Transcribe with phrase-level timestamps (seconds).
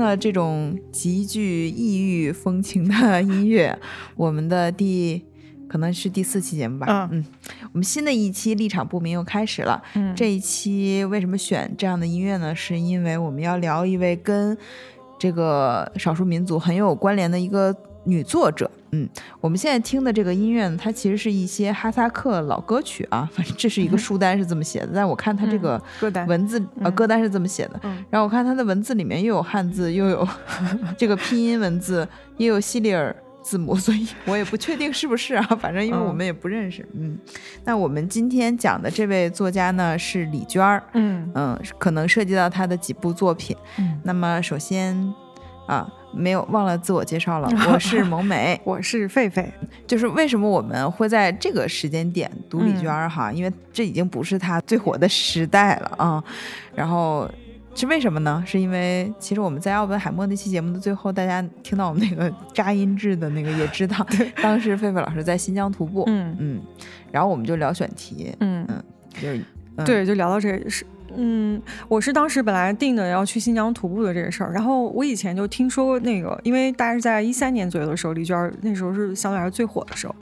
[0.00, 3.78] 了这种极具异域风情的音乐，
[4.16, 5.22] 我们的第
[5.68, 7.08] 可能是第四期节目吧。
[7.12, 7.24] 嗯，
[7.72, 9.80] 我们新的一期立场不明又开始了。
[9.94, 12.52] 嗯，这一期为什么选这样的音乐呢？
[12.52, 14.58] 是因为我们要聊一位跟
[15.18, 17.72] 这个少数民族很有关联的一个
[18.04, 18.70] 女作者。
[18.92, 19.08] 嗯，
[19.40, 23.28] 我们现在听的这个音乐呢，它其实是一些哈萨克老歌曲啊。
[23.32, 27.80] 反正这是一个书单是这么写的，但我看它这个歌单文字呃歌单是这么写的。
[28.10, 30.26] 然后我看它的文字里面又有汉字，又有
[30.98, 35.42] 这个拼音文字，也有西里尔字母，所以我也不确定是不是啊。
[35.60, 36.84] 反正因为我们也不认识。
[36.94, 37.16] 嗯，
[37.64, 40.82] 那我们今天讲的这位作家呢是李娟儿。
[40.94, 43.56] 嗯嗯，可能涉及到她的几部作品。
[43.78, 45.14] 嗯，那么首先
[45.68, 45.88] 啊。
[46.12, 49.46] 没有忘了自我介绍了， 我是萌美， 我是狒狒。
[49.86, 53.32] 就是为什么我们会在这个时间点读李娟儿哈？
[53.32, 56.22] 因为这已经不是她最火的时代了啊。
[56.74, 57.30] 然后
[57.74, 58.42] 是为什么呢？
[58.46, 64.06] 是因为其实我们在奥本海默那期节目的最后，大家听到我们那个扎音质的那个也知道，
[64.42, 66.60] 当时狒狒老师在新疆徒步，嗯嗯，
[67.10, 68.82] 然后我们就聊选题，嗯嗯，
[69.20, 69.44] 就是
[69.84, 70.84] 对，就聊到这是。
[71.16, 80.14] 嗯，我是当时本来定的要去新疆徒步的这个事儿，然后我以前就听说过那个，因为大概是在一三年左右的时候，李娟那时候是相对来说最火的时候。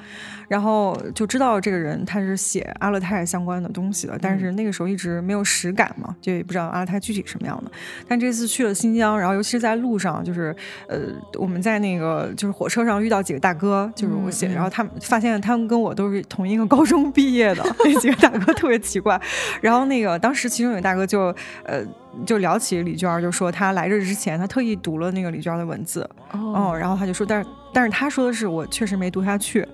[0.48, 7.70] 然后就知道这个人他是写阿勒泰相关的东西的，但是那个时候一直没有实感嘛，就也不知道阿勒泰具体什么样的。
[8.08, 10.54] 但这次去了新疆，然后尤其是在路上，就是
[10.88, 10.98] 呃
[11.34, 19.20] 我们在那个就是火车上遇到几个大哥，就是我写，然后他们发现他们跟我都是同一个高中毕业的，那几个大哥特别奇怪。
[19.60, 21.84] 然后那个当时其中有个大哥就呃。
[22.26, 29.64] 就聊起李娟，就说他来这之前，他特意读了那个李娟的文字，哦，然后他就说，但是但是他说的是我确实没读下去，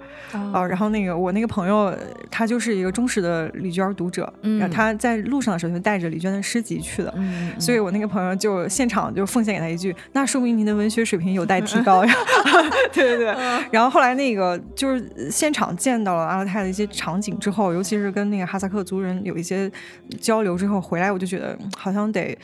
[0.52, 1.90] 哦，然后那个我那个朋友
[2.30, 7.14] 他就是一个忠实的李娟读者，然后他在路上的时候就带着李娟的诗集去的，
[7.58, 12.14] 所以我那个朋友就现场就奉献给他一句，那说明您的文学水平有待提高呀，
[12.92, 13.34] 对对对，
[13.70, 19.72] 然后后来那个就是现场见到了阿勒泰的一些场景之后，尤其是跟那个哈萨克族人有一些
[20.20, 22.36] 交流之后回来，我就觉得好像得。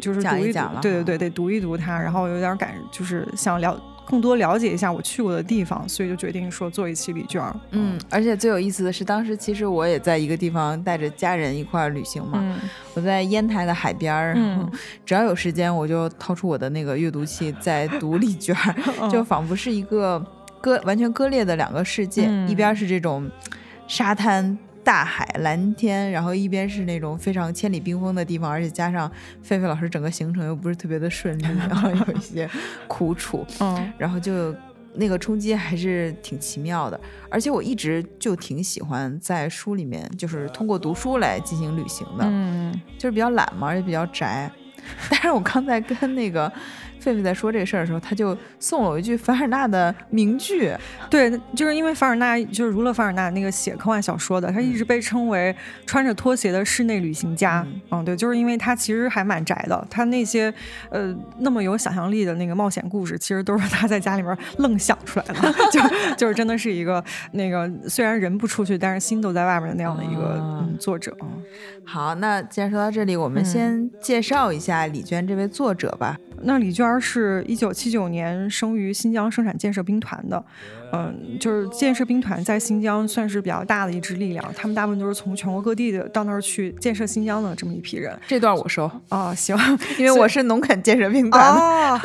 [0.00, 7.42] 就是读一读，对对对，得读一读他，然后有点感，就是想了更多了解一下我去过的地方，所以就决定说做一期礼券。
[7.70, 12.60] 嗯，而且最有意思的是，当时其实我也在一个地方带着家人一块儿旅行嘛，
[12.94, 14.36] 我在烟台的海边儿，
[15.06, 18.54] 只要有时间我就掏出我的那个阅读器在读礼券，
[19.10, 20.24] 就仿佛是一个
[20.60, 23.30] 割完全割裂的两个世界，一边是这种
[23.86, 24.56] 沙滩。
[24.84, 29.10] 大海蓝天，然后一边是那种非常千里冰封的地方，而且加上
[29.42, 32.48] 狒狒老师整个行程又不是特别的顺利，然后有一些
[32.86, 34.54] 苦楚， 嗯，然后就
[34.94, 37.00] 那个冲击还是挺奇妙的。
[37.30, 44.50] 而且我一直就挺喜欢在书里面，就是通过读书来进行旅行的，嗯，就是比较懒嘛，而且比较宅。
[45.10, 46.52] 但是我刚才跟那个。
[47.04, 50.72] 狒狒在说这个事儿的时候，他就送了我一句凡尔纳的名句。
[51.10, 55.54] 对，就是因为凡尔纳就是儒勒·凡尔纳那个写科幻小说的，他一直被称为
[55.86, 57.66] 穿着拖鞋的室内旅行家。
[57.90, 60.52] 嗯，对，就是因为他其实还蛮宅的，他那些
[60.90, 65.34] 呃那么有想象力的那个冒险故事，其实都是他在家里面愣想出来的。
[65.70, 65.80] 就
[66.16, 71.16] 就是真的是一个那个虽然人不出去，但是心都在外面的那样的一个作者。
[71.84, 76.16] 好，那既然说到这里，我们先介绍一下李娟这位作者吧。
[76.42, 80.44] 那李娟是一九七九年生于新疆生产建设兵团的。
[80.92, 88.16] 嗯，就是建设兵团在新疆算是比较大的一支力量，他们大部分都是从全国各地的到那儿去建设新疆的这么一批人。
[88.28, 89.56] 这段我收啊，行，
[89.98, 92.00] 因为我是农垦建设兵团的。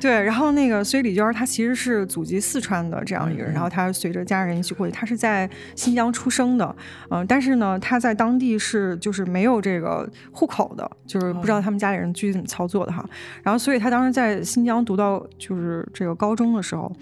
[0.00, 6.76] 对，然后那个，所以李娟她其实是祖籍四川的这样一个人，然后她随着家人一起过去，她是在新疆出生的，
[7.10, 13.02] 嗯，但是呢，她在当地是就是没有这个户口的，就是不知道他们家里人具体怎么操作的哈。
[13.42, 16.92] 然后，所以她当时在新疆读到就是这个高中的时候。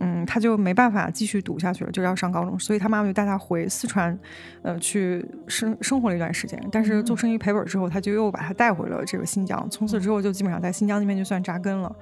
[0.00, 4.18] 嗯，他就没办法继续读下去了，就要上高中，所以他妈妈就带他回四川，
[4.62, 6.60] 呃，去生生活了一段时间。
[6.72, 11.94] 但是做生意赔本之后，他就又把他带回了这个新疆，从此之后就基本上在新疆那边就算扎根了。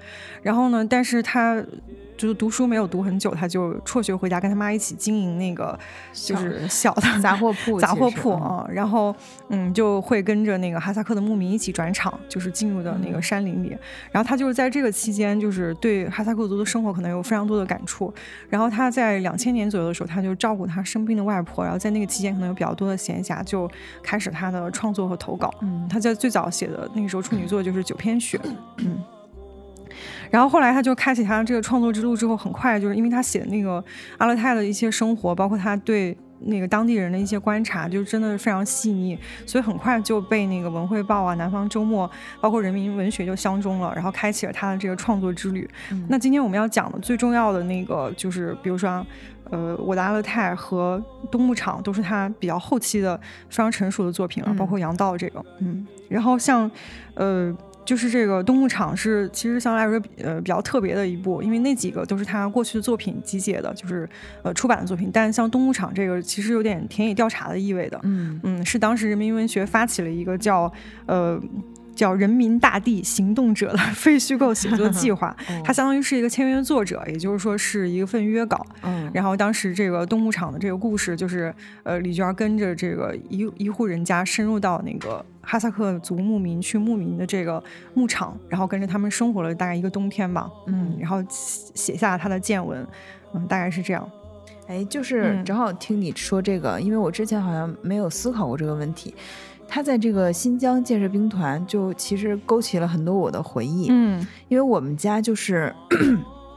[0.43, 1.62] 然后呢，但是他。
[2.19, 5.79] 就是读书没有读很久，他就辍学回家，跟他妈一起经营那个
[6.12, 8.69] 就是小的 杂货铺， 杂货铺啊。
[8.70, 9.15] 然后
[9.49, 13.69] 嗯，就会跟着那个哈萨克的牧民一起转场，就是进入的那个山林里。
[14.11, 18.12] 然后他就是在这个期间，就是对哈萨克族的生活可能有非常多的感触。
[18.49, 21.62] 然后他在两千年左右的时候，他就照顾他生病的外婆。
[21.62, 23.70] 然后在那个期间，可能有比较多的闲暇，就
[24.03, 25.55] 开始他的创作和投稿。
[25.61, 28.37] 嗯，他在最早写的那个时候处女作就是《九篇雪》。
[28.79, 28.99] 嗯。
[30.31, 33.83] 然后后来他就开启他这个创作之路之后，很快就是因为他写的那个
[34.19, 42.09] 阿勒泰的一些生活，包括他对那个当地人的一些观察，就真的是非常细腻，所以很快就被那个《文汇报》啊、《南方周末》
[42.41, 45.69] 包括《人民文学》就相中了，然后开启了他的这个创作之旅。
[46.09, 49.05] 那今天我们要讲的最重要的那个，就是比如说。
[49.51, 53.17] 呃，我的阿勒泰和东牧场都是他比较后期的
[53.49, 56.71] 非常成熟的作品了，包括杨道这个，嗯，然后像，
[57.15, 57.51] 呃，
[57.88, 64.06] 就是这个动牧场是其实相对来说呃比较特别的一部，因为那几个都是他过去的作品集结的，就是
[64.43, 70.70] 呃出版的作品，但像动牧场这个其实有点田野调查的意味的，嗯嗯，是当时人民文学发起了一个叫
[71.06, 71.40] 呃。
[71.99, 78.65] 叫“人民大地行动者”的 非虚构写作计划， 它相当于是一个签约作者，也就是说是一份约稿。
[78.83, 81.53] 嗯，然后当时这个动物场的这个故事，就是
[81.83, 87.62] 呃李娟跟着这个一一户人家深入到那个哈萨克族牧民去牧民的这个
[87.95, 90.49] 牧场，然后跟着他们生活了大概一个冬天吧。
[90.69, 92.87] 嗯，然后写下他的见闻，
[93.35, 94.09] 嗯，大概是这样。
[94.69, 99.15] 哎，就是正好听你说这个，因为我之前好像没有思考过这个问题。
[99.70, 103.88] 他在这个新疆建设兵团，就其实勾起了很多我的回忆。
[103.91, 105.73] 嗯，因为我们家就是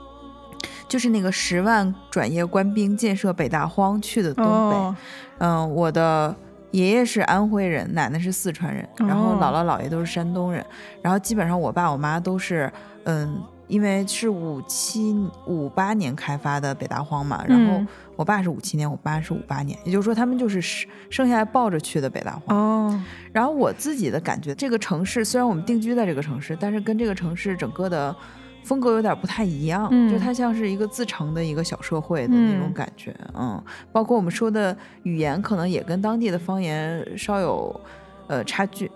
[0.87, 4.95] 就是那个十万转业官兵建设北大荒去的东北。
[5.39, 6.33] 嗯，我的
[6.71, 10.65] 爷爷是安徽人，奶奶是四川人，然后姥姥姥爷都是山东人。
[11.01, 12.71] 然后基本上我爸我妈都是，
[13.03, 15.13] 嗯，因为是五七
[15.45, 17.85] 五八年开发的北大荒嘛，然后。
[18.21, 20.61] 我爸是五七年，我妈是五八年，也就是说他们就是
[21.09, 22.55] 生下来抱着去的北大荒。
[22.55, 23.03] 哦，
[23.33, 28.15] 然后我自己的感觉，这个城市虽然我们定居在这个城市，但是跟这个城市整个的
[28.63, 33.11] 风格有点不太一样，就它像是一个自成的一个小社会的那种感觉。
[33.33, 33.59] 嗯，
[33.91, 37.81] 包括我们说的语言，可能也跟当地的方言稍有
[38.27, 38.91] 呃差距。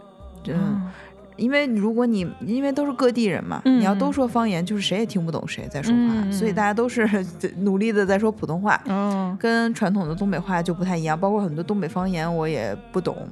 [0.45, 0.88] 嗯。
[1.37, 7.05] 因为如果你因为都是各地人嘛，你要都说方言，就是谁也听不懂谁在说话，所以大家都是
[7.57, 8.81] 努力的在说普通话，
[9.37, 11.19] 跟传统的东北话就不太一样。
[11.19, 13.27] 包括很多东北方言我也不懂，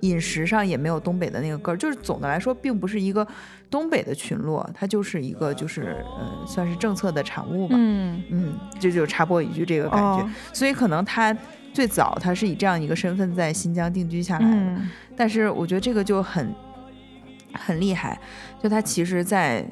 [0.00, 1.78] 饮食上也没有东北的那个根儿。
[1.78, 3.26] 就是总的来说，并不是一个
[3.70, 7.74] 东北的群落，它就是一个就是呃，算是政策的产物吧。
[7.78, 10.28] 嗯嗯，这就插播一句这个感觉。
[10.52, 11.34] 所以可能他
[11.72, 14.82] 最早他是以这样一个身份在新疆定居下来的，
[15.16, 16.54] 但是我觉得这个就很。
[17.54, 18.18] 很厉害，
[18.62, 19.64] 就他其实，在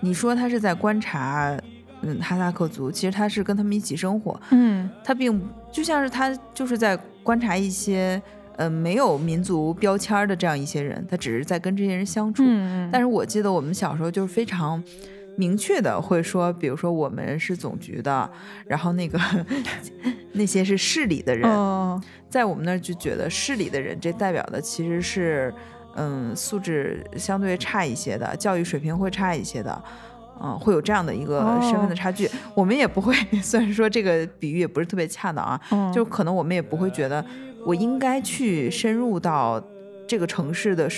[0.00, 1.56] 你说他是在观察，
[2.02, 5.40] 嗯，哈萨克族，其实他是跟他们一起生活，嗯，他并
[5.70, 8.20] 就像是他就是在观察一些，
[8.56, 12.42] 呃，没有民族标签的这样一些人，他只是在跟这些人相处。
[12.44, 14.82] 嗯但是我记得我们小时候就是非常
[15.36, 18.28] 明确的会说，比如说我们是总局的，
[18.66, 19.18] 然后那个
[20.34, 21.48] 那些是市里的人，
[22.28, 25.54] 在我们那儿就觉得市里的人，这代表的其实是。
[25.94, 29.82] 嗯，素质相对差一些的，教育水平会差一些的，
[30.42, 32.28] 嗯，会有这样的一个身份的差距。
[32.54, 35.60] 我们也不会， 虽然说这个比喻也不是特别恰当啊，
[35.92, 37.24] 就可能我们也不会觉得
[37.64, 39.62] 我应该去深入到
[40.06, 40.88] 这个城市的。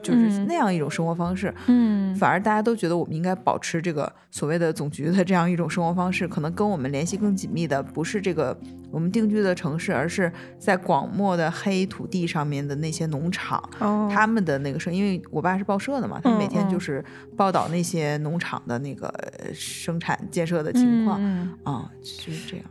[0.00, 8.56] 就是那样一种生活方式，嗯，反而大家都觉得我们应该保持这个所谓的总局的这样一种生活方式，可能跟我们联系更紧密的不是这个
[8.92, 13.60] 我们定居的城市，而是在广漠的黑土地上面的那些农场，
[14.08, 17.04] 他们的那个生，因为我爸是报社的嘛，他每天就是
[17.36, 19.12] 报道那些农场的那个
[19.52, 21.20] 生产建设的情况，
[21.64, 22.64] 啊，就是这样。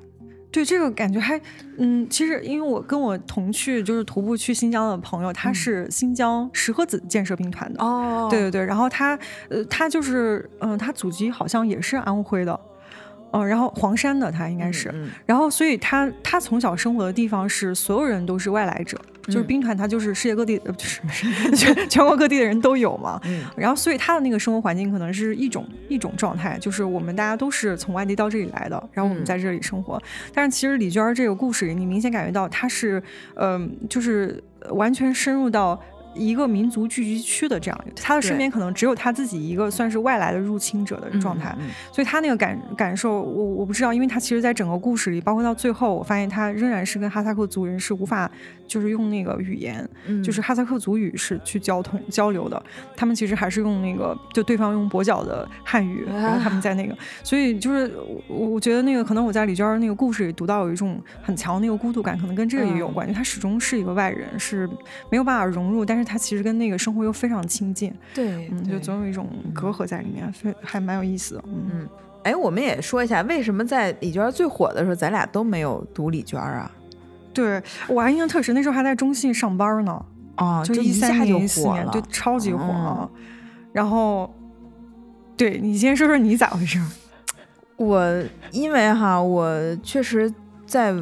[0.52, 1.40] 对这个感觉还，
[1.78, 9.18] 嗯，其实因为我跟我同去就是徒步去新疆的朋友，他是新疆石河子建设兵团的，哦，对对对，然后他，
[9.50, 12.60] 呃，他就是，嗯，他祖籍好像也是安徽的。
[13.32, 14.90] 嗯，然后黄山的他应该是，
[15.26, 21.02] 然后所以他他从小生活的地方是所有人都是外来者，就是兵团，它就是世界各地呃不是
[21.56, 23.22] 全 全国各地的人都有嘛，
[23.56, 30.02] 然后所以他的那个生活环境可能是一种一种状态，就是我们大家都是从外地到这里来的，然后我们在这里生活，
[30.34, 33.02] 但是其实李娟这个故事，你明显感觉到她是
[33.36, 35.80] 嗯，就是完全深入到。
[36.18, 41.56] 一个民族聚集区的这样，他的身边可能只有他自己一个算是外来的入侵者的状态，
[41.92, 48.30] 所以他那个感感受，我我不知道，因为他其实，在整个故事里，包括到最后，我发现他仍然是跟哈萨克族人是无法，
[48.66, 49.88] 就是用那个语言，
[50.24, 52.62] 就是哈萨克族语是去交通交流的，
[52.96, 57.94] 他们其实还是用那个，就对方用跛脚的汉语，然后他们在那个， 所以就是
[58.28, 64.68] 我我觉得那个可能我在李娟那个故事里读到有一种很强那个孤独感，可能跟这个也有关，因为他始终是一个外人，是
[65.12, 66.07] 没有办法融入，但是。
[66.08, 71.44] 他其实跟那个生活又非常亲近，对，嗯，就总有一种隔阂在里面，非还蛮有意思的。
[71.46, 71.86] 嗯，
[72.24, 76.72] 哎，我们也说一下，为什么在李娟最火的时候，咱俩都没有读李娟啊？
[77.34, 83.12] 对我还印象特深，那时候还在中信上班呢，啊，就一下就火了，就超级火。
[83.74, 84.34] 然后，
[85.36, 86.82] 对你先说说你咋回事？
[87.76, 90.34] 我因为哈，我确实
[90.66, 90.96] 在。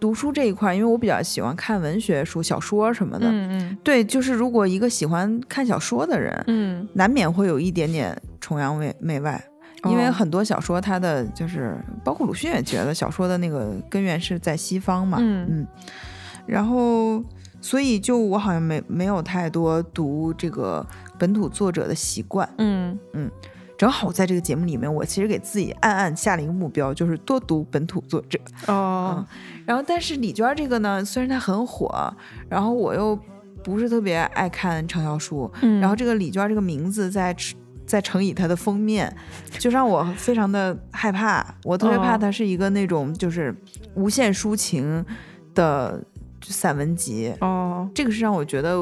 [0.00, 3.26] 读书这一块，因为我比较喜欢看文学书、小说什么的。
[3.28, 9.42] 嗯嗯，对，就是如果一个喜欢看小说的人，嗯，难免会有一点点崇洋媚媚外，
[9.84, 15.18] 因为很多小说它的就是包括鲁迅也觉得小说的那个根源是在西方嘛。
[15.20, 15.66] 嗯嗯，
[16.46, 17.22] 然后
[17.60, 20.86] 所以就我好像没没有太多读这个
[21.18, 22.48] 本土作者的习惯。
[22.58, 23.30] 嗯嗯。
[23.84, 28.40] 正好在这个节目里面，我其实给自己暗暗下了一个目标，就是多读本土作者。
[28.66, 29.22] 哦，
[29.66, 31.92] 然后但是李娟这个呢，虽然她很火，
[32.48, 33.14] 然后我又
[33.62, 37.36] 不是特别爱看畅销书，然后这个李娟这个名字在
[37.84, 39.14] 再乘以它的封面，
[39.58, 41.46] 就让我非常的害怕。
[41.62, 43.54] 我特别怕它是一个那种就是
[43.94, 45.04] 无限抒情
[45.54, 46.02] 的
[46.40, 47.34] 散文集。
[47.42, 48.78] 哦，这个是让我觉得。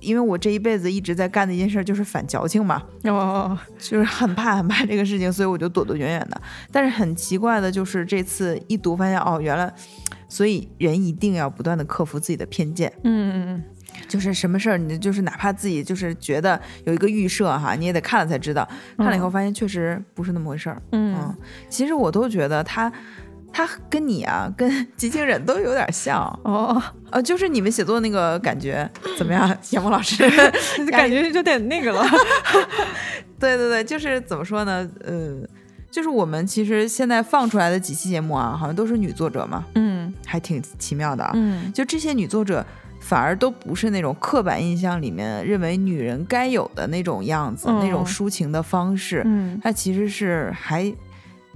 [0.00, 6.40] 因为我这一辈子一直在干的一件事就是反矫情嘛，哦， 就是很怕很怕这个事情，所以我就躲躲远远的。
[6.70, 9.72] 但是很奇怪的就是这次一读发现，哦，原来，
[10.28, 12.92] 所以人一定要不断的克服自己的偏见。
[13.04, 13.62] 嗯嗯嗯，
[14.08, 20.82] 就是什么事儿，你就是哪怕自己就是觉得有一个预设哈，你也得看了才知道，看了以后发现确实不是那么回事儿。
[20.92, 21.34] 嗯，
[21.68, 22.92] 其实我都觉得他。
[23.52, 29.56] 他跟你啊，跟 吉庆忍都有点像哦，呃，就是你们写作那个感觉怎么样？
[29.70, 30.28] 杨梦老师，
[30.90, 32.04] 感觉有点那个了。
[33.38, 34.88] 对对对，就是怎么说呢？
[35.04, 35.40] 呃，
[35.90, 41.32] 就是我们其实现在放出来的几期节目啊，好像都是女作者嘛，嗯，还挺奇妙的啊。
[41.34, 42.64] 嗯，就这些女作者
[43.00, 49.22] 反而都不是那种刻板印象里面认为女人该有的那种样子，那种抒情的方式。
[49.24, 50.92] 嗯，她其实是还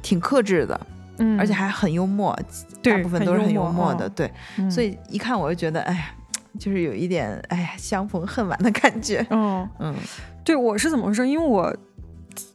[0.03, 0.79] 挺克制的。
[1.21, 2.37] 嗯，而且还很幽默，
[2.83, 4.31] 大部分都是很幽默的，对，
[4.71, 6.11] 所以一看我就觉得，哎呀，
[6.59, 9.25] 就是有一点，哎呀，相逢恨晚的感觉。
[9.31, 9.95] 嗯嗯，
[10.45, 11.29] 对我是怎么回事？
[11.29, 11.75] 因为我。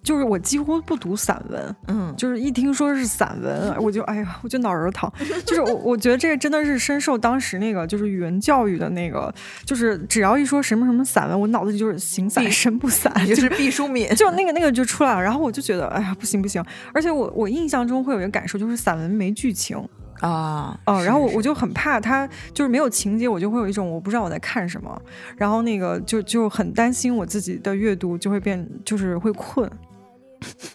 [0.04, 5.12] 就是我几乎不读散文，嗯，就是一听说是散文，我就哎呀，我就脑仁疼。
[5.46, 9.34] 就是我我觉得这个真的是深受当时那个就是语文教育的那个，
[9.66, 15.22] 就是只要一说什么什么散文，我脑子里就是形散神不散，就是毕淑敏，就那个那个就出来了。
[15.22, 16.64] 然后我就觉得哎呀，不行不行。
[16.94, 19.78] 而且我我印象中会有一个感受，就是散文没剧情
[20.22, 25.02] 啊，哦，然后我我就很怕它就是没有情节，我就会有一种我不知道我在看什么，
[25.36, 29.70] 然后那个就就很担心我自己的阅读就会变，就是会困。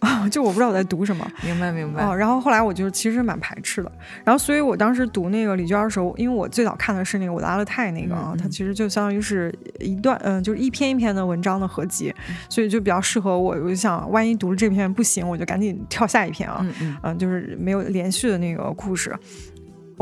[0.00, 2.04] 啊， 就我不知道我在读什么，明白明白。
[2.04, 3.92] 哦，然后后来我就其实蛮排斥的，
[4.24, 12.14] 然后所以我当时读那个李娟的时候，因为我最早看的是那个我的阿勒泰那个啊，它其实就相当于是一段，嗯，就是一篇一篇的文章的合集，
[12.48, 13.50] 所以就比较适合我。
[13.60, 19.14] 我就想，万一读了这篇不行，我就赶紧跳下一篇啊，嗯嗯，就是没有连续的那个故事。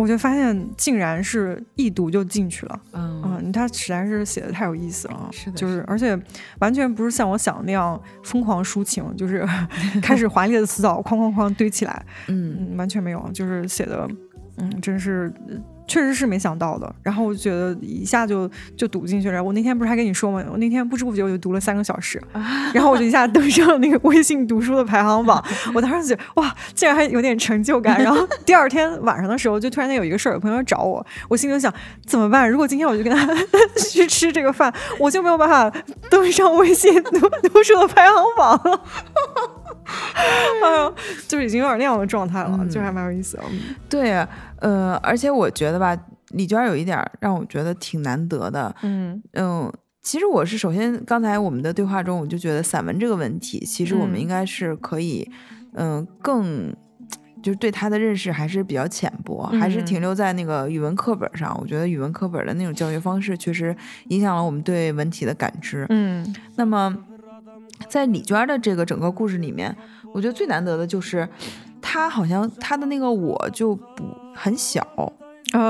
[0.00, 2.80] 我就发现，竟然是一读就进去了。
[2.92, 5.28] 嗯，他实在是写的太有意思了。
[5.32, 6.16] 是的，就是，而且
[6.60, 9.44] 完全不是像我想的那样疯狂抒情，就是
[10.00, 12.06] 开始华丽的词藻哐哐哐堆起来。
[12.28, 14.08] 嗯，完全没有，就是写的，
[14.58, 15.32] 嗯，真是。
[15.88, 19.42] 确实是没想到的，然后我就觉得一下就就读进去了。
[19.42, 20.44] 我那天不是还跟你说吗？
[20.52, 22.22] 我那天不知不觉我就读了三个小时，
[22.74, 25.42] 然后我就一下登上了那个微信读书的排行榜。
[25.74, 28.00] 我当时觉得哇，竟然还有点成就感。
[28.02, 31.72] 然后第二天晚上的时候，就突然间有一个事儿，有朋友找我，我心里就想
[32.04, 32.48] 怎么办？
[32.48, 33.26] 如果今天我就跟他
[33.90, 35.72] 去吃这个饭，我就没有办法
[36.10, 37.18] 登上微信读
[37.48, 38.80] 读书的排行榜了。
[40.14, 40.94] 哎呦，
[41.26, 43.42] 就是已经有点那样的状态了，就还蛮有意思的。
[43.88, 44.28] 对呀。
[44.60, 45.96] 呃，而且我觉得吧，
[46.30, 48.74] 李娟有一点让我觉得挺难得的。
[48.82, 49.72] 嗯嗯，
[50.02, 55.30] 其实我是首先刚才我们的对话中，我就觉得散文这个问题，其实我们应该是可以，
[55.74, 56.74] 嗯，更
[57.42, 61.56] 就是对他的认识还是比较浅薄，还是停留在那个语文课本上。
[61.60, 63.74] 我觉得语文课本的那种教学方式，确实
[64.08, 65.86] 影响了我们对文体的感知。
[65.88, 66.96] 嗯，那么
[67.88, 69.74] 在李娟的这个整个故事里面，
[70.12, 71.28] 我觉得最难得的就是。
[71.80, 74.04] 他好像他的那个我就不
[74.34, 74.86] 很小，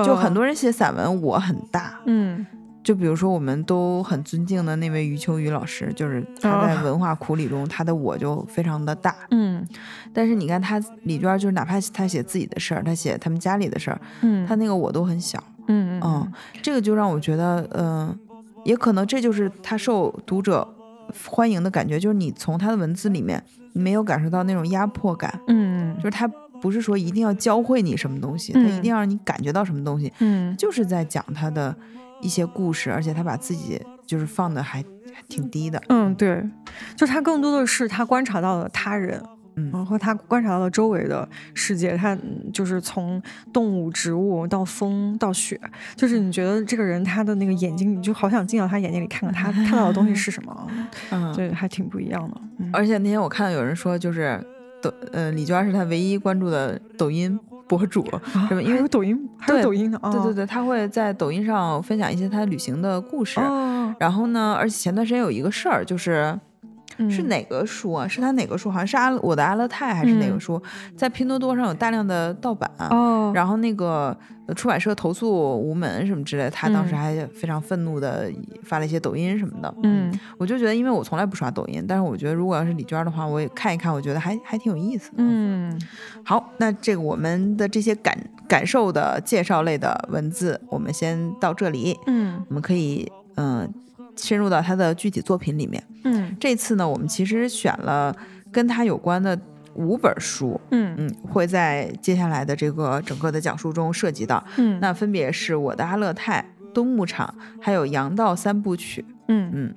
[0.04, 2.44] 就很多人写散文我很大，嗯，
[2.82, 9.66] 就比如说我们都很尊敬的那位余秋雨老师，就是他在文化苦旅中他的我就非常的大，嗯，
[10.12, 18.18] 但是你看他李娟就是哪怕他写自己的事儿，他写他们家里的事儿，嗯，他那个我都很小，嗯嗯，这个就让我觉得，嗯，
[18.64, 20.66] 也可能这就是他受读者
[21.30, 23.42] 欢迎的感觉，就是你从他的文字里面。
[23.78, 26.26] 没有感受到那种压迫感，嗯，就是他
[26.60, 31.74] 不是说一定要教会你什么东西，他一定要让你感觉到什么东西，嗯，就是在讲他的
[32.20, 34.84] 一些故事，而且他把自己就是放的还
[35.28, 36.42] 挺低的，嗯，对，
[36.96, 39.22] 就是他更多的是他观察到了他人。
[39.72, 42.16] 然后他观察到了周围的世界，他
[42.52, 43.22] 就是从
[43.52, 45.60] 动物、植物到风到雪，
[45.96, 50.66] 就是你觉得这个人他的那个眼睛，你就好想进到他眼睛里看看他看到的东西是什么，
[51.10, 52.40] 嗯，对，还挺不一样的。
[52.72, 54.40] 而且那天我看到有人说，就是
[54.82, 58.62] 抖，呃，李娟是他唯一关注的抖音博主，是吧？
[58.62, 63.40] 因为有抖音，还有抖音的，对对对，他会在抖音上分享一些他旅行的故事。
[63.98, 66.38] 然后呢，而且前段时间有一个事儿，就是
[67.10, 68.08] 是哪个书啊？
[68.08, 68.70] 是他哪个书？
[68.70, 70.60] 好像是阿我的阿勒泰还是哪个书？
[70.96, 72.70] 在拼多多上有大量的盗版。
[72.90, 74.16] 哦，然后那个。
[74.56, 79.74] 出版社投诉无门什么之类，他当时还非常愤怒的发了一些抖音什么的。
[79.82, 85.16] 嗯，我就觉得，因为我从来不刷抖音，但是我觉得如果要是李娟的话，我也看一看，我觉得还还挺有意思的。
[85.18, 85.78] 嗯，
[86.24, 91.94] 好，那这个我们的这些感感受的介绍类的文字，我们先到这里。
[92.06, 93.70] 嗯，我们可以嗯
[94.16, 95.84] 深入到他的具体作品里面。
[96.04, 98.16] 嗯，这次呢，我们其实选了
[98.52, 99.38] 跟他有关的。
[99.74, 109.74] 五本书，嗯嗯，会在接下来的这个整个的讲述中涉及到，嗯，那分别是我的阿勒泰、东牧场，还有羊道三部曲，嗯嗯。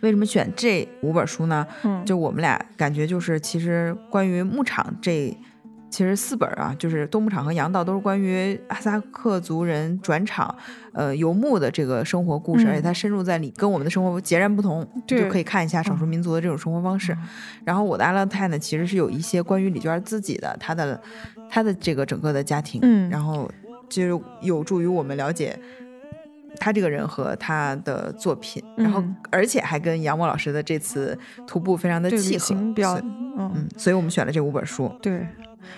[0.00, 1.64] 为什么选这五本书呢？
[1.84, 5.36] 嗯，就我们俩感觉就是，其实关于牧场这。
[5.96, 10.54] 其实四本啊，就是东牧场和羊道都是关于哈萨克族人转场，
[10.92, 17.16] 呃，游牧的这个生活故事，而且它深入在里，跟我们的生活截然不同，就可以看一下少数民族的这种生活方式。
[17.64, 21.00] 然后我的阿勒泰呢，其实是有一些关于李娟自己的，她的
[21.48, 23.50] 她的这个整个的家庭，嗯，然后
[23.88, 25.58] 就有助于我们了解
[26.60, 33.00] 他这个人和他的作品，然后而且还跟杨墨老师的这次徒步非常的契合，比较
[33.38, 35.26] 嗯，所以我们选了这五本书，对。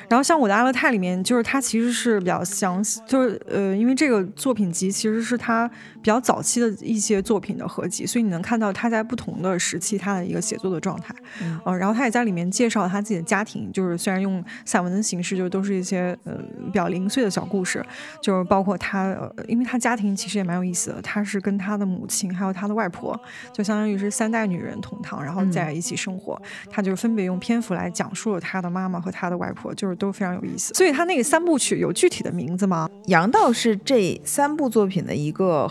[0.09, 11.15] 然后像我的阿勒泰里面，就是它其实是比较详细，就是呃，因为这个作品集其实是他比较早期的一些作品的合集，所以你能看到他在不同的时期他的一个写作的状态。
[11.43, 16.35] 嗯，然后他也在里面介绍他自己的家庭，就是虽然用散文的形式，就都是一些呃
[16.67, 17.85] 比较零碎的小故事，
[18.23, 23.19] 就是包括他，呃因为他家庭其实也蛮有意思的，他是跟他的母亲还有他的外婆，
[23.53, 26.41] 就相当于是三代女人同堂，然后在一起生活。
[26.71, 29.75] 他就是分别用篇幅来讲述了他的妈妈和他的外婆。
[29.79, 32.91] 就是都非常有意思，所以他那个三部曲有具体的名字吗？
[33.07, 35.71] 杨道是这三部作品的一个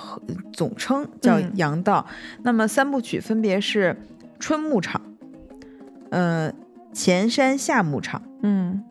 [0.54, 2.08] 总称，叫杨道。
[2.44, 3.98] 那么三部曲分别是
[4.40, 5.02] 春牧场，
[6.12, 6.56] 嗯，
[6.94, 8.82] 前山下牧场，嗯，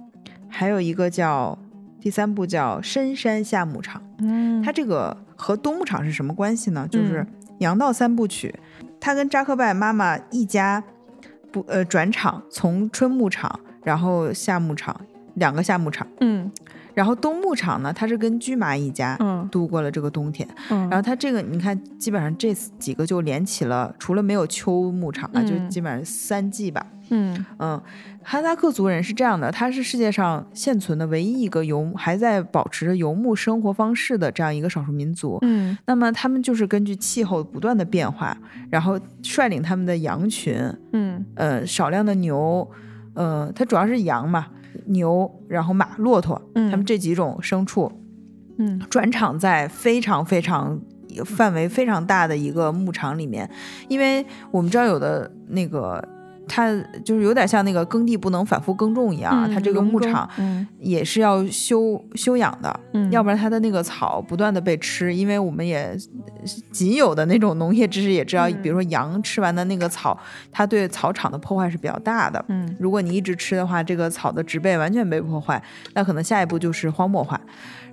[0.51, 1.59] 还有一个叫
[1.99, 4.03] 第三部叫深山下牧场。
[4.19, 6.87] 嗯，它这个和冬牧场是什么关系呢？
[6.91, 7.27] 就是
[7.61, 8.55] 杨道三部曲，
[9.01, 10.85] 他跟扎克拜妈妈一家
[11.51, 13.61] 不呃转场从春牧场。
[13.87, 15.01] 然后夏牧场
[15.35, 16.51] 两个夏牧场，嗯，
[16.93, 27.47] 然后冬牧场呢，它是跟驹马一家，嗯，度过了这个冬天，嗯，然后它这个你看，基本上这几个就连起了，除了没有秋牧场啊，就基本上三季吧，嗯。
[27.61, 27.81] 嗯，
[28.25, 38.37] 哈萨克族人是这样的，他是世界上现存的唯一一个游还在保持着游牧生活方式的这样一个少数民族，嗯，那么他们就是根据气候不断的变化，
[38.69, 40.57] 然后率领他们的羊群，
[40.93, 41.25] 嗯。
[41.37, 42.69] 呃少量的牛。
[43.17, 44.47] 呃，它主要是羊嘛，
[44.87, 47.91] 牛，然后马、骆驼，他们这几种牲畜，
[48.59, 50.81] 嗯，转场在非常非常
[51.25, 53.51] 范围非常大的一个牧场里面，
[53.89, 56.16] 因为我们知道有的那个。
[56.49, 56.73] 它
[57.05, 60.29] 就是有点像那个耕地不能反复耕种一样，它这个牧场
[60.79, 62.81] 也是要休休养的，
[63.11, 65.15] 要不然它的那个草不断的被吃。
[65.15, 65.97] 因为我们也
[66.71, 70.19] 仅有的那种农业知识也知道，比如说羊吃完的那个草，
[70.53, 72.45] 它对草场的破坏是比较大的。
[72.49, 75.63] 嗯，如果你一直吃的话，这个草的植被完全被破坏，
[75.95, 77.41] 那可能下一步就是荒漠化。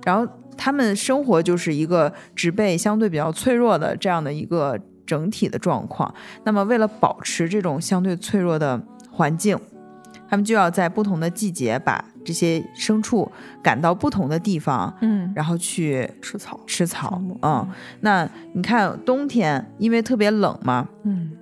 [0.04, 4.78] 然后他们生活就是一个植被相对比较脆弱的这样的一个。
[5.06, 6.12] 整体的状况，
[6.44, 9.58] 那么为了保持这种相对脆弱的环境，
[10.28, 13.30] 他们就要在不同的季节把这些牲畜
[13.62, 17.68] 赶到不同的地方，嗯，然后去吃草，吃草，嗯，
[18.00, 21.32] 那你看冬天因为特别冷嘛，嗯，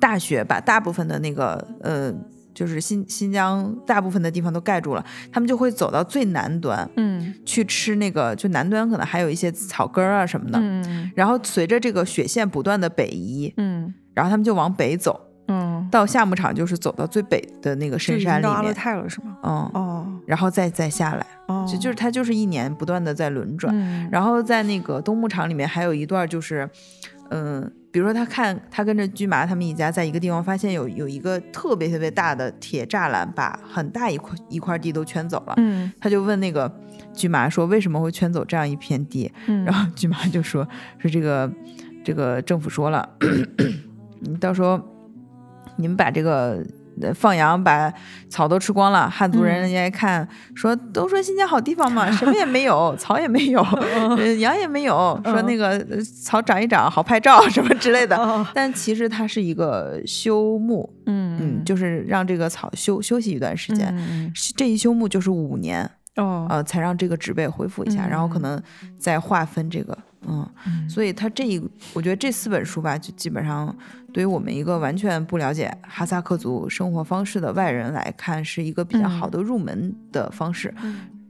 [0.00, 2.14] 大雪把大部分的那个呃。
[2.54, 19.36] 就是新新疆大部分的地方都盖住了，他们就会走到最南端，嗯，去吃那个，就南端可能还有一些草根啊什么的，嗯，然后随着这个雪线不断的北移，嗯，然后他们就往北走，嗯，到夏牧场就是走到最北的那个深山里面，阿勒泰了是吗？
[19.42, 19.70] 嗯？
[19.74, 23.74] 哦，然后再再下来，哦，就就是它就是一年不断的在轮转，
[24.10, 26.68] 然后在那个冬牧场里面还有一段就是，
[27.30, 27.70] 嗯。
[27.92, 35.54] 比如说，他看他跟着驹麻他们一家在一个地方发现有有一个特别特别大的铁栅栏，把很大一块一块地都圈走了。
[35.58, 36.74] 嗯，他就问那个
[37.12, 40.66] 驹麻说：“为什么会圈走这样一片地？”嗯，然后驹麻就说
[40.98, 41.52] ：“说这个
[42.02, 43.08] 这个政府说了，
[44.20, 44.80] 你到时候
[45.76, 46.64] 你们把这个。”
[47.14, 47.92] 放羊把
[48.28, 53.62] 草都吃光了，汉族人人家一看说，都说新疆好地方嘛， 什么也没有，草也没有，
[54.38, 58.46] 羊也没有，说那个草长一长好拍照什么之类的。
[58.54, 61.22] 但其实它是一个休牧，嗯。
[61.40, 68.60] 嗯，就是让这个草休休息一段时间，这一休牧就是五年，哦，呃，才让这个植被恢复一下，然后可能
[68.98, 69.96] 再划分这个，
[70.26, 70.46] 嗯，
[70.88, 71.60] 所以他这一，
[71.94, 73.74] 我觉得这四本书吧，就基本上
[74.12, 80.72] 对于我们一个完全不了解哈萨克族生活方式的外人来看，是一个比较好的入门的方式。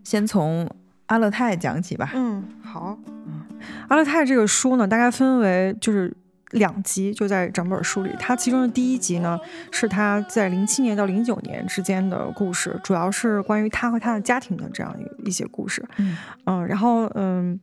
[0.04, 0.68] 先从
[1.06, 2.10] 阿勒泰讲起吧。
[2.14, 2.98] 嗯，好。
[3.06, 3.42] 嗯，
[3.88, 6.14] 阿勒泰这个书呢，大概分为就是。
[6.52, 15.82] 两集就在整本书里，它其中的第一集呢，是他在零七年到零九年之间的故事，主要是关于他和他的家庭的这样一一些故事。
[15.96, 17.58] 嗯嗯，然后嗯。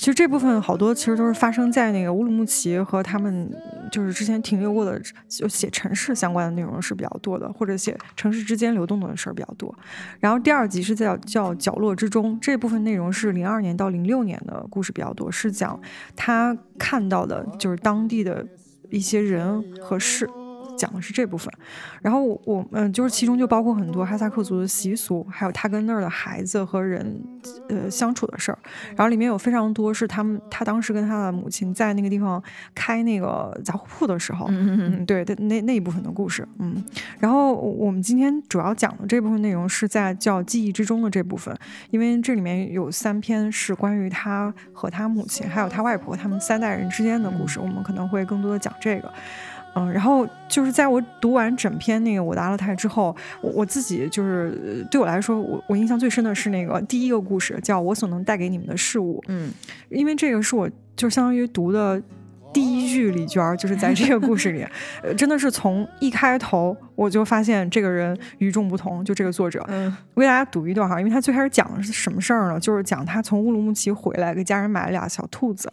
[0.00, 3.54] 其实这部分好多其实都是发生在那个乌鲁木齐和他们
[3.92, 9.78] 就是之前停留过的，就写城市相关的内容是比较多的，或者写城市之间流动的事儿比较多。
[10.18, 15.78] 然后第二集是叫叫角落之中，这部分内容是零二年到零六年的故事比较多，是讲
[16.16, 18.46] 他看到的就是当地的
[18.88, 20.26] 一些人和事。
[20.80, 21.52] 讲的是这部分，
[22.00, 27.22] 然后我嗯，就是其中就包括很多哈萨克族的习俗，还有他跟那儿的孩子和人
[27.68, 28.58] 呃相处的事儿，
[28.96, 32.42] 然后里面有非常多是他们他当时跟他的母亲在那个地方
[32.74, 36.82] 开那个杂货铺的时候，嗯，对的那那一部分的故事，嗯，
[37.18, 41.54] 然后我们今天主要讲的这部分内容是在叫记忆之中的这部分，
[41.90, 49.12] 因为这里面有三篇是关于他和他母亲还有他外婆他们三代人之间的故事，我们可能会更多的讲这个。
[49.74, 59.22] 嗯，然后就是在我读完整篇那个我的阿勒泰之后，我我自己就是对我来说，我我印象最深的是那个第一个故事，叫我所能带给你们的事物。
[59.28, 59.50] 嗯，
[59.88, 62.02] 因为这个是我就相当于读的
[62.52, 64.66] 第一句李娟，就是在这个故事里，
[65.04, 69.04] 呃真的是从一开头我就发现这个人与众不同。
[69.04, 72.58] 就这个作者，嗯，我给大家读一段哈，因为他最开始讲的是什么事儿呢？
[72.58, 75.72] 就是讲他从乌鲁木齐回来，给家人买了俩小兔子。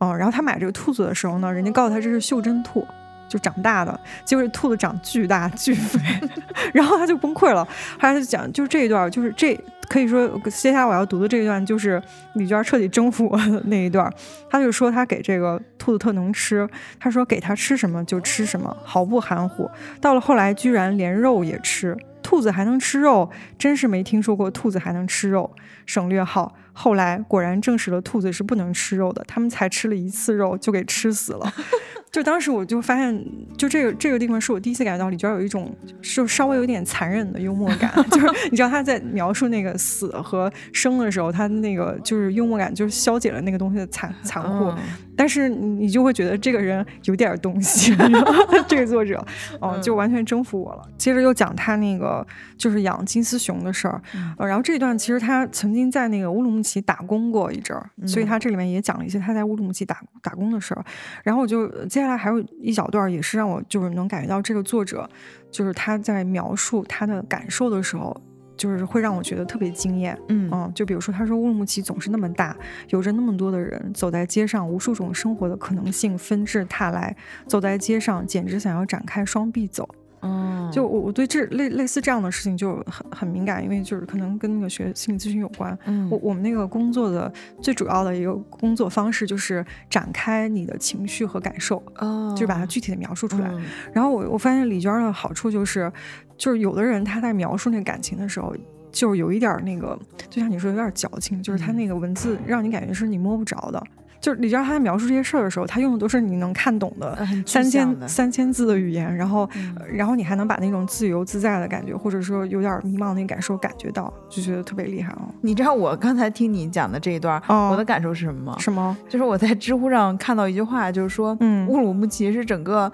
[0.00, 2.84] 嗯，然后他买这个兔子的时候呢，人家告诉他这是袖珍兔。
[3.30, 6.00] 就长大的，结果兔子长巨大巨肥，
[6.74, 7.64] 然后他就崩溃了。
[7.64, 12.02] 后来他就讲，就是这一段，就是这可以说接下来我要读的这一段，就是
[12.34, 14.12] 李娟彻底征服我的那一段。
[14.50, 19.70] 他就说他给这个兔子特能吃，他说给他吃什么就吃什么，毫不含糊。
[20.00, 25.50] 到了后来，居然连肉也吃，兔子还能吃肉，真是没听说过兔子还能吃肉。
[25.86, 26.52] 省略号。
[26.72, 31.52] 后来果然证实了兔子是不能吃肉的，他们才吃了一次肉就给吃死了。
[32.10, 33.24] 就当时我就发现，
[33.56, 44.74] 就这个这个地方是我第一次感觉到李娟有一种就稍微有点残忍的幽默感， 就是你知道他在描述那个死和生的时候，他那个就是幽默感，就是消解了那个东西的残残酷。
[45.16, 47.94] 但是你就会觉得这个人有点东西，
[48.66, 49.24] 这个作者
[49.60, 50.82] 哦，就完全征服我了。
[50.96, 54.00] 接着又讲他那个就是养金丝熊的事儿，
[54.38, 60.84] 呃，然后这一段其实他曾经在那个乌鲁木齐打工过一阵儿，所以他这里面也讲了一些他在乌鲁木齐打打工的事儿。
[61.22, 65.08] 然后我就接下来还有一小段也是让我就是能感觉到这个作者
[65.50, 68.18] 就是他在描述他的感受的时候。
[68.56, 72.54] 就是会让我觉得特别惊艳，嗯嗯，就比如说他说乌鲁木齐总是那么大，
[72.90, 79.88] 有着那么多的人走在街上，无数种生活的可能性纷至沓来，走在街上简直想要展开双臂走。
[80.22, 85.76] 嗯，就我我对这类类似这样的事情就很很敏感，因为就是可能跟那个学心理咨询有关。
[85.86, 93.50] 嗯，我我们那个工作的最主要的一个工作方式就是展开你的情绪和感受，哦，就是把它具体的描述出来。
[93.92, 95.92] 然后我我发现李娟的好处就是。
[96.40, 98.56] 就是有的人他在描述那个感情的时候，
[98.90, 99.98] 就是有一点那个，
[100.30, 103.86] 就像你说有点矫情，就是他那个文字让你感觉是你摸不着的。
[104.20, 109.48] 就是你知道他在描述这些事儿的时候，他用的都是你能看懂的三千三千字的语言，然后
[109.90, 115.22] 然后你还能把那种自由自在的感觉，或者说有点迷茫那感受感觉到，就觉得特别厉害哦。
[115.40, 118.56] 你知道我刚才听你讲的这一段，我的感受是什么吗？
[118.58, 118.96] 什么？
[119.08, 122.92] 就是我在知乎上看到一句话，就是说，嗯，乌鲁木齐是整个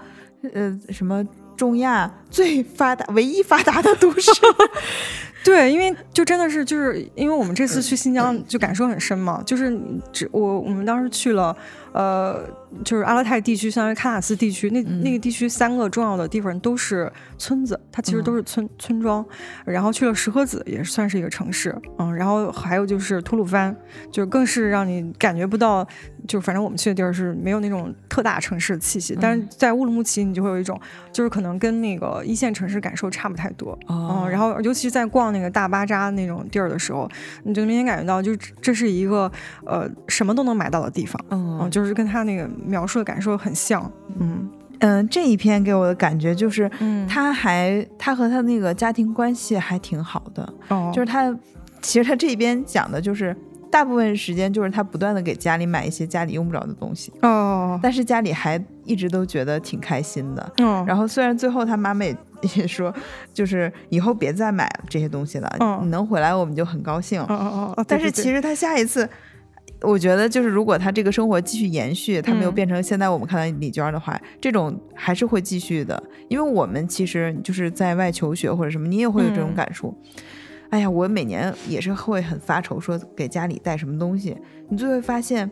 [0.55, 1.25] 呃什么。
[1.57, 4.31] 中亚最发达、唯一发达的都市，
[5.47, 9.79] 对，因为就真的是就是因为我们这次去新疆就感受很深嘛，就是
[10.13, 11.57] 只我我们当时去了。
[11.97, 12.47] 呃，
[12.85, 19.25] 就是阿勒泰地区，相当于喀纳斯地区，那那个地区三个重要的地方都是村子，它其实都是村村庄。
[19.65, 22.15] 然后去了石河子，也算是一个城市，嗯。
[22.15, 23.75] 然后还有就是吐鲁番，
[24.13, 25.87] 就更是让你感觉不到，
[26.29, 29.17] 就反正我们去的地儿是没有那种特大城市的气息。
[29.19, 30.79] 但是在乌鲁木齐，你就会有一种，
[31.11, 34.29] 就是可能跟那个一线城市感受差不太多，嗯。
[34.31, 37.09] 然后尤其是在逛那个大巴扎那种地儿的时候，
[37.45, 39.33] 你就明显感觉到，就这是一个
[39.65, 41.86] 呃什么都能买到的地方，嗯，就是。
[41.87, 44.49] 是跟他那个描述的感受很像，嗯
[44.81, 46.71] 嗯，这一篇给我的感觉就是，
[47.09, 51.35] 他还他和他那个家庭关系还挺好的，哦，就是他
[51.81, 53.35] 其实他这边讲的就是。
[53.69, 60.53] 大部分时间就是他不断的给家里买一些家里用不着的东西哦，但是家里还一直都觉得挺开心的。
[60.59, 62.17] 嗯，然后虽然最后他妈妈也
[62.55, 62.95] 也说，
[63.35, 67.21] 就是以后别再买这些东西了，你能回来我们就很高兴。
[67.21, 69.07] 哦哦哦，但是其实他下一次。
[69.87, 76.03] 我觉得就是，如果他这个生活继续延续，他没有变成现在我们看到李娟的话，这种还是会继续的。
[76.29, 79.97] 因为我们其实就是在外求学或者什么，你也会有这种感触。
[80.71, 84.37] 哎呀，我每年也是会很发愁，说给家里带什么东西，
[84.69, 85.49] 你就会发现，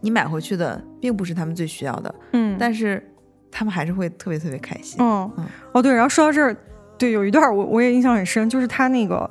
[0.00, 3.06] 你买回去的并不是他们最需要的，嗯，但是
[3.50, 4.98] 他们还是会特别特别开心。
[5.04, 5.30] 哦，
[5.72, 6.56] 哦，对，然后说到这儿，
[6.96, 9.30] 对，有一段我我也印象很深，就是他那个。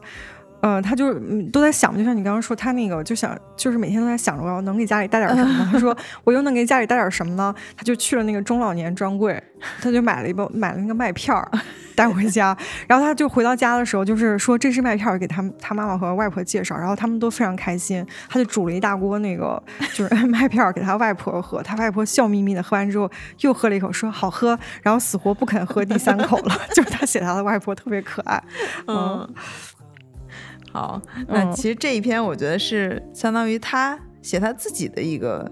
[0.62, 1.14] 嗯，他就
[1.52, 5.70] 都在想，就像你刚刚说，他那个就想，就是每天都在想着我要能给家里带点什么。
[5.72, 7.54] 他说 我又能给家里带点什么呢？
[7.76, 9.42] 他就去了那个中老年专柜，
[9.82, 11.50] 他就买了一包，买了那个麦片儿
[11.96, 12.56] 带回家。
[12.88, 18.06] 然后他就回到家的时候，就是说这是麦片儿，给他他妈妈和外婆介绍，然后他们都非常开心。
[18.30, 19.62] 他就煮了一大锅那个
[19.94, 26.56] 就是 麦片儿给他外婆喝，他外婆笑眯眯的喝完之后又喝了一口，说好喝，然后死活不肯喝第三口了。
[26.74, 28.42] 就是他写他的外婆特别可爱，
[28.88, 29.28] 嗯。
[30.72, 35.52] 好，那其实这一篇我觉得是相当于他写他自己的一个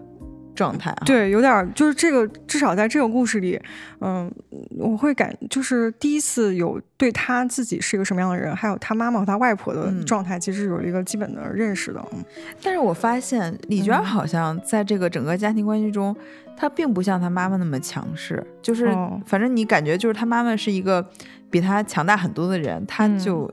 [0.55, 1.03] 状态啊。
[1.05, 3.59] 对，有点就是这个，至少在这个故事里，
[3.99, 4.31] 嗯，
[4.77, 12.01] 我会感就是第一次有对他自己是一个什么样的人，还有他妈妈和他外婆的状态，其实有了一个基本的认识的。
[12.13, 12.23] 嗯，
[12.63, 16.15] 但是我发现李娟好像在这个整个家庭关系中，
[16.55, 21.05] 她并不像她妈妈那么强势，就是反正你感觉就是她妈妈是一个
[21.49, 23.51] 比她强大很多的人，她就。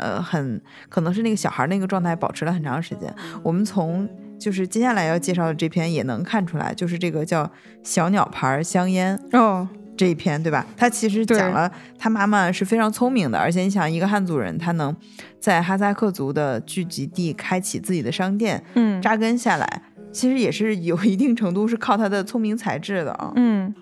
[0.00, 3.14] 呃，很可能是那个小孩那个状态保持了很长时间。
[3.42, 4.08] 我们从
[4.38, 7.48] 就是接下来要介绍的这篇也能看出来，就是这个叫
[7.82, 10.64] 小鸟牌香烟哦这一篇，对吧？
[10.76, 14.96] 他其实讲了他妈妈是非常聪明的，而且你想，一个汉族人他能
[15.38, 23.74] 在哈萨克族的聚集地开启自己的商店，嗯，扎根下来，其实也是有一定程度是靠他的聪明才智的啊，嗯。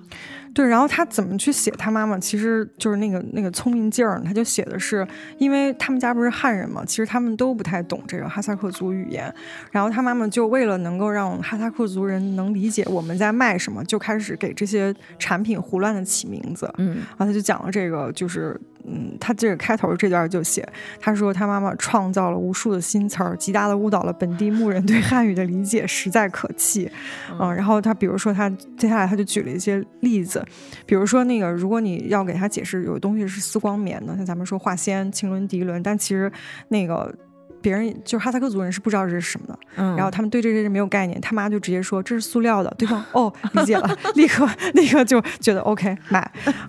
[0.59, 2.19] 对，然后他怎么去写他妈妈？
[2.19, 5.07] 其实就是那个那个聪明劲儿，他就写的是，
[5.39, 9.33] 因为他们家不是汉人嘛，其实他们都不太懂这个哈萨克族语言，
[9.71, 18.61] 然后他妈妈就为了能够让哈萨克族人能理解我们在卖什么，就开始给这些产品胡乱的起名字，嗯，然后他就讲了这个就是。
[18.85, 20.67] 嗯，他这个开头这段就写，
[21.01, 26.91] 他说他妈妈创造了无数的新词儿，极大的误导了本地牧人对汉语的理解，实在可气。
[27.39, 30.45] 嗯，然后他比如说他接下来他就举了一些例子，
[30.87, 36.31] 比如说那个如果你要给他解释有东西是丝光棉的，像咱们说化纤、腈纶、涤纶，但其实
[36.69, 37.15] 那个。
[37.61, 46.21] 别人就是哈萨克族人是不知道这是什么的，嗯，然后他们对这些是没有概念，他妈就直接说这是塑料的，对方 哦理解了， 立刻立刻就觉得 OK 买，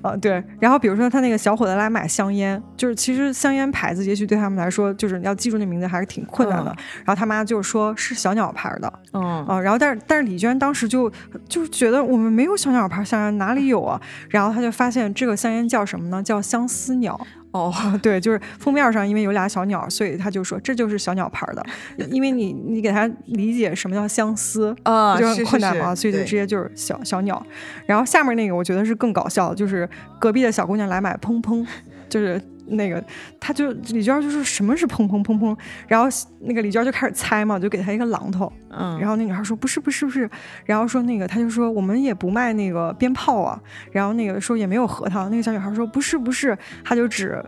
[0.02, 6.74] 啊 对，然后比如说他那个小伙子来买香烟，就是其实香烟牌子也许对他们来说就是要记住那名字还是挺困难的，
[7.06, 9.46] 然后他妈就说是小鸟牌的，嗯。
[9.46, 11.12] 啊，然后但是但是李娟当时就
[11.48, 14.00] 就是觉得我们没有小鸟牌香烟哪里有啊，
[14.30, 16.22] 然后他就发现这个香烟叫什么呢？
[16.22, 17.20] 叫相思鸟。
[17.52, 21.66] 哦， 对，就是封面上因为有俩小鸟，所以他就说这就是小鸟牌的。
[22.10, 27.46] 因为你你给他理解什么叫相思啊，就很困难嘛，所以就直接就是小小鸟。
[27.86, 31.66] 然后下面那个我觉得是更搞笑，就是隔壁的小姑娘来买砰砰，
[32.08, 32.42] 就是。
[32.70, 33.04] 那个，
[33.40, 36.08] 他就李娟就说什么是砰砰砰砰，然后
[36.42, 40.30] 那个李娟就开始猜嘛，就给他一个榔头，嗯，然后那女孩说不是不是不是，
[40.66, 43.60] 然后说那个他就说我们也不卖那个鞭炮啊，
[43.92, 47.44] 然后那个说也没有核桃，那个小女孩说不是不是，他就指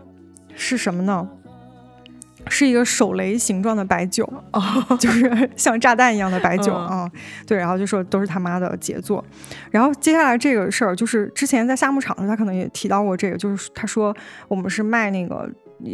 [0.54, 1.28] 是什么呢？
[2.48, 4.30] 是一个手雷形状的白酒，
[4.98, 7.10] 就是像炸弹一样的白酒啊，
[7.46, 9.24] 对，然后就说都是他妈的杰作。
[9.70, 14.14] 然后接下来这个事儿，就是之前在夏牧场，他可能也提到过这个，就是他说
[14.48, 15.48] 我们是卖那个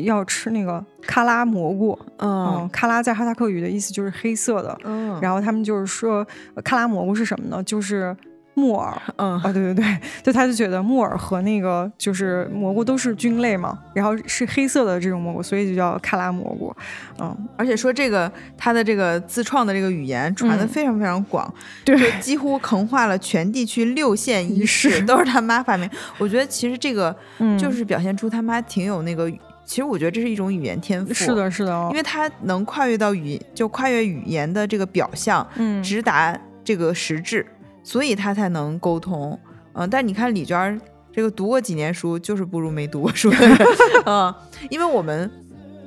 [0.04, 6.26] 要吃那个喀拉蘑菇，嗯，喀拉在哈萨克语的意思就是黑色的，嗯，然后他们就是说
[6.64, 7.62] 喀拉蘑菇是什么呢？
[7.62, 8.16] 就是。
[8.58, 9.38] 木耳，嗯。
[9.38, 9.84] 啊，对对对，
[10.22, 16.74] 就他就觉得木耳和那个就是蘑菇都是菌类嘛，然后是黑色的这种蘑菇，所以就叫喀拉蘑菇，
[17.20, 21.52] 嗯，而且说这个他的这个自创的这个语言传的非常非常广，
[21.84, 25.88] 对，几乎横跨了全地区六县一市，都是他妈发明。
[26.18, 27.14] 我觉得其实这个
[27.58, 29.30] 就是表现出他妈挺有那个，
[29.64, 37.46] 其实我觉得这是一种语言天赋，是的，是的，因为他能跨越到语，就跨越语言的这个表象，嗯，直达这个实质。
[37.88, 39.38] 所以他才能沟通，
[39.72, 40.78] 嗯，但你看李娟
[41.10, 43.56] 这个读过几年书，就是不如没读过书的人，
[44.04, 44.34] 嗯，
[44.68, 45.30] 因为我们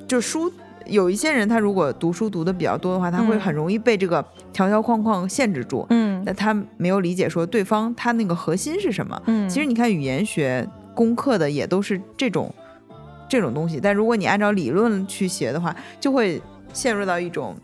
[0.08, 0.52] 就书
[0.88, 12.52] 有一些人，他如果读书读的比较多的话，他会很容易被这个条条框框限制住，嗯，那他没有理解说对方他那个核心是什么，嗯，其实你看语言学攻克的也都是这种
[13.30, 16.42] 这种东西，但如果你按照理论去学的话，就会
[16.74, 17.56] 陷入到一种。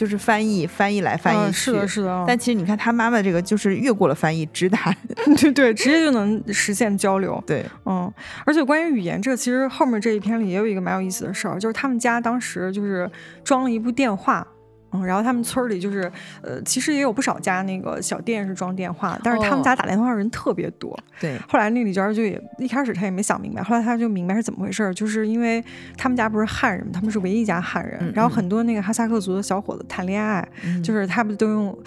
[0.00, 2.24] 就是翻译翻译来翻译去，是的，是的。
[2.26, 4.96] 但其实你看他妈妈这个，就是越过了翻译， 直达，
[5.36, 7.42] 对对，直接就能实现交流。
[7.46, 8.10] 对，嗯。
[8.46, 13.10] 而且关于语言这，其实后面这一篇里也有一个蛮有意思的事儿，就是他们家当时就是
[13.44, 14.46] 装了一部电话。
[14.92, 16.10] 嗯，然后他们村里就是，
[16.42, 20.98] 呃，其实也有不少家那个小店是装电话，但是他们家打电话人特别多。
[21.20, 21.38] 对。
[21.48, 25.62] 后来那李娟就也一开始她也没想明白，后来她就明白是怎么回事，就是因为
[25.96, 30.46] 他们家不是汉人，他们是唯一一家汉人，然后很多那个哈萨克族的小伙子谈恋爱，
[30.82, 31.78] 就是他们都用。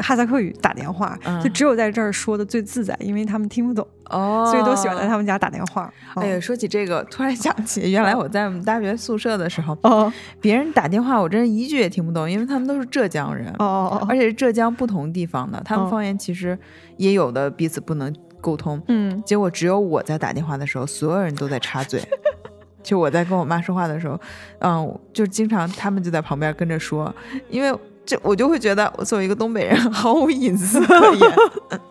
[0.00, 5.92] 哈萨克语打电话，就只有在这儿说的最自在，因为他们听不懂，哦，所以都喜欢在他们家打电话。
[6.14, 16.58] 哎呀，说起这个，突然想起原来我在我们大学宿舍的时候，哦，别人打电话我真是一句也听不懂，因为他们都是浙江人，哦，而且是浙江不同地方的，他们方言其实
[16.96, 22.02] 也有的彼此不能沟通，嗯，结果只有我在打电话的时候，所有人都在插嘴，
[22.82, 24.20] 就我在跟我妈说话的时候，
[24.60, 27.14] 嗯，就经常他们就在旁边跟着说，
[27.50, 27.78] 因为。
[28.08, 31.30] 这我就会觉得，我作为一个东北人，毫无隐私可言。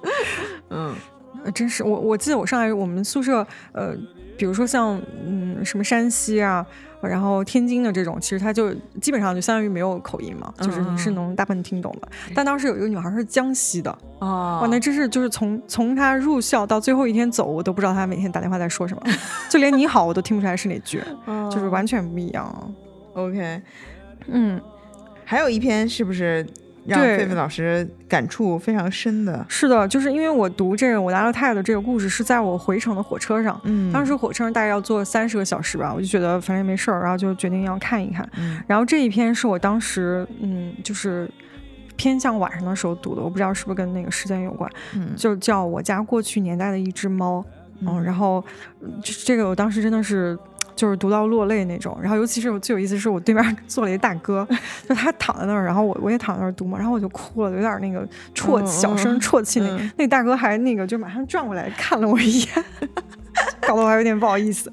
[0.72, 0.92] 嗯，
[1.52, 3.96] 真是我，我记得我上来我们宿舍，呃，
[4.38, 6.66] 比如说像嗯什么山西啊，
[7.02, 12.08] 然后天津的这种，其实它就基本上就相当于没有口音嘛，就是你是能大部分听懂的。
[12.36, 19.04] 但当时有一个女孩是江西的，哦，哇，那真是就是从从她入校到最后一天走，我都不知道她每天打电话在说什么，
[19.50, 21.02] 就连你好我都听不出来是哪句，
[21.52, 22.74] 就是完全不一样。
[23.14, 23.62] OK，
[24.28, 24.60] 嗯。
[25.30, 26.48] 还有一篇是不是
[26.88, 29.46] 让狒狒老师感触非常深的？
[29.50, 38.28] 是的，就是因为我读这个我拿了泰的这个故事是在我回程的火车上，嗯，当时火车上大概要坐三十个小时吧，我就觉得反正也没事儿，然后就决定要看一看。
[38.66, 41.30] 然后这一篇是我当时嗯，就是
[41.96, 47.46] 偏向晚上的时候读的，我不知道是不是跟那个时间有关，嗯，就叫我家过去年代的一只猫，
[47.82, 48.44] 嗯，然后
[49.26, 50.38] 这个我当时真的是。
[50.78, 54.48] 就是读到落泪那种，然后尤其是我最有意思是我对面坐了一大哥，
[54.88, 62.50] 就他躺在那儿，然后我我也躺在那儿读嘛，然后我就哭了，有点那个啜小声啜泣，那那大哥还那个就马上转过来看了我一眼。
[63.62, 64.72] 搞得我还有点不好意思，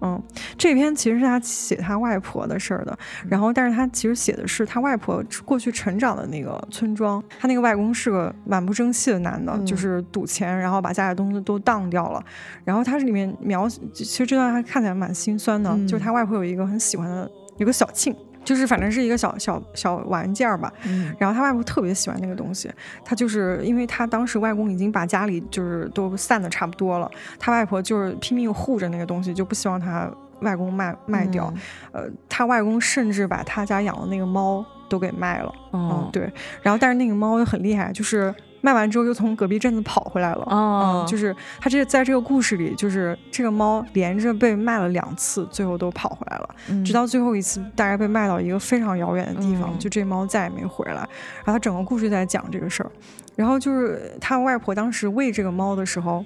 [0.00, 0.22] 嗯，
[0.56, 2.96] 这篇其实是他写他外婆的事儿的，
[3.28, 12.24] 然后但是他其实写的是他外婆过去成长的那个村庄，他那个外公是个蛮不争气的男的，就是赌钱，然后把家里东西都当掉了，
[12.64, 18.14] 然后他这里面描，其实这段他看起来蛮心酸的，就是他外婆有一个很喜欢的有个小庆。
[18.48, 20.72] 就是反正是一个小小小玩件儿吧，
[21.18, 22.72] 然后他外婆特别喜欢那个东西，
[23.04, 31.52] 他就是因为他当时外公已经把家里就是都散的差不多了，他外婆就是拼命护着那个东西，就不希望他外公卖卖掉，
[31.92, 36.32] 呃，他外公甚至把他家养的那个猫都给卖了，嗯，对，
[36.62, 38.34] 然后但是那个猫又很厉害，就是。
[38.60, 46.48] 卖完之后又从隔壁镇子跑回来了，嗯，就是他这在这个故事里，就是这个猫连着被卖了两次，最后都跑回来了，
[46.84, 50.94] 直到最后一次大概被卖到一个非常遥远的地方，就这猫再也没回来。
[50.94, 52.90] 然后他整个故事在讲这个事儿，
[53.36, 56.24] 然后就是他外婆当时喂这个猫的时候。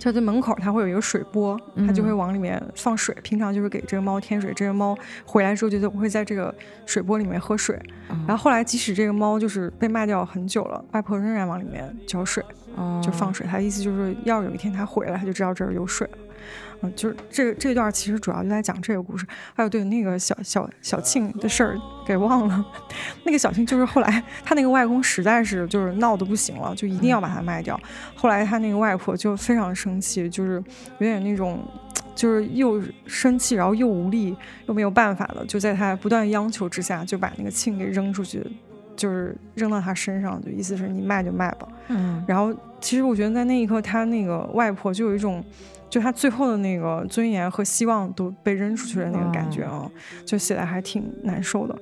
[0.00, 3.14] 就在门口，它会有一个水波，它就会往里面放水。
[3.22, 6.52] 平常就是给这个猫添水，这个猫回来之后就会在这个
[6.86, 7.78] 水波里面喝水。
[8.26, 12.42] 然后后来，即使这个猫就是被卖掉很久了，外婆仍然往里面浇水，
[13.02, 13.46] 就放水。
[13.46, 16.18] 它的意思就是，要有一天它回来，它就知道这儿有水了。
[16.82, 19.26] 嗯，就是这个这段其实主要就在讲这个故事。
[19.54, 22.64] 还有对那个小小小庆的事儿给忘了，
[23.24, 27.78] 那个小庆就是后来他那个外公实在是就是闹得不行了，就一定要把它卖掉。
[28.14, 30.54] 后来他那个外婆就非常生气，就是
[30.98, 31.62] 有点那种
[32.14, 34.34] 就是又生气，然后又无力
[34.66, 38.42] 又没有办法了，就在他不断央求之下，就把那个庆给扔出去，
[38.96, 41.68] 就是扔到他身上，就意思是你卖就卖吧。
[41.88, 45.44] 嗯，然后其实我觉得在那一刻，他那个外婆就有一种。
[45.90, 49.90] 就他最后的那个尊严和希望都被扔出去的那个感觉啊，
[50.24, 51.76] 就写的还挺难受的。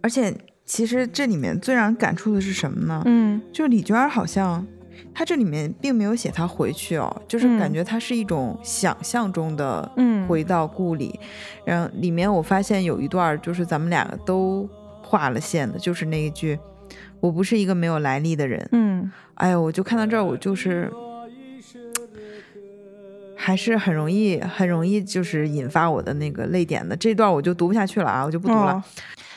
[0.00, 0.32] 而且
[0.64, 3.02] 其实这里面最让人感触的是什么呢？
[3.06, 4.64] 嗯，就李娟好像
[5.12, 9.90] 她这里面并没有写她回去哦，就是感觉她是一种想象中的
[10.28, 11.18] 回到故里。
[11.64, 14.68] 然后里面我发现有一段就是咱们两个都
[15.02, 16.58] 画了线的，就是那一句
[17.18, 18.66] “我不是一个没有来历的人”。
[18.72, 20.88] 嗯，哎呀，我就看到这儿，我就是。
[23.44, 28.82] 还是很容易，很容易就是引发我的那个泪点的这段，我就读不下去了啊，我就不读了。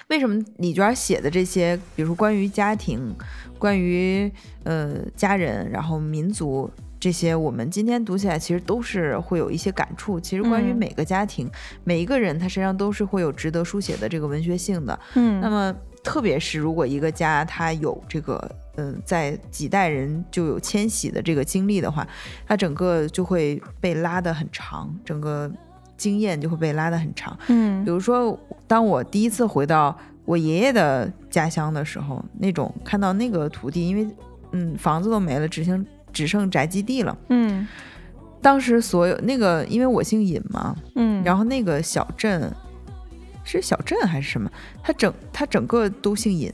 [0.08, 3.14] 为什么李娟写的这些，比如说关于家庭、
[3.60, 4.32] 关于
[4.64, 10.18] 呃家人，然后民族这些，我们今天读起来其实都是会有一些感触。
[10.18, 11.51] 其实关于每个家庭、
[11.84, 14.97] 每一个人，他身上都是会有值得书写的这个文学性的。
[15.16, 18.49] 嗯，那么特别是如果一个家他有这个。
[18.78, 22.08] 嗯，在几代人就有迁徙的这个经历的话，
[22.46, 25.52] 它整个就会被拉得很长，整个
[25.98, 27.36] 经验就会被拉得很长。
[27.48, 34.08] 嗯，比如说，当我第一次回到我爷爷的家乡的时候，那种看到那个土地，因为
[34.52, 37.18] 嗯房子都没了，只剩只剩宅基地了。
[37.30, 37.68] 嗯，
[38.44, 42.54] 当时所有那个，因为我姓尹嘛，嗯，然后那个小镇
[43.44, 44.48] 是小镇还是什么？
[44.84, 46.54] 他整他整个都姓尹。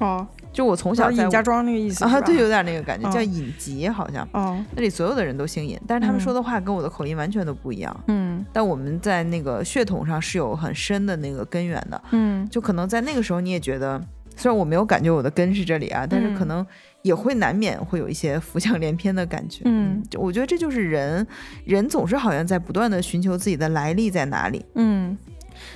[0.00, 0.26] 哦。
[0.54, 4.26] 就我从小在尹家庄那个意思啊，对，有点那个感觉，叫尹吉好像。
[4.32, 8.04] 哦，那里所有的人都姓尹，但是他们说的话跟我的口音完全都不一样。
[8.06, 12.00] 嗯，但我们在那个血统上是有很深的那个根源的。
[12.12, 14.00] 嗯，就可能在那个时候你也觉得，
[14.36, 16.64] 虽然我没有感觉我的根是这里啊，但是可能
[17.02, 19.62] 也会难免会有一些浮想联翩的感觉。
[19.64, 21.26] 嗯，我觉得这就是人，
[21.64, 24.64] 人总是好像在不断的寻求自己的来历在哪里。
[24.76, 25.18] 嗯，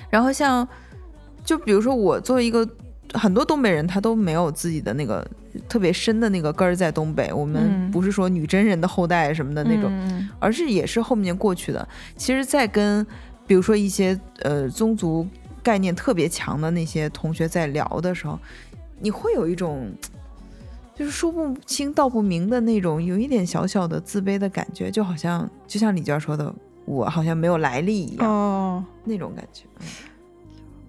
[0.09, 0.67] 然后像，
[1.45, 2.65] 就比如说我作为一个。
[3.15, 5.27] 很多东北人他都没有自己的那个
[5.69, 11.89] 特别深的那个根儿在东北，我们不是说女真人的后代什么的那种，而是也是后面过去的。
[12.17, 13.07] 其实，在跟
[13.47, 15.27] 比如说一些呃宗族
[15.63, 18.39] 概念特别强的那些同学在聊的时候，
[19.01, 19.91] 你会有一种
[20.95, 26.55] 就是说不清道不明的那种，有一点小小的自卑的感觉，就好像就像李娟说的，
[26.85, 29.65] 我好像没有来历一样，哦，那种感觉。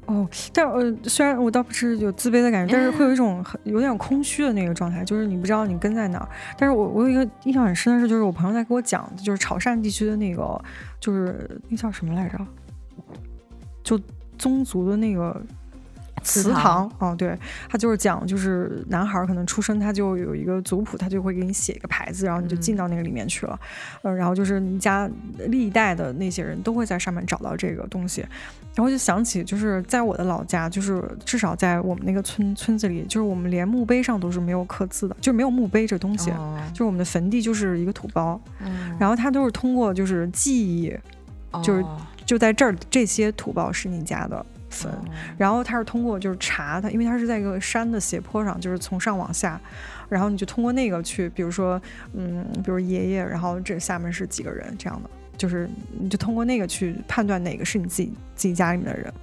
[0.09, 6.27] 哦，但呃，虽然我倒不是有自卑的感觉，但是会有一种很有点空虚的那个状态，就是你不知道你跟在哪儿。
[6.57, 10.59] 但是我我有一个印象很深的是，就是我朋友在给我讲，就是潮汕地区的那个，
[10.99, 12.37] 就是那叫什么来着？
[13.83, 13.99] 就
[14.37, 15.41] 宗族的那个。
[16.29, 23.59] 祠堂，哦，对他就是讲，就是男孩可能出生他就有一个族谱，他就会给你写一个牌子，然后你就进到那个里面去了，
[24.03, 25.09] 呃，然后就是你家
[25.47, 28.21] 历代的那些人都会在上面找到这个东西，
[28.75, 36.31] 然后就想起就是在我的老家，就是至少在我们那个村村子里，就是我们连墓碑上都是没有刻字的，就没有墓碑这东西，
[36.71, 38.39] 就是我们的坟地就是一个土包，
[38.99, 40.93] 然后他都是通过就是记忆，
[41.63, 41.83] 就是
[42.25, 44.45] 就在这儿这些土包是你家的。
[44.69, 44.91] 坟，
[45.37, 49.59] 然后他是通过就是查他，因为他是在一个山的斜坡上，就是从上往下，
[50.07, 51.81] 然后你就通过那个去，比如说，
[52.13, 59.13] 嗯，比如爷爷，然后这下面是几个人这样的，就是你就通过那个去判断哪个是你自己自己家里面的人，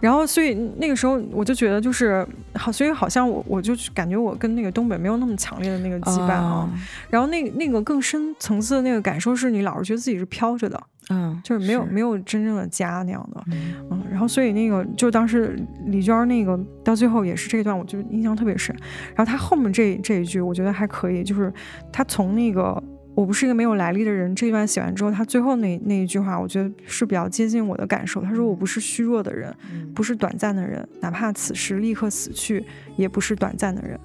[0.00, 6.70] 然后所以那个时候我就觉得就是好，所以好像我我就感觉我跟那个东北没有那么强烈的那个羁绊啊，
[7.10, 10.80] 然后那那个更深层次的那个感受是你老是觉得自己是飘着的。
[11.10, 13.42] 嗯，就是没有没有真正的家那样的，
[13.90, 18.76] 嗯，然后所以那个就当时李娟那个到最后也是这一段，我就印象特别深。
[19.14, 21.50] 然后她后面这这一句，我觉得还可以，就是
[21.90, 22.82] 她从那个
[23.18, 28.22] 我不是一个没有来历的人这一段写完之后，他最后那那一句话，我觉得是比较接近我的感受。
[28.22, 29.52] 他说我不是虚弱的人，
[29.92, 32.64] 不是短暂的人，哪怕此时立刻死去，
[32.94, 33.98] 也不是短暂的人。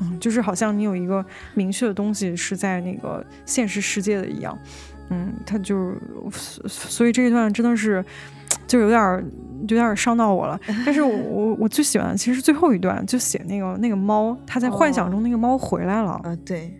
[0.00, 1.24] 嗯，就是好像你有一个
[1.54, 4.58] 明确的东西是在那个现实世界的一样。
[5.10, 5.94] 嗯，他就，
[6.66, 8.04] 所以这一段真的是，
[8.66, 9.24] 就有点儿，
[9.60, 10.58] 有点伤到我了。
[10.84, 16.20] 但是我我我最喜欢其实最后一段，就写那个那个猫，他在幻想中那个猫回来了。
[16.24, 16.76] 呃，对。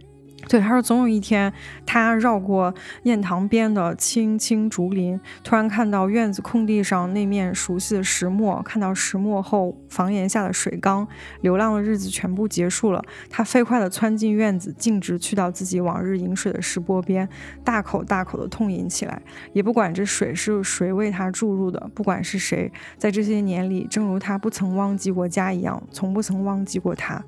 [0.50, 1.52] 对，他说总有一天，
[1.86, 2.74] 他绕过
[3.04, 11.06] 堰塘边的青青竹林，突然看到院子空地上那面熟悉的石磨，看到石磨后房檐下的水缸，
[11.42, 13.00] 流浪的日子全部结束了。
[13.28, 17.28] 他飞快地窜进院子，径直去到自己往日饮水的石钵边，
[17.62, 19.22] 大口大口地痛饮起来，
[19.52, 27.24] 也不管这水是谁为他注入的，不管是谁，在这些年里，正如他不曾忘记过家一样，从不曾忘记过他。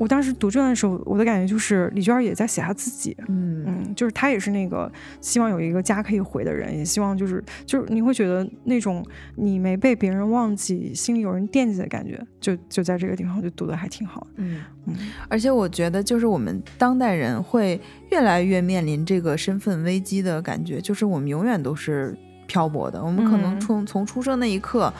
[0.00, 4.90] 我当时读这段的时候，我的感觉就是李娟也在写她自己，嗯嗯，就是她也是那个
[5.20, 9.04] 希望有一个家可以回的人，也希望就是就是你会觉得那种
[9.36, 14.96] 你没被别人忘记，心里有人惦记的感觉，就就在这个地方，就读的还挺好，嗯嗯。
[15.28, 17.78] 而且我觉得就是我们当代人会
[18.10, 24.90] 越来越面临这个身份危机的感觉，就是我们永远都是漂泊的，我们可能从从出生那一刻，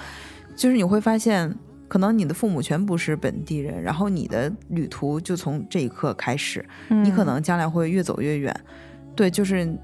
[0.55, 1.51] 就是你会发现。
[1.91, 8.55] 可能你的父母全不是本地人，然后你的旅途就从这一刻开始，你可能将来会越走越远。
[9.17, 9.77] 对，就是，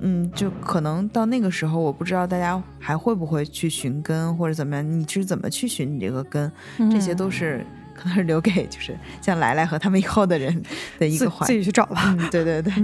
[0.00, 6.52] 嗯，就可能到那个时候，我不知道大家还会不会去寻根或者怎么样，你是怎么去寻你这个根？
[6.92, 10.62] 这些都是可能是留给就是像来来和他们以后的人
[10.98, 12.14] 的一个话，自己去找吧。
[12.30, 12.74] 对对对。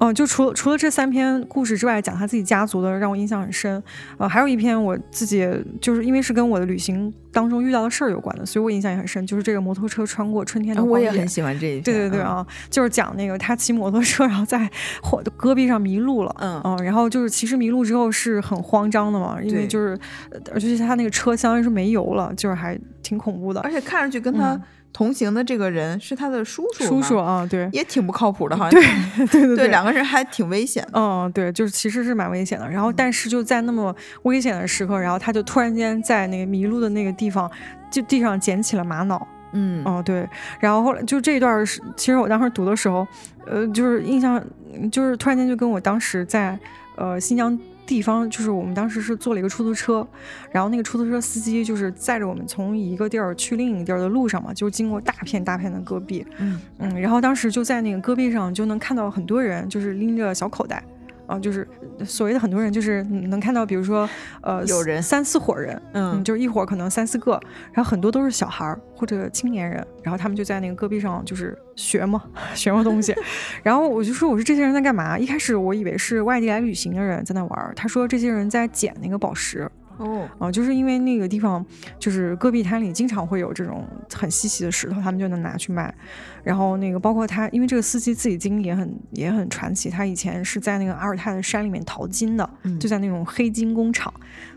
[0.00, 3.80] 哦，就除了除了这三篇故事之外，讲他自己家族的让我印象很深。
[4.16, 5.46] 呃，还有一篇我自己
[5.78, 9.26] 就是因为是跟我的旅行当中遇到的事儿有关的，所以我印象也很深。
[9.26, 11.82] 就是这个摩托车穿过春天的我也很喜欢这一篇。
[11.82, 14.66] 对对对啊，就是讲那个他骑摩托车，然后在
[15.02, 16.34] 火戈壁上迷路了。
[16.40, 19.98] 嗯嗯，然后就是其实迷路之后是很慌张的嘛，因为就是
[20.50, 23.60] 而且他那个车相当于是没油了，就是还挺恐怖的。
[23.60, 24.58] 而且看上去跟他。
[24.92, 30.86] 同行的这个人是他的叔叔，叔叔啊，对，也挺不靠谱的，好像对对对对，两个人还挺危险。
[30.92, 32.68] 嗯，对，就是其实是蛮危险的。
[32.68, 37.50] 然后，但是就在那么危险的时刻，然后他就突然间在那个迷路的那个地方，
[37.90, 39.26] 就地上捡起了玛瑙。
[39.52, 40.28] 嗯，哦，对。
[40.58, 43.06] 然后后来就这一段是，其实我当时读的时候，
[43.46, 44.42] 呃，就是印象，
[44.90, 46.58] 就是突然间就跟我当时在
[46.96, 47.58] 呃新疆。
[47.90, 50.06] 地方就是我们当时是坐了一个出租车，
[50.52, 60.80] 然后那个出租车司机就是载着我们从一个地儿去另一个地儿的路上嘛，就经过大片大片的戈壁，嗯嗯，然后当时就在那个戈壁上就能看到很多人，就是拎着小口袋。
[61.30, 61.66] 啊，就是
[62.04, 64.08] 所谓的很多人，就是能看到，比如说，
[64.42, 67.40] 呃，有人三四伙人，嗯，就是一伙可能三四个，
[67.72, 72.22] 然后很多都是小孩儿或者青年人，然后他们就在那个戈壁上就是学嘛，
[72.52, 73.14] 学嘛东西，
[73.62, 75.16] 然后我就说，我说这些人在干嘛？
[75.16, 79.70] 一开始我以为是外地来旅行的人在那玩，他说这些人在捡那个宝石。
[80.00, 81.64] 哦，啊，就是因为那个地方
[81.98, 85.94] 就是戈壁滩里经常会有这种很稀奇的石头，他们就能拿去卖。
[86.42, 94.10] 然后那个包括他，因为这个司机自己经历也很也很传奇，他以前是在那个阿尔泰的山里面淘金的，就在那种黑金工厂，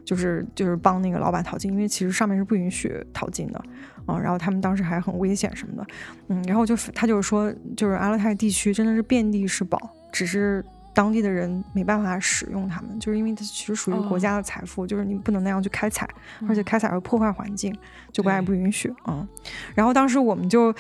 [0.06, 3.62] 就是就是帮那个老板淘金，因为其实上面是不允许淘金的
[4.06, 4.18] 啊。
[4.18, 5.86] 然后他们当时还很危险什么的，
[6.30, 9.78] 嗯，然后就他就是说，就是阿勒泰地区真的是遍地是宝，
[10.10, 10.64] 只是。
[10.94, 16.08] 当地的人没办法使用它们，就是因为它其实属于国家的财富，就是你不能那样去开采，
[16.48, 17.76] 而且开采会破坏环境，
[18.12, 19.28] 就国家也不允许啊。
[19.74, 20.74] 然后当时我们就，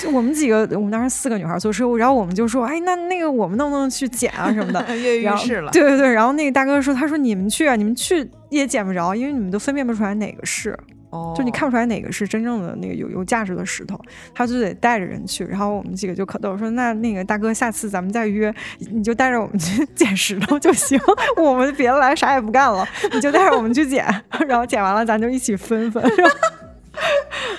[0.00, 4.84] 就我们几个，我们当时四个女孩坐车，然后我们就说，哎，那那个我们能不能去捡啊什么的？
[4.96, 5.70] 跃跃欲试了。
[5.70, 10.76] 对对对，然后那个大哥说，他说你们去啊，你们去也捡不着，因为你们都分辨不出来哪个是。
[11.36, 14.00] 就你看不出来哪个是真正的那个有有价值的石头，
[14.34, 15.44] 他就得带着人去。
[15.44, 20.98] 然后我们几个就可逗说：“那那个大哥，下次咱们再约，你就带着我们去捡石头就行，
[21.36, 24.06] 我们别的来啥也不干了，你就带着我们去捡，
[24.48, 26.02] 然后捡完了咱就一起分分。”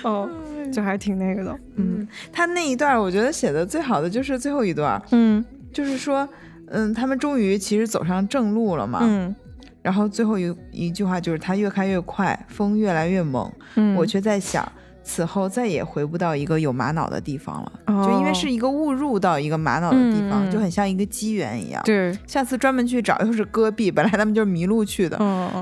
[0.04, 0.28] 哦，
[0.74, 1.60] 就还挺那个的。
[1.76, 5.00] 嗯，他那一段我觉得写的最好的就是最后一段。
[5.12, 6.28] 嗯，就是说，
[6.70, 9.00] 嗯，他们终于其实走上正路了嘛。
[9.04, 9.36] 嗯。
[9.84, 13.52] 然后最后一一句话就是他越开越快，风越来越猛，
[13.98, 14.66] 我却在想，
[15.04, 21.82] 此后再也回不到一个有玛瑙的地方了，就因为是一个误入到一个玛瑙的地方，就很像一个机缘一样。
[21.84, 25.20] 对，下次专门去找又是戈壁，本来他们就是迷路去的，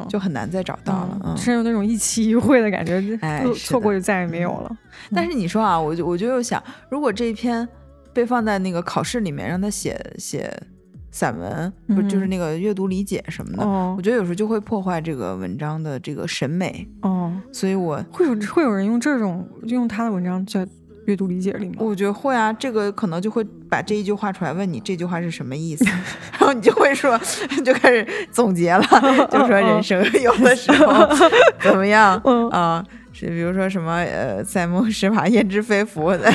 [0.07, 4.77] 就很难再找到了，是有那种一期一会的感觉，哎，错过就再也没有了。
[5.15, 7.67] 但是你说啊，我就我就又想，如果这一篇
[8.13, 10.55] 被放在那个考试里面，让他写写。
[11.11, 16.87] 散文不就是那个阅读理解什么的，我觉得有时候就会破坏这个文章的这个审美。
[17.01, 20.65] 哦，所以我会有会有人用这种用他的文章在
[21.07, 21.75] 阅读理解里吗？
[21.79, 25.83] 我觉得会啊，这个可能就会把这一句话出来问你这句话是什么意思，
[26.39, 27.19] 然后你就会说
[27.65, 28.81] 就开始总结了，
[29.29, 31.07] 就说人生有的时候
[31.59, 32.15] 怎么样
[32.51, 32.83] 啊？
[33.11, 36.33] 是比如说什么呃，塞翁失马焉知非福，专门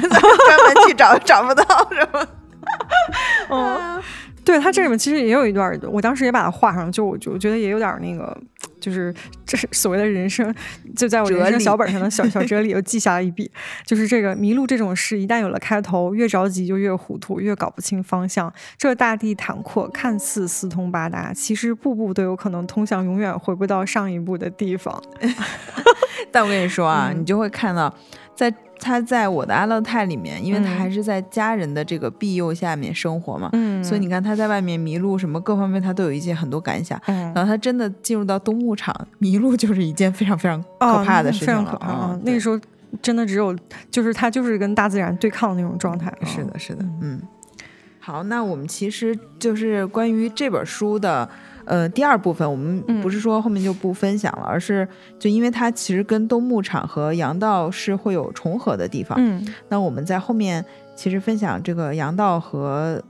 [0.87, 2.29] 去找找不到什么。
[3.49, 4.03] 哦。
[4.47, 8.41] 对他这里面其实也有一段，我当时也把它画上，就我就觉得也有点那个，
[8.79, 9.13] 就是
[9.45, 10.55] 这是所谓的人生，
[10.95, 13.51] 就在我人生小本上的小小哲理又记下了一笔，
[13.85, 18.53] 就是这个迷路这种事，一旦有了开头，越着急就越糊涂，越搞不清方向。
[18.79, 25.03] 这大地坦阔，看似四通八达，其实步步都有可能通向永远回不到上一步的地方。
[26.31, 27.93] 但我跟你说啊，你就会看到，
[28.37, 28.55] 在。
[28.79, 33.51] 他在我的阿勒泰里面，因为他还是在家人的这个庇佑下面生活嘛，
[33.83, 37.01] 所以你看他在外面迷路什么各方面，他都有一些很多感想。
[37.07, 41.61] 然后他真的进入到冬牧场迷路，就是一件非常非常可怕的事情了。
[41.63, 42.19] 非常可怕。
[42.23, 42.61] 那个时候
[43.01, 43.57] 真的只有，
[43.91, 46.13] 就是他就是跟大自然对抗的那种状态。
[46.27, 47.19] 是的，是的，嗯。
[47.99, 51.27] 好，那我们其实就是关于这本书的。
[51.67, 54.87] 呃，第二部分我们不是说后面就不分享了，而是
[55.19, 59.19] 就因为它其实跟东牧场和羊道是会有重合的地方。
[59.21, 60.65] 嗯，那我们在后面
[60.95, 63.03] 其实分享这个羊道和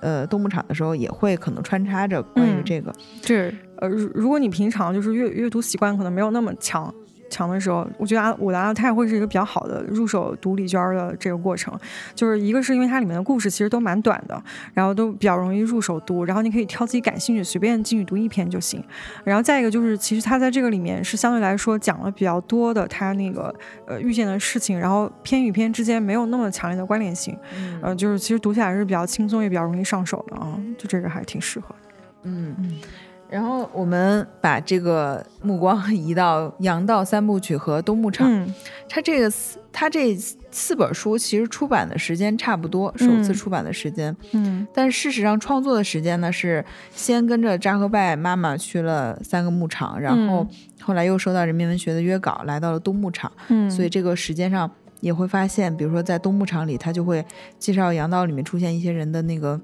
[0.00, 2.92] 呃东牧场的时候，也会可能穿插着关于这个。
[3.24, 6.92] 是，呃，如果你平常就是阅阅读习惯可能没有那么强。
[7.30, 11.72] 强的时候，我觉得阿我的阿勒泰会是一个比较好的入手读李娟的这个过程。
[12.14, 14.42] 就是一个是因为它里面的故事其实都蛮短的，
[14.74, 18.82] 然后都比较容易入手读，然后你可以挑自己感兴趣，随便进去读一篇就行。
[19.24, 23.54] 然后再一个就是，其实它在这个里面是相对来说讲了比较多的他那个
[23.86, 27.36] 呃遇见的事情，然后篇与篇之间没有那么强烈的关联性，
[27.80, 31.90] 呃，就是其实读起来是比较轻松也比较容易上手的啊，就这个还挺适合的。
[32.24, 32.74] 嗯嗯。
[33.30, 38.46] 然后我们把这个目光移到杨道三部曲和东牧场，
[38.88, 39.32] 它这个
[39.72, 40.16] 它这
[40.50, 50.44] 四本书其实出版的时间差不多，首次出版的时间，嗯，但事实上创作的时间呢是先跟着扎克拜妈妈去了三个牧场，然后
[50.82, 54.68] 后来又收到人民文学的约稿，来到了东牧场，嗯，所以这个时间上
[54.98, 57.24] 也会发现，比如说在东牧场里，他就会
[57.60, 59.60] 介绍阳道里面出现一些人的那个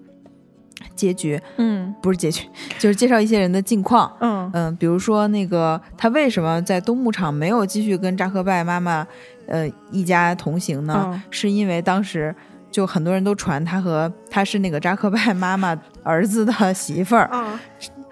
[0.95, 2.47] 结局，嗯，不是结局，
[2.79, 9.07] 就是介绍一些人的近况，嗯嗯，比如说那个他为什么在东牧场没有继续跟扎克拜妈妈，
[9.47, 11.23] 呃，一家同行呢？
[11.31, 12.35] 是因为当时。
[12.69, 17.31] 就很多人都传他和他是那个扎克拜妈妈儿子的媳妇儿，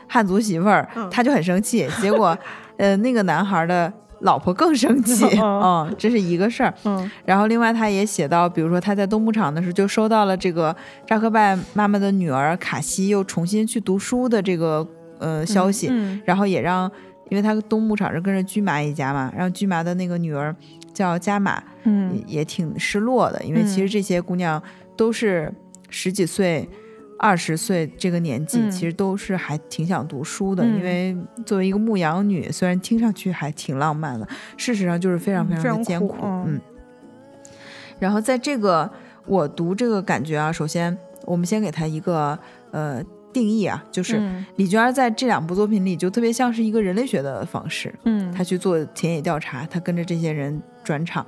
[0.09, 1.87] 汉族媳妇儿，他就很生气。
[2.01, 2.39] 结果，
[2.79, 3.93] 呃，那个男孩的
[4.25, 6.75] 老婆更生气， 嗯，这是一个事儿。
[6.85, 10.75] 嗯，然后另外他也写到，比如说他在东牧场的时候就收到了这个
[11.07, 14.87] 扎克拜妈妈的女儿卡西又重新去读书的这个
[15.18, 15.91] 呃消息，
[16.25, 16.91] 然后也让，
[17.31, 20.55] 因为他东牧场是跟着驹麻一家嘛，让驹麻的那个女儿。
[20.95, 24.62] 叫加马，嗯，也挺失落的，因为其实这些姑娘
[24.97, 25.53] 都是
[25.91, 26.68] 十几岁、
[27.25, 30.62] 二十岁这个年纪，其实都是还挺想读书的。
[30.64, 31.16] 因为
[31.47, 36.16] 作为一个牧羊女，虽然听上去还挺浪漫的，事实上就是非常非常的艰苦。
[36.22, 36.61] 嗯。
[37.99, 38.91] 然后在这个
[39.25, 42.39] 我读这个感觉啊，首先我们先给她一个
[42.70, 43.03] 呃。
[43.35, 44.22] 定义啊，就是
[44.55, 51.27] 李娟在这两部作品里就特别像是一个人类学的方式，嗯，她去做田野调查，她跟着这些人转场，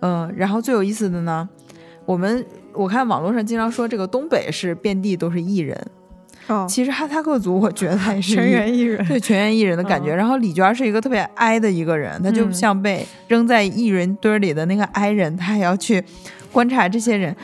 [0.00, 1.46] 嗯，然后最有意思的呢，
[2.06, 2.42] 我们
[2.76, 5.86] 我看网络上经常说这个东北是遍地都是艺人，
[6.46, 10.14] 哦，其实哈萨克族我觉得也是全员艺人，对全员艺人的感觉。
[10.14, 16.04] 然后李娟是一个特别哀的一个人，她就像被扔在艺人堆里的那个哀人，她还要去
[16.52, 17.34] 观察这些人，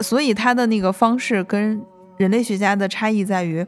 [0.00, 1.80] 所以她的那个方式跟。
[2.16, 3.64] 人类学家的差异在于，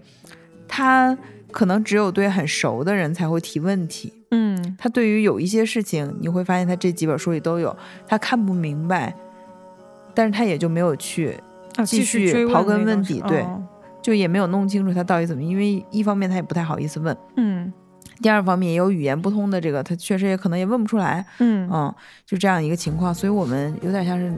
[0.69, 1.17] 她
[1.51, 4.13] 可能只有对很熟的人才会提问题。
[4.31, 7.75] 嗯，他对于有一些事情，你会发现他这几本书里都有，
[8.07, 9.15] 他看不明白，
[10.15, 11.37] 但是他也就没有去
[11.85, 13.47] 继续刨根问底，对，
[14.03, 15.43] 就也没有弄清楚他到底怎么。
[15.43, 17.73] 因为一方面他也不太好意思问，嗯，
[18.21, 21.95] 第二方面也有语言不通的这个，他确实也可能也问不出来，嗯嗯，
[22.25, 24.33] 就这样一个情况，所以我们有点像是。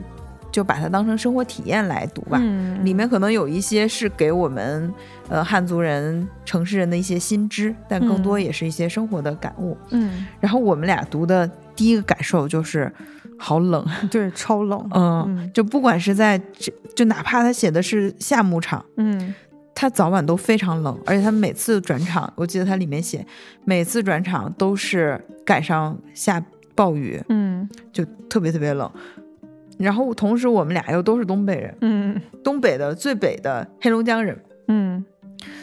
[0.51, 2.37] 就把它当成生活体验来读吧，
[2.81, 4.89] 里面可能有一些是给我们
[5.29, 9.77] 呃汉族人、城市人的一些新知，但更多也是一些生活的感悟。
[9.89, 12.91] 嗯，然后我们俩读的第一个感受就是
[13.37, 14.87] 好冷， 对，超冷。
[14.93, 19.33] 嗯，就不管是在这，就哪怕他写的是夏牧场，嗯，
[19.73, 23.25] 他早晚都非常冷，而且他每次转场，我记得他里面写，
[23.63, 26.43] 每次转场都是赶上下
[26.75, 28.89] 暴雨，嗯，就特别特别冷。
[29.77, 35.03] 然后同时，我们俩又都是东北人，嗯，东北的最北的黑龙江人，嗯，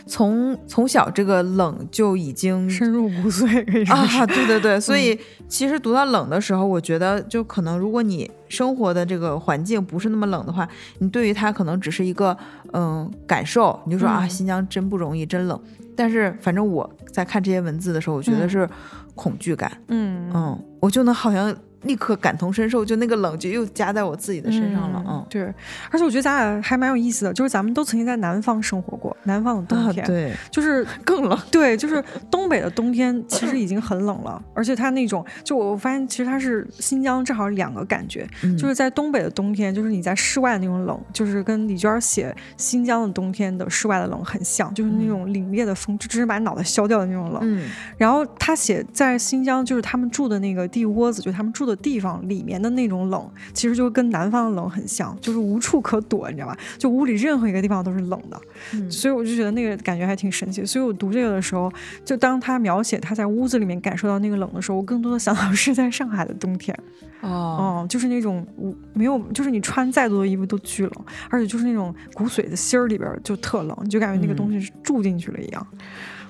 [0.06, 5.18] 从从小这个冷就已经深入骨髓，啊，对对对， 所以
[5.48, 10.68] 其实读到冷的时候，我觉得就可能如果你生活的这个环境不是那么冷的话，
[10.98, 12.36] 你对于它可能只是一个
[12.72, 15.60] 嗯感受，你就说啊，新疆真不容易，真冷。
[15.94, 18.68] 但是反正我在看这些文字的时候，我觉得是
[19.14, 21.54] 恐惧感，嗯嗯，我就能好像。
[21.82, 25.04] 立刻感同身受，就那个冷就又加在我自己的身上了。
[25.08, 25.42] 嗯，对，
[25.90, 31.38] 而且我觉得咱俩还蛮有意思的，就是咱们都曾经在南方生活过， 南方的冬天，对，就是 更冷。
[31.50, 38.26] 对，就是东北的冬天其实已经很冷了，而且它那种，就我发现其实它是新疆正好两个感觉，
[38.58, 47.40] 就是在东北的冬天，就是你在室外的那种冷，就是跟李娟写新疆的冬天的室外的冷很像，就是那种凛冽的风，就真是把脑袋削掉的那种冷。
[47.42, 51.71] 嗯，然后他写在新疆，就是他们住的那个地窝子，就他们住的。
[51.76, 56.58] 地方里面的那种冷，其实就跟南方的冷很像，就是无处可躲，你知道吧？
[56.78, 60.64] 就屋里任何一个地方都是冷的，所以我就觉得那个感觉还挺神奇。
[60.64, 61.72] 所以我读这个的时候，
[62.04, 66.76] 就当他描写他在屋子里面感受到那个冷的时候，我更多的想到是在上海的冬天。
[67.20, 68.44] 哦，就是那种
[68.92, 70.92] 没有，就是你穿再多的衣服都巨冷，
[71.30, 75.66] 而且就是那种骨髓的心儿里边就特冷，你就感觉那个东西是住进去了一样。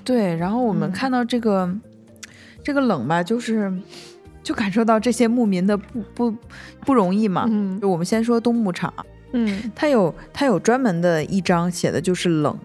[0.04, 1.72] 对，然后我们看到这个
[2.62, 3.72] 这个冷吧，就是。
[4.42, 6.34] 就感受到这些牧民的不不
[6.80, 7.46] 不容易嘛。
[7.48, 8.92] 嗯，就我们先说东牧场，
[9.32, 12.58] 嗯，它有它有专门的一章写的就是冷。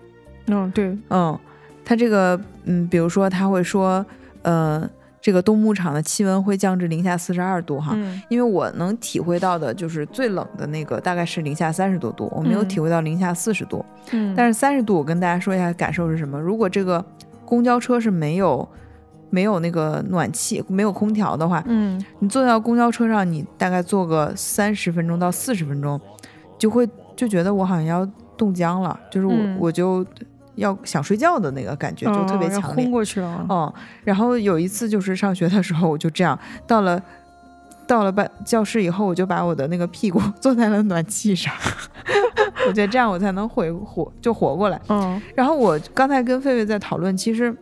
[0.47, 1.37] 嗯，对，嗯，
[1.85, 4.05] 它这个嗯，比如说他会说，
[4.41, 4.89] 呃，
[5.21, 7.91] 这个冬牧场的气温会降至零下四十二度哈。
[7.95, 13.85] 嗯，因为我能体会到的就是最冷的那个大概是零下三十多度，我没有体会到零下四十度。
[14.11, 16.39] 嗯，但是三十度，我跟大家说一下感受是什么。
[16.39, 17.05] 如果这个
[17.45, 18.67] 公交车是没有。
[19.29, 25.99] 没有那个暖气，没有空调的话，嗯，你坐到公交车上，你大概坐个三十分钟到四十分钟，
[26.57, 28.07] 就会就觉得我好像要
[28.37, 30.05] 冻僵了，就是我我就
[30.55, 33.45] 要想睡觉的那个感觉，就特别强烈，昏过去了。
[33.49, 33.73] 嗯，
[34.03, 37.01] 然后有一次就是上学的时候，我就这样到了
[37.85, 41.53] 到了班教室以后，我就把我的那个屁股坐在了暖气上，
[42.67, 44.79] 我觉得这样我才能回活就活过来。
[44.87, 47.53] 嗯，然后我刚才跟狒狒在讨论，其实。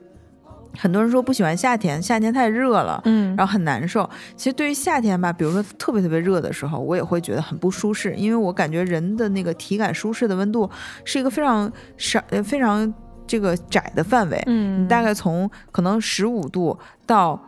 [0.78, 4.10] 很多人说不喜欢夏天，夏天太热了，嗯，然后很难受。
[4.36, 10.70] 其实对于夏天吧，比如说特别特别热的时候，我也会觉得很不舒适，因为我感觉人的那个体感舒适的温度
[11.04, 12.94] 是一个非常少、非常
[13.28, 17.40] 这个窄的范围，嗯，你大概从可能十五度到。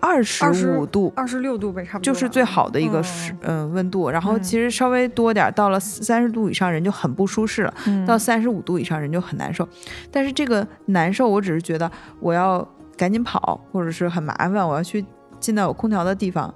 [0.00, 4.10] 二十五度，二十六度呗，差不多就是最好的一个是嗯温度。
[4.10, 7.74] 然后其实稍微多点，到了三十度以上人就很不舒适了，
[8.06, 9.66] 到三十五度以上人就很难受。
[10.10, 12.66] 但是这个难受，我只是觉得我要
[12.96, 15.04] 赶紧跑，或者是很麻烦，我要去
[15.38, 16.52] 进到有空调的地方。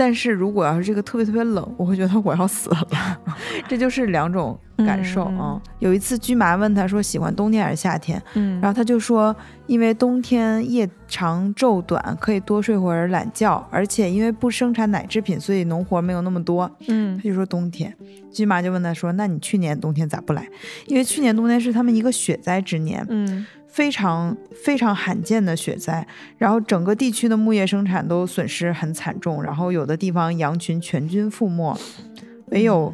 [0.00, 2.88] 但是如果要是这个特别特别冷，我会觉得我要死了，
[3.68, 5.60] 这就是两种感受啊。
[5.78, 9.36] 有一次居麻问他说喜欢冬天还是夏天，嗯，然后他就说
[9.66, 17.94] 因为冬天夜长昼短，可以多睡会儿懒觉，而且因为不生产奶制品，所以农活没有那么多，嗯，他就说冬天。
[18.32, 20.48] 居麻就问他说那你去年冬天咋不来？
[20.86, 23.46] 因为去年冬天是他们一个雪灾之年，嗯。
[23.70, 26.06] 非常非常罕见的雪灾，
[26.38, 31.76] 然后整个地区的牧业生产都损失很惨重，然后有的地方羊群全军覆没，
[32.46, 32.92] 唯有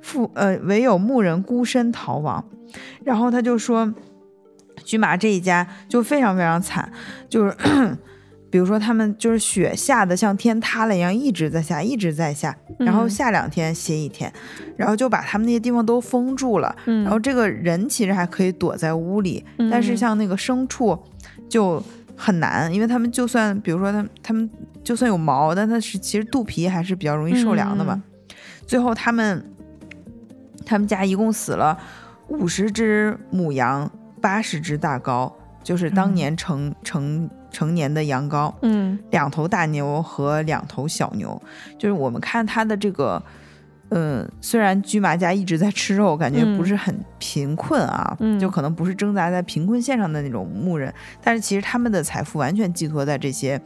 [0.00, 2.44] 富呃唯有牧人孤身逃亡，
[3.04, 3.94] 然后他就说，
[4.84, 6.92] 驹马这一家就非常非常惨，
[7.28, 7.56] 就是。
[8.50, 14.30] 比如说，他们就是雪下的像天塌了一样，一直在下，一直在下，然后下两天歇一天，
[14.76, 16.74] 然后就把他们那些地方都封住了。
[16.84, 20.98] 然后这个人其实还可以躲在屋里，但是像那个牲畜
[21.48, 21.80] 就
[22.16, 24.50] 很难，因为他们就算比如说他他们
[24.82, 28.02] 就算有毛，但它是其实肚皮还是比较容易受凉的嘛。
[28.66, 29.44] 最后他们
[30.66, 31.78] 他们家一共死了
[32.26, 33.88] 五十只母羊，
[34.20, 35.32] 八十只大羔，
[35.62, 37.30] 就是当年成成。
[37.50, 41.40] 成年的羊羔，嗯，两头大牛和两头小牛，
[41.78, 43.22] 就是我们看他的这个，
[43.90, 50.92] 嗯，虽然驹麻家一直在吃肉，感觉不是很贫困啊，就可能不是挣扎在贫困线上的那种牧人，
[51.22, 53.60] 但是其实他们的财富完全寄托在这些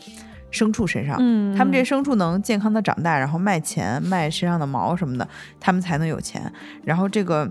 [0.50, 5.28] 牲畜身上，嗯，他们这些牲畜能健康的长大，然后卖钱卖身上的毛什么的，
[5.60, 6.52] 他们才能有钱，
[6.84, 7.50] 然后这个。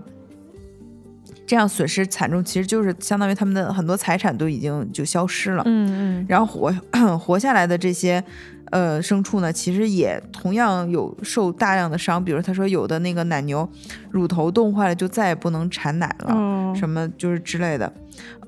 [1.46, 5.62] 这样损失惨重，其实就是相当于他们的很多财产都已经就消失了。
[5.66, 6.26] 嗯嗯。
[6.28, 6.72] 然后活
[7.18, 8.22] 活下来的这些
[8.70, 12.24] 呃牲畜呢，其实也同样有受大量的伤。
[12.24, 13.68] 比如他说有的那个奶牛
[14.10, 17.92] 乳头冻坏了，就再也不能产奶了，什么就是之类的。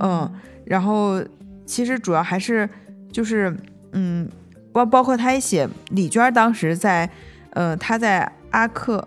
[0.00, 0.30] 嗯。
[0.64, 1.22] 然后
[1.66, 2.68] 其实主要还是
[3.12, 3.54] 就是
[3.92, 4.26] 嗯，
[4.72, 7.08] 包包括他也写李娟当时在
[7.50, 9.06] 呃他在阿克。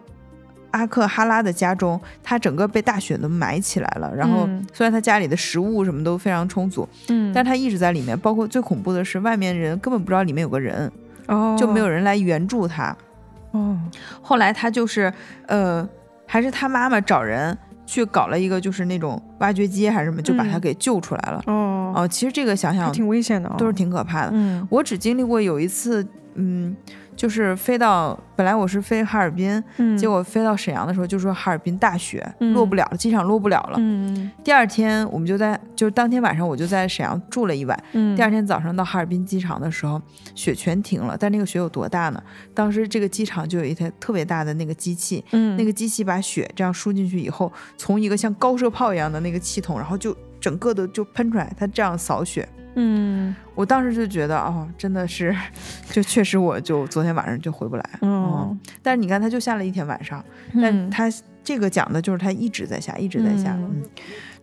[0.71, 4.13] 阿克哈拉的家中，他整个被大雪都埋起来了。
[4.15, 8.17] 然后，虽然他家里的食物什么都非常充足，嗯，但是他一直在里面。
[8.19, 10.91] 包括最恐怖的是，外面人根本不知道里面有个人，
[11.27, 12.95] 哦，就没有人来援助他。
[13.51, 13.77] 哦，
[14.21, 15.11] 后来他就是，
[15.47, 15.87] 呃，
[16.25, 21.43] 还是他妈妈找人去搞了一个，就是那种挖掘机还是什么，就把他给救出来了。
[21.47, 24.31] 哦，哦，其实这个想想挺危险的，都是挺可怕的。
[24.33, 26.05] 嗯，我只经历过有一次，
[26.35, 26.75] 嗯。
[27.19, 29.61] 就是飞到本来我是飞哈尔滨，
[29.97, 33.77] 结果飞到沈阳的时候就说哈尔滨大雪落不了了，机场落不了了。
[34.41, 37.77] 第二天我们就在，就是当天晚上我就在沈阳住了一晚。
[38.15, 40.01] 第二天早上到哈尔滨机场的时候，
[40.33, 41.17] 雪全停了。
[41.19, 42.23] 但那个雪有多大呢？
[42.53, 45.21] 当时这个机场就有一台特别大的那个机器，
[45.57, 52.47] 那个机器把雪这样输进去以后，从一个像高射炮一样的那个气筒，然后就整个的就喷出来，它这样扫雪。
[52.81, 55.35] 嗯，我当时就觉得哦，真的是，
[55.91, 57.89] 就确实我就昨天晚上就回不来。
[58.01, 60.23] 嗯，但是你看，他就下了一天晚上，
[60.61, 61.11] 但他
[61.43, 63.53] 这个讲的就是他一直在下，一直在下。
[63.57, 63.83] 嗯，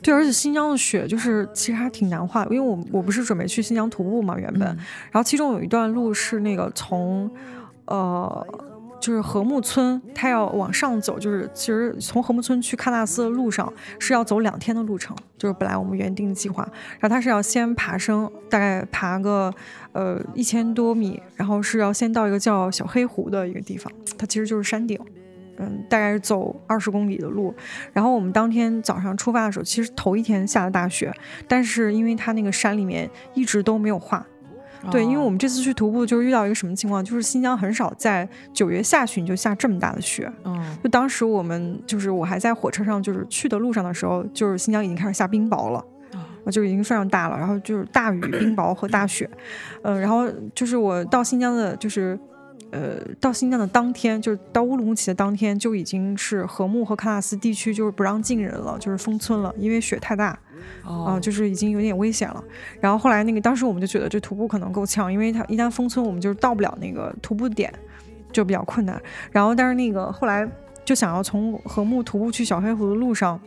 [0.03, 4.69] 对，而且新疆的雪就是其实还挺难化，因为我我不是准备去新疆徒步嘛，原本，
[5.11, 7.31] 然后其中有一段路是那个从，
[7.87, 8.47] 呃。
[9.01, 16.67] 就是禾木村，它要往上走，就是其实从禾木村去喀纳斯的路上是要走两天的路程，就是本来我们原定计划。
[16.99, 19.53] 然后它是要先爬升，大概爬个
[19.93, 24.99] 呃一千多米，然后是要先到一个叫小黑湖的一个地方，它其实就是山顶，
[25.59, 27.55] 嗯，大概是走二十公里的路。
[27.93, 31.13] 然后我们当天早上出发的时候，其实头一天下了大雪，
[31.47, 34.27] 但是因为它那个山里面一直都没有化。
[34.91, 40.31] 对，因为我们这次去徒步，就是遇到一个什么情况，就是新疆很少在九月下旬就下这么大的雪。
[40.45, 47.37] 嗯，就当时我们就是我还在火车上，就是去的路上的时候，就是新疆已经开始下冰雹了，啊，就已经非常大了。
[47.37, 49.29] 然后就是大雨、冰雹和大雪。
[49.83, 52.19] 嗯，然后就是我到新疆的，就是
[52.71, 60.39] 呃，到新疆的当天，就是到乌鲁木齐的当天，就已经是禾木和喀纳斯地区就是不让进人了，就是封村了，因为雪太大。
[60.85, 62.43] 啊，就是已经有点危险了。
[62.81, 67.73] 然后后来那个，当时我们就觉得这徒步可能够呛，因为它一旦封村，我们就是到不了那个徒步点，
[68.33, 69.01] 就比较困难。
[69.31, 70.49] 然后，但是那个后来
[70.85, 73.41] 就想要从禾木徒步去小黑湖的路上，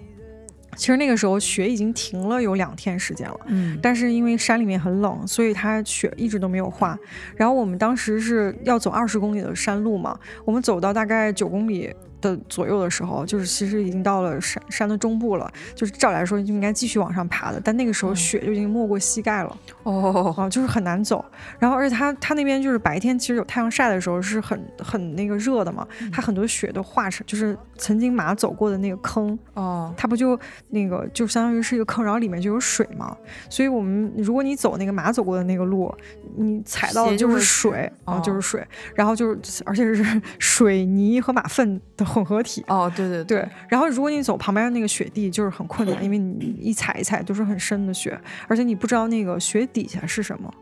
[0.76, 6.98] 其实那个时候雪已经停了有两天时间了，嗯，但是因为山里面很冷，所以它雪一直都没有化。
[7.36, 11.94] 然后我们当时是要走二十公里的山路嘛，我们走到大概九公里。
[12.22, 21.24] 的左右的时候，就是其实已经到了山山的中部了，就是照理来说就应该继续往上爬的，但那个时候雪就已经没过膝盖了，哦，就是很难走。
[21.58, 30.38] 然后而且它它那边就是白天其实有太阳晒的时候是很很那个热的嘛，它很多雪都化成就是曾经马走过的那个坑，哦，它不就
[30.70, 33.16] 那个就相当于是一个坑，然后里面就有水嘛，
[33.50, 35.94] 所以我们如果你走那个马走过的那个路，
[36.36, 42.09] 你踩到的就是水啊，就是水，然后就是而且是水泥和马粪的。
[42.10, 50.54] 混合体哦，对对对，然后如果你走旁边那个雪地，就是很困难， 因为你一踩一踩都是很深的雪，而且你不知道那个雪底下是什么。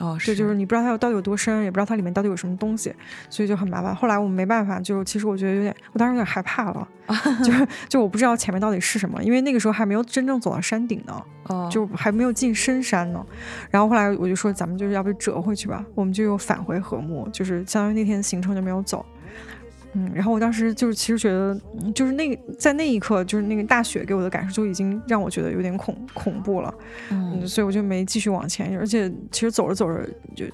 [0.00, 2.92] 哦，对，就是你不知道它有到底有多深，也不知道它里面到底有什么东西，
[3.30, 3.94] 所以就很麻烦。
[3.94, 6.88] 后来我们没办法，就其实我觉得有点，我当时有点害怕了，
[7.44, 13.24] 就是就我不知道前面到底是什么，因为那个时候还没有真正走到山顶呢，哦就还没有进深山呢。
[13.70, 19.06] 然后后来我就说，咱们就是要不折回去吧，我们就又返回禾木，就是相当于那天行程就没有走。
[19.94, 21.58] 嗯，然后我当时就是其实觉得，
[21.94, 26.74] 就是那在那一刻，就是那个大雪给我的感受就已经让我觉得有点恐恐怖了，
[27.10, 28.76] 嗯，所以我就没继续往前。
[28.78, 30.44] 而且其实走着走着就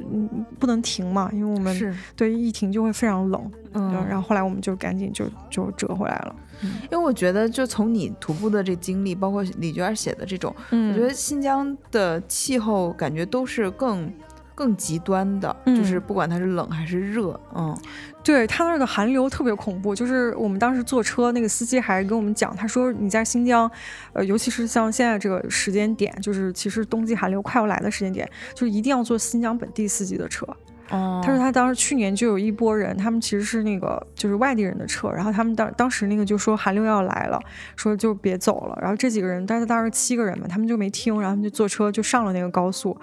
[0.59, 6.37] 不能停嘛，因为我们对一停就会非常冷，嗯，然后后来我们就赶紧就就折回来了。
[6.63, 14.13] 因为我觉得就从你徒步的这经历，包括李娟写的这种，我觉得新疆的气候感觉都是更。
[14.61, 17.75] 更极端的，就是不管它是冷还是热，嗯，
[18.23, 19.95] 对它那儿的寒流特别恐怖。
[19.95, 23.71] 就是我们当时坐车，那个司机还跟我们讲，他说你在新疆，
[24.13, 30.47] 呃，尤其是像现在这个时间点，就是其实冬季寒流快要来的时间点，就是一定要坐新疆本地司机的车。
[30.91, 37.41] 他说他当时去年就有一波人，他们其实是那个就是外地人的车，然后他们当当时那个就说寒流要来了，
[37.77, 38.79] 说就别走了。
[38.81, 42.97] 然后这几个人，但是当时七个人嘛，他们就没听，然后他们就坐车就上了那个高速。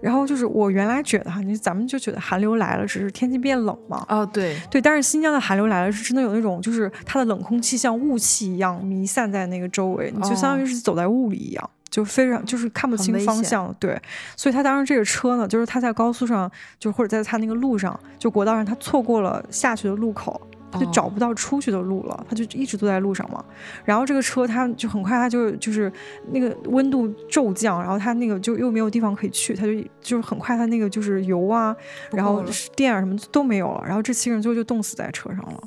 [0.00, 4.04] 然后就是我原来觉得哈，你咱们就觉得寒流来了，只是天气变冷嘛。
[4.08, 11.70] 哦，对对，但是新疆的寒流来了，是真的有那种就是它的冷空气像雾气一样弥散在那个周围，你就相当于是走在雾里一样。
[11.94, 13.96] 就非常就是看不清方向，对，
[14.36, 20.40] 所以他当时这个车呢，就是他在高速上，就或者在他那个路上，就国道上，他错过了下去的路口，
[20.72, 23.44] 他就找不到出去的路了，他就一直都在路上嘛。
[23.84, 25.92] 然后这个车他就很快，他就就是
[26.32, 31.76] 那个温度骤降，然后他那个就又没有地方可以去，他就就是很快他那个就是油啊，
[32.10, 32.42] 然后
[32.74, 35.60] 电啊什么都没有了，然后这七个人最后就冻死在车上了。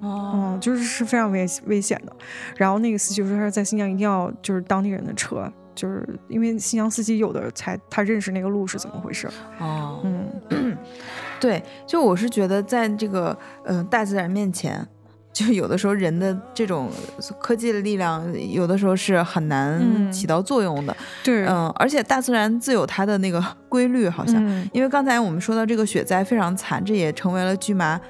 [0.00, 2.12] 哦，就是是非常危危险的。
[2.56, 5.48] 然后那个司机就说他在新疆一定要就是当地人的车。
[5.78, 9.28] 就是因为新疆司机有的才他认识那个路是怎么回事
[9.60, 10.76] 哦，嗯，
[11.38, 14.84] 对，就我是觉得在这个嗯大自然面前，
[15.32, 16.90] 就有的时候人的这种
[17.38, 18.20] 科技的力量，
[18.50, 20.96] 有的时候是很难起到作用的。
[21.22, 28.00] 对，嗯，而且大自然自有它的那个规律，好像，因为刚才我们说到这个雪灾非常惨，这也成为了巨麻。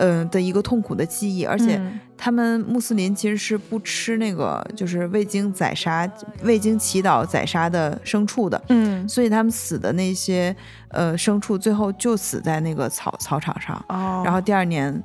[0.00, 1.78] 嗯的一个痛苦的记忆，而且
[2.16, 6.10] 他们穆斯林其实是不吃那个就是未经宰杀、
[6.42, 10.56] 未经祈祷宰杀的牲畜的，嗯，所以他们死的那些
[10.88, 15.02] 呃牲畜最后就死在那个草草场上，哦，然后第二年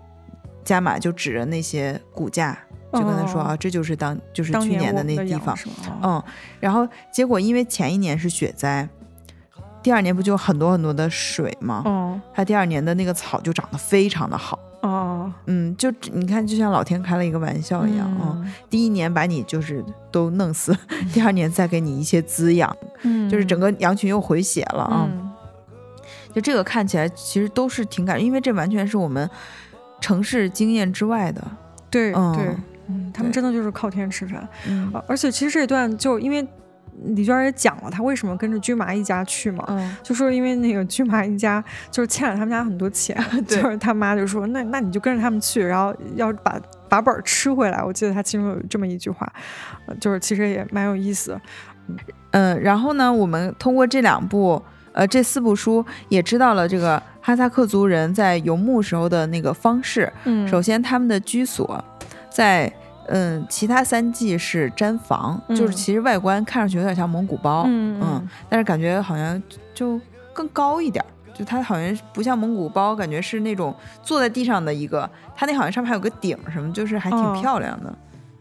[0.63, 2.57] 加马就指着那些骨架，
[2.93, 5.57] 就跟他说啊，这就是当就是去年的那地方，
[6.01, 6.23] 嗯，
[6.61, 8.87] 然后结果因为前一年是雪灾，
[9.83, 11.83] 第二年不就很多很多的水吗？
[11.85, 14.57] 嗯，他第二年的那个草就长得非常的好。
[14.85, 18.37] 哦，嗯，就你看，就像老天开了一个玩笑一样啊！
[18.69, 20.77] 第一年把你就是都弄死，
[21.11, 25.09] 第二年再给你一些滋养，嗯，就是整个羊群又回血了啊！
[26.31, 29.27] 就这个看起来其实都是挺感，因为这完全是我们
[29.99, 31.43] 城市经验之外的，
[31.89, 32.55] 对对，
[32.87, 36.47] 嗯，他们真的就是靠天吃饭，嗯，而且其实这段就因为。
[37.03, 39.63] 李娟也讲了，她为什么跟着军麻一家去嘛？
[39.67, 43.15] 嗯，就说因为那个军麻一家就是欠了他们家很多钱，
[43.45, 47.83] 就是他妈就说那那你就跟着他们去，然后要把把本吃回来。
[47.83, 49.31] 我记得他其中有这么一句话，
[49.99, 51.39] 就是其实也蛮有意思。
[52.31, 54.61] 嗯，然后呢，我们通过这两部
[54.93, 60.11] 呃这四部书也知道了这个哈萨克族人在游牧时候的那个方式。
[60.23, 61.83] 嗯，首先他们的居所
[62.29, 62.71] 在。
[63.07, 69.41] 嗯，其他三季是毡房，就是其实外观看上去有点像蒙古包，嗯，但是感觉好像
[69.73, 69.99] 就
[70.33, 71.03] 更高一点，
[71.33, 77.89] 就它好像不像蒙古包，感觉是那种坐在地上的一个，它那好像上面还有个顶什么，就是还挺漂亮的。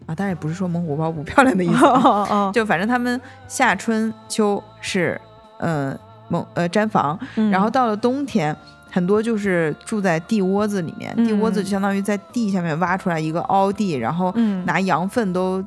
[0.06, 0.14] 啊。
[0.16, 1.84] 但是也不是说蒙古包不漂亮的意思，
[2.52, 5.20] 就反正他们夏春秋是
[5.58, 5.96] 嗯
[6.28, 7.18] 蒙呃毡房，
[7.50, 8.56] 然后到了冬天。
[8.95, 14.32] 很多就是住在地窝子里面，地窝子就相当于在地下面挖出来一个凹地，然后
[14.66, 15.61] 拿羊粪都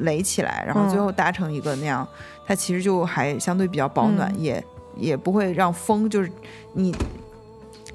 [0.00, 2.06] 垒起来，然后最后搭成一个那样，
[2.46, 4.62] 它其实就还相对比较保暖，也
[4.98, 6.30] 也不会让风就是
[6.74, 6.94] 你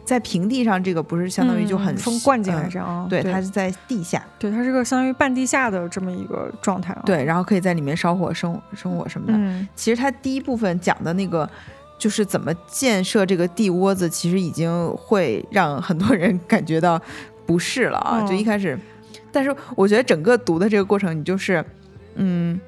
[0.03, 9.67] 在平地上这个不是相当于就很风灌进来这样，对，它是在地下，对，它是个相当于半地下的这么一个状态，对，然后可以在里面烧火生生火什么的。
[9.75, 11.47] 其实它第一部分讲的那个。
[11.99, 16.99] 就是怎么建设这个地窝子，其实已经会让很多人感觉到
[17.45, 18.25] 不适了啊！
[18.25, 18.79] 就一开始，
[19.31, 21.63] 但是我觉得整个读的这个过程，你就是
[22.15, 22.59] 嗯，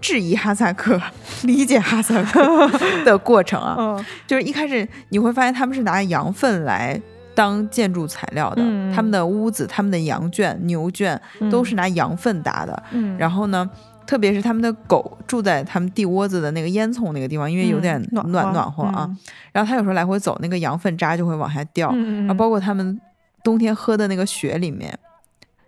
[0.00, 1.00] 质疑哈萨克，
[1.44, 2.68] 理解哈萨克
[3.04, 4.04] 的过程啊。
[4.26, 7.00] 就是一开始你会发现他们是拿羊粪来
[7.34, 8.62] 当建筑材料的，
[8.92, 12.82] 他们的屋子、他们的羊圈、牛圈都是拿羊粪搭的。
[12.90, 13.70] 嗯然后呢？
[14.10, 19.08] 特别是他们的狗住在他们地窝子的那个烟囱那个地方，因为有点暖暖和啊。
[19.52, 21.92] 然后它有时候来回走，那个羊粪渣就会往下掉。
[21.92, 23.00] 然后包括他们
[23.44, 24.92] 冬天喝的那个雪里面，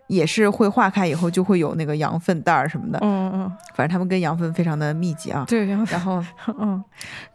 [0.07, 2.99] 也是会化开以后就会有那个羊粪蛋儿什么的。
[3.01, 5.45] 嗯嗯，反正他们跟羊粪非常的密集啊。
[5.47, 6.21] 对，然后
[6.59, 6.83] 嗯，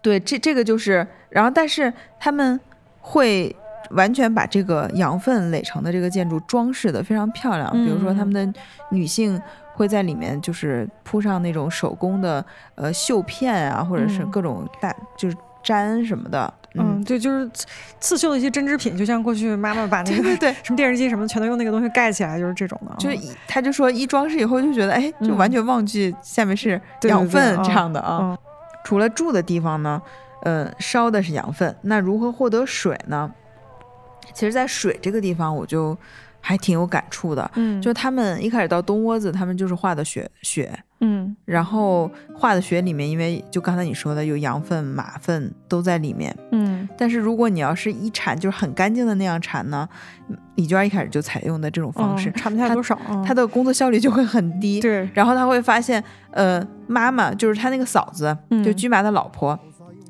[0.02, 1.90] 对，这这个就是，然后但是
[2.20, 2.60] 他们
[3.00, 3.56] 会
[3.92, 7.72] 完全把这个羊粪垒成的这个建筑装饰的非常漂亮。
[7.72, 9.40] 比如说他们的女性。
[9.78, 16.52] 会在里面就是铺上那种手工的呃绣片啊，或者是各种大就是粘什么的。
[16.74, 17.48] 嗯，对，就是
[18.00, 22.92] 刺绣的一些针织品，就像过去妈妈把那个对对 什么电视机什么全都用那个东西盖起来，就是这种的。
[22.98, 23.16] 就是
[23.46, 28.36] 他就说一装饰以后就觉得哎，就完全忘记下面是养分这样的啊。
[28.84, 30.02] 除了住的地方呢，
[30.42, 31.74] 呃，烧的是养分。
[31.82, 33.32] 那如何获得水呢？
[34.34, 35.96] 其实，在水这个地方，我就。
[36.48, 49.86] 还挺有感触的，嗯，就他们一开始到东窝子，他们就是化的雪雪，嗯，然后化的雪里面，因为就刚才你说的有羊粪、马粪都在里面，嗯，但是如果你要是一铲就是很干净的那样铲呢，
[50.54, 58.34] 李娟一开始就采用的这种方式，铲不下多少，他的工作效率就会很低，对，然后他会发现，呃，妈妈就是他那个嫂子，
[58.64, 59.58] 就驹麻的老婆，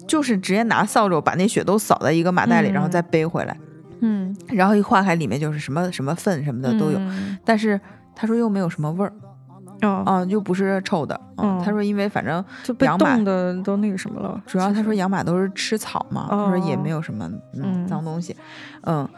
[0.06, 2.88] 就是直接拿扫帚把那雪都扫在一个麻袋里，然后。
[2.88, 3.54] 再背回来。
[4.00, 7.00] 嗯，然后一化开，里面就是什么什么粪什么的都有，
[7.44, 7.80] 但是
[8.14, 9.12] 他说又没有什么味儿，
[9.82, 18.36] 哦，又不是臭的，嗯，他说因为反正就被冻的都那个什么了，主要他说养马都是吃草嘛，他说也没有什么嗯脏东西，
[18.82, 19.08] 嗯，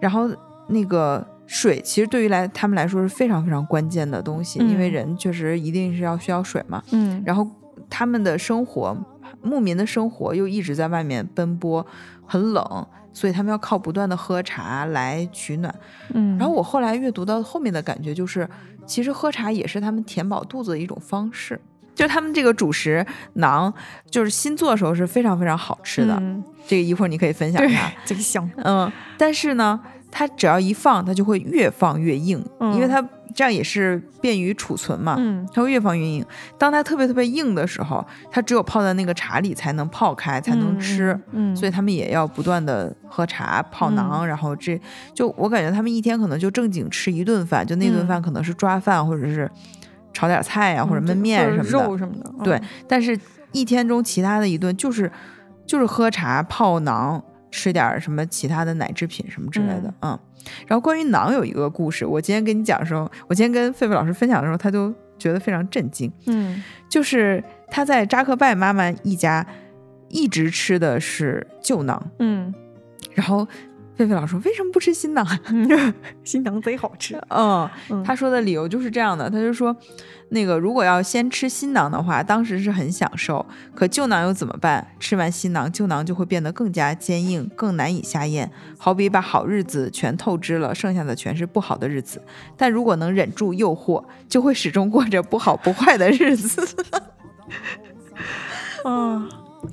[0.00, 0.28] 然后
[0.68, 7.46] 那个水其实对于来他们来说是非常非常关键的东西，因为人确实一定是要需要水嘛，嗯，然后
[7.88, 8.96] 他们的生活
[9.42, 11.86] 牧民的生活又一直在外面奔波，
[12.26, 12.86] 很冷。
[13.16, 15.74] 所以他们要靠不断的喝茶来取暖，
[16.12, 18.46] 嗯，然后我后来阅读到后面的感觉就是，
[18.84, 21.58] 其实喝茶也是他们填饱肚子的一种方式。
[21.94, 23.06] 就是他们这个主食
[23.36, 23.72] 馕，
[24.10, 26.22] 就是新做的时候是非常非常好吃的，
[26.66, 29.80] 这个一会儿你可以分享一下，贼香，嗯，但是呢。
[30.18, 32.42] 它只要一放，它就会越放越硬，
[32.72, 35.14] 因为它这样也是便于储存嘛。
[35.18, 36.24] 嗯，它会越放越硬。
[36.56, 41.20] 当它特别特别硬的时候，它只有泡在那个茶里才能泡开，才能吃。
[41.32, 44.80] 嗯，所以他们也要不断的喝茶泡馕，然后这
[45.12, 49.50] 就我感觉他们一天可能就正经吃一顿饭，就那顿饭可能是抓饭或者是
[50.14, 52.32] 炒点菜呀，或者焖面什么的，肉什么的。
[52.42, 52.58] 对，
[52.88, 53.20] 但是
[53.52, 55.12] 一天中其他的一顿就是
[55.66, 57.20] 就是喝茶泡馕。
[57.50, 60.18] 吃点什么其他的奶制品什么之类的，嗯，
[60.66, 69.46] 然后关于馕有一个故事，我今天跟你讲的时候，我今天跟费费老师分享的时候，他都觉得非常震惊，嗯，就是他在扎克拜妈妈一家
[70.08, 72.54] 一直吃的是旧馕，嗯，
[73.14, 73.46] 然后。
[73.96, 75.26] 菲菲老师说：“为什么不吃新囊？
[76.22, 77.68] 新囊贼好吃。”嗯，
[78.04, 79.30] 他说的理由就是这样的。
[79.30, 79.74] 他就说，
[80.28, 83.44] 那个如果要先吃新囊的话，当时是很享受。
[83.74, 84.86] 可旧囊又怎么办？
[85.00, 88.50] 吃完新囊，旧囊就会变得更加坚硬，更难以下咽。
[88.78, 92.20] 好比把好日子全透支了，剩下的全是不好的日子。
[92.56, 96.60] 但如果能忍住诱惑，就会始终过着不好不坏的日子。
[98.84, 99.26] 啊，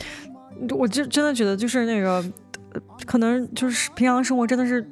[0.71, 2.23] 我就真的觉得就是那个。
[3.05, 4.87] 可能就是平常生活真的是，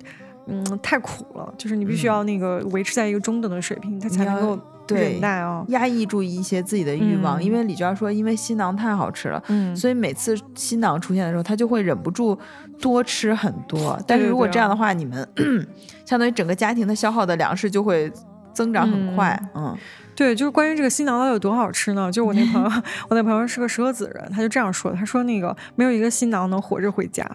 [0.48, 1.54] 嗯，太苦了。
[1.58, 4.60] 就是你必须要那个维持在一个中等的水平，他才能够
[4.90, 7.42] 忍耐啊，压抑住一些自己的欲望。
[7.42, 12.38] 因为李娟说，因为新囊太好吃了，嗯，所以每次新囊出现的时候，他就会忍不住
[12.80, 13.98] 多吃很多。
[14.06, 15.28] 但是如果这样的话，你们
[16.06, 18.12] 相当于整个家庭的消耗的粮食就会
[18.54, 19.78] 增长很快，嗯。
[20.16, 22.12] 对，就是关于这个新囊有多好吃呢？
[22.12, 22.70] 就我那朋友，
[23.10, 27.26] 我那朋友是个蛇子人，他就这样说的，他说那个没有一个新囊能活着回家，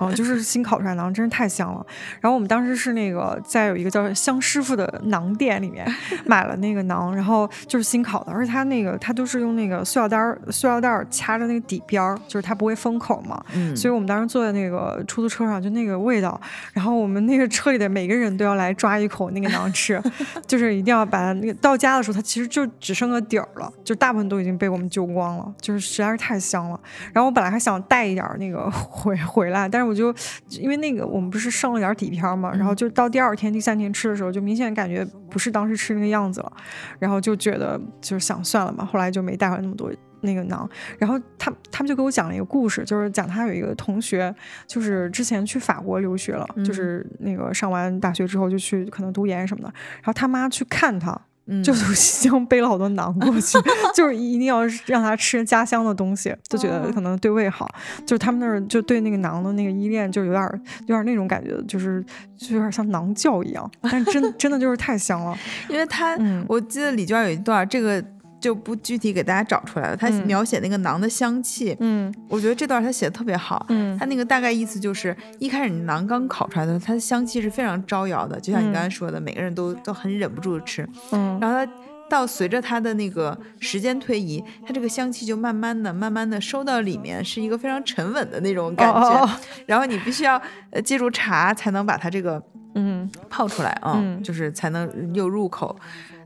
[0.00, 1.84] 哦，就是新烤出来馕真是太香了。
[2.20, 5.86] 然后我们当时是那个在有一个叫香师傅的馕店里面
[6.24, 16.40] 买了那个馕，然后就是新烤的，而且它那个它都是用那个塑料袋儿塑料袋儿掐着那个底边儿，就是它不会封口嘛，嗯，所以我们当时坐在那个出租车上，就那个味道，
[16.72, 20.02] 然后我们那个车里的每个人都要来抓一口那个馕吃，
[20.46, 26.80] 就是一定要把那个到家的时候，它其实就只剩个底儿了，就大部分都已经被我们揪光了，就是实在是太香了。
[27.12, 30.14] 然后我本来还想带一点那个 回回来，但是我就
[30.50, 36.52] 因为那个我们不是剩了点底片嘛，然后就到第二天、第三天吃的时候，就明显感觉不是当时吃那个样子了，
[36.98, 39.92] 然后就觉得就是想算了嘛，后来就没带回来那么多。
[40.22, 40.68] 那个囊，
[40.98, 44.34] 然后他他们就给我讲了一个故事，就是讲他有一个同学，
[44.66, 51.18] 就是之前去法国留学了，就是那个上完大学之后就去可能读研什么的，然后他妈去看他，
[51.64, 53.58] 就从新疆背了好多馕过去，
[53.94, 57.68] 就是一定要让他吃家乡的东西，就觉得可能对胃好，
[58.06, 60.42] 就是他们那儿就对那个馕的那个依恋就有点
[60.86, 62.04] 有点那种感觉，就是
[62.36, 65.36] 就有点像馕教一样，但真真的就是太香了，
[65.68, 66.16] 因为他
[66.46, 68.04] 我记得李娟有一段这个。
[68.40, 69.96] 就不具体给大家找出来了。
[69.96, 73.64] 他描写那个馕的香气，嗯，我觉得这段他写的特别好。
[73.68, 80.88] 嗯，他那个大概意思就是，一开始馕刚烤出来的时候，它的香气是非常招摇的，就像你刚才说的，每个人都都很忍不住吃。
[81.12, 81.72] 嗯，然后它
[82.08, 89.38] 到随着它的那个时间推移，它这个香气就慢慢的、慢慢的收到里面，是一个非常沉稳的那种感觉。
[89.66, 92.42] 然后你必须要呃借助茶才能把它这个
[92.74, 95.76] 嗯泡出来啊，就是才能又入口。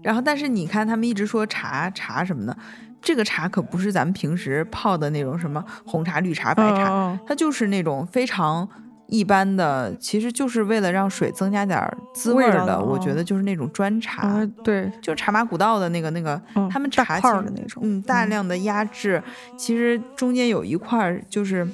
[0.04, 2.54] 然后，但是你看，他们一直说茶茶什么的，
[3.00, 8.68] 这个茶可不是咱们平时泡的那种什么红茶、绿茶、白茶，它就是那种非常
[9.06, 11.80] 一般的，其实就是为了让水增加点
[12.14, 12.78] 滋味的。
[12.78, 16.38] 我觉得就是那种砖茶，对，就是茶马古道的那个那个，
[16.70, 19.22] 他们茶的那种，嗯，大量的压制，
[19.56, 21.66] 其实中间有一块就是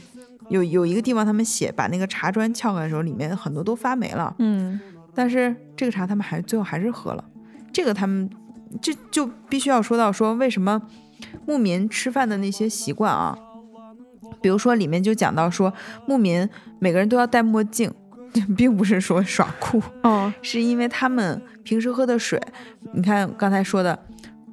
[0.49, 4.81] 有有一个地方，他们写把那个茶砖撬开的时候，里面很多都发霉了，嗯，
[5.15, 7.25] 但是这个茶他们还最后还是喝了。
[7.73, 8.29] 这个他们
[8.81, 10.81] 这就必须要说到说为什么
[11.47, 13.37] 牧民吃饭的那些习惯啊，
[14.41, 15.73] 比如说里面就讲到说
[16.07, 16.49] 牧民
[16.79, 17.93] 每个人都要戴墨镜，
[18.57, 22.41] 并不是说耍酷，哦，是因为他们平时喝的水，
[22.93, 23.99] 你看刚才说的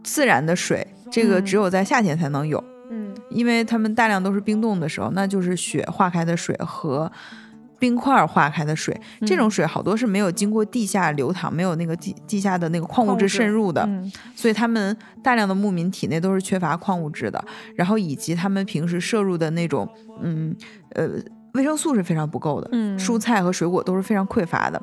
[0.03, 7.11] 自然的水，这个只有在夏天才能有，嗯，因为他们大量都是冰冻的时候，那就是雪化开的水和。
[7.79, 13.87] 冰块化开的水，这种水好多是没有经过地下流淌，没有那个地地下的那个矿物质渗入的，
[14.35, 17.43] 所以他们大量的牧民体内都是缺乏矿物质的，
[17.75, 19.87] 然后以及他们平时摄入的那种，
[20.21, 20.55] 嗯
[20.93, 21.07] 呃，
[21.53, 24.81] 维生素是非常不够的，蔬菜和水果都是非常匮乏的，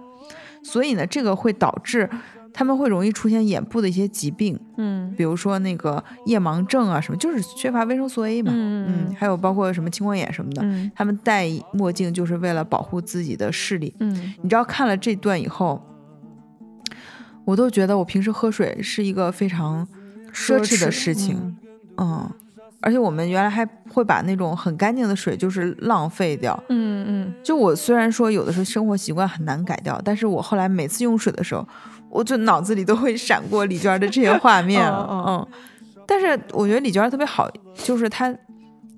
[0.62, 2.08] 所以呢，这个会导致。
[2.56, 10.62] 他们会容易出现眼部的一些疾病，嗯，比如说那个夜盲症啊什么，就是缺乏维生素 A 嘛，嗯还有包括什么青光眼什么的，
[10.94, 15.84] 他们戴墨镜就是为了保护自己的视力，嗯，你知道看了这段以后，
[17.44, 19.84] 我都觉得我平时喝水是一个非常
[20.32, 21.56] 奢侈的事情，
[21.96, 22.30] 嗯，
[22.80, 31.66] 而且我们原来还会把那种很干净的水就是浪费掉，嗯嗯，就我虽然说有的时候生活习惯很难改掉，但是我后来每次用水的时候。
[32.14, 35.44] 我就脑子里都会闪过李娟的这些画面，嗯，
[36.06, 38.32] 但是我觉得李娟特别好，就是她，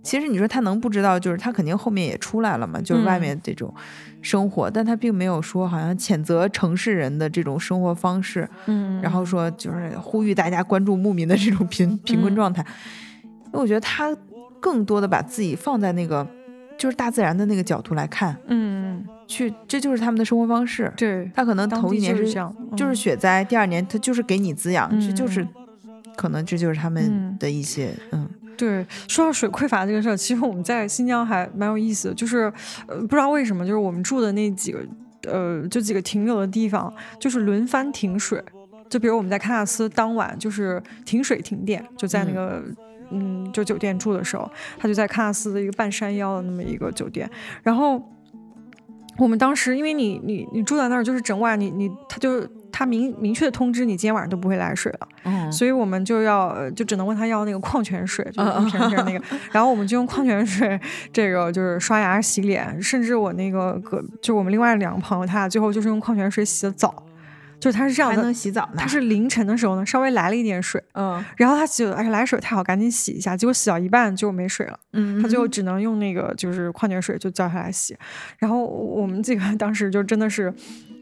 [0.03, 3.75] 其实你说她能不知道，就是她肯定后面也出来了嘛，就是外面这种
[4.21, 12.63] 生活，但她并没有说好像谴责城市人的这种生活方式，嗯，然后说就是呼吁大家关注牧民的这种贫贫困状态，
[13.47, 14.15] 因为我觉得她
[14.61, 16.27] 更多的把自己放在那个
[16.77, 19.03] 就是大自然的那个角度来看，嗯。
[19.27, 20.93] 去，这就是他们的生活方式。
[20.97, 25.47] 对他可能头一年是这样，就是雪灾，第二年他就是给你滋养，这就是
[26.17, 28.29] 可能这就是他们的一些嗯。
[28.57, 32.51] 对，说到水匮乏这个事儿，其实我们在新疆还蛮有意思的，就是
[32.87, 34.79] 呃不知道为什么，就是我们住的那几个
[35.25, 38.43] 呃就几个停留的地方，就是轮番停水。
[38.89, 42.65] 就比如我们在喀纳斯当晚就是停水停电，就在那个
[43.11, 47.29] 嗯就酒店住的时候，他就在喀纳斯的一个半山腰的那么一个酒店，
[47.63, 48.03] 然后。
[49.19, 60.79] 我们当时，因为你你你住在那儿，就是整晚，你你他就他明明确的通知你今天晚上都不会来水了，嗯，所以我们就要就只能问他要那个矿泉水，就一瓶瓶那个， 然后我们就用矿泉水
[61.13, 67.03] 这个就是刷牙洗脸，甚至我那个哥就我们另外两个朋友，他俩最后就是用矿泉水洗的澡。
[67.59, 68.77] 就是他是这样的，还能洗澡呢。
[68.77, 73.37] 他是凌晨的时候呢，稍微来了一点水，嗯，然后他洗，哎呀，来水太好，赶紧洗一下。
[73.37, 77.97] 结果洗到一半就没水了，嗯，他就只能用那个就是矿泉水就叫下来洗。
[78.39, 80.53] 然后我们几个 当时就真的是，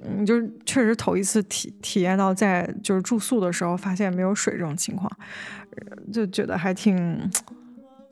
[0.04, 5.10] 嗯，就是确实头一次体体验到在就是住宿的时候发现没有水这种情况，
[6.12, 7.30] 就觉得还挺。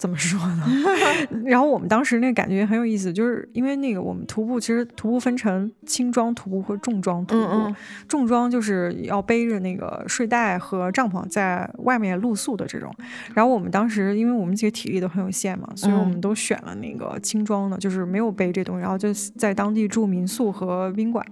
[0.03, 0.65] 怎么说呢？
[1.47, 7.73] 然后我们当时那个感觉很有意思，就是因为那个我们徒步，其实徒步分成轻装徒步和重装徒步。
[8.09, 12.93] 重装就是要背着那个睡袋和帐篷在外面露宿的这种。
[13.33, 21.25] 然后我们当时因为我们几个体力都很有限嘛，所以我们都选了那个轻装的，就是没有背这东西，然后就在当地住民宿和宾馆。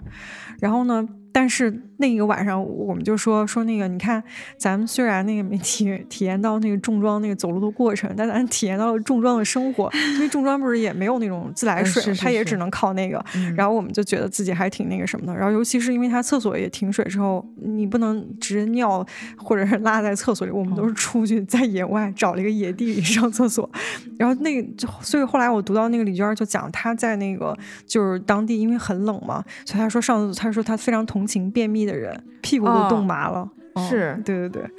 [0.60, 1.04] 然后呢？
[1.32, 1.70] 但是
[2.00, 4.22] 那一个晚上，我们就说说那个，你看，
[4.56, 9.88] 咱们虽然那个没 体体验到那个重装那个走路的过程，但咱体验到了重装的生活。
[10.16, 13.24] 因为重装不是也没有那种自来水，它也只能靠那个。
[13.56, 15.32] 然后我们就觉得自己还挺那个什么的。
[15.32, 19.06] 然后尤其是因为它厕所也停水之后，你不能直接尿
[19.36, 23.70] 或者是拉在厕所里，我们都是出去在野外找了一个野地里上厕所。
[24.18, 27.56] 然后那个就，所以后来我读到那个李娟就讲，她在那个
[27.86, 31.20] 就是当地，因为很冷嘛，所以她说上，她说她非常同。
[31.20, 33.48] 同情便秘的人，屁股都冻麻了。
[33.88, 34.70] 是对对对，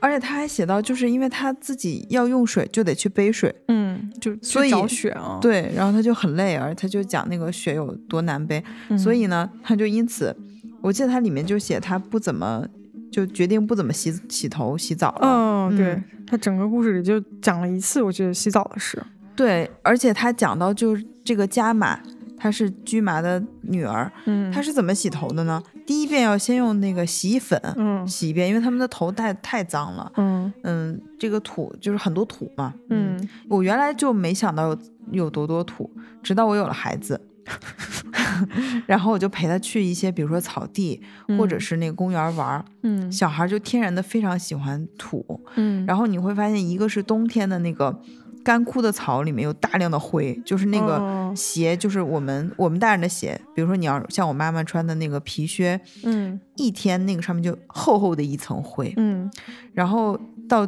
[0.00, 3.54] 而且他还写到，就是因为他自己要用水，就得去背水。
[3.68, 5.38] 嗯，就所以找雪啊。
[5.40, 8.62] 对，然后他就很累，而他就讲那个雪有多难背。
[8.98, 10.36] 所以呢，他就因此，
[10.82, 12.66] 我记得他里面就写他不怎么，
[13.10, 15.20] 就决定不怎么洗洗头、洗澡了。
[15.22, 19.00] 嗯，对他整个故事里就讲了一次，我觉得洗澡的事。
[19.36, 22.00] 对，而且他讲到就是这个加马。
[22.40, 25.62] 她是驹麻的女儿，嗯，她是怎么洗头的呢？
[25.86, 30.50] 第一遍要先用那个洗衣粉，嗯，洗一遍，因为他们的头太太脏了，嗯。
[30.62, 34.78] 嗯，这个土就是很多土嘛，嗯，我原来就没想到有
[35.12, 35.90] 有多多土，
[36.22, 37.20] 直到我有了孩子，
[38.86, 41.00] 然后我就陪他去一些，比如说草地
[41.38, 48.00] 或者是那个公园玩，嗯，小孩就天然的非常喜欢土，嗯，然后你会发现，一个是冬天的那个。
[48.42, 53.38] 干枯的草里面有大量的灰，就是那个鞋，就是我们我们大人的鞋。
[53.54, 59.30] 比如说你要像我妈妈穿的那个皮靴，嗯，一天那个上面就厚厚的一层灰，嗯，
[59.74, 60.18] 然后
[60.48, 60.66] 到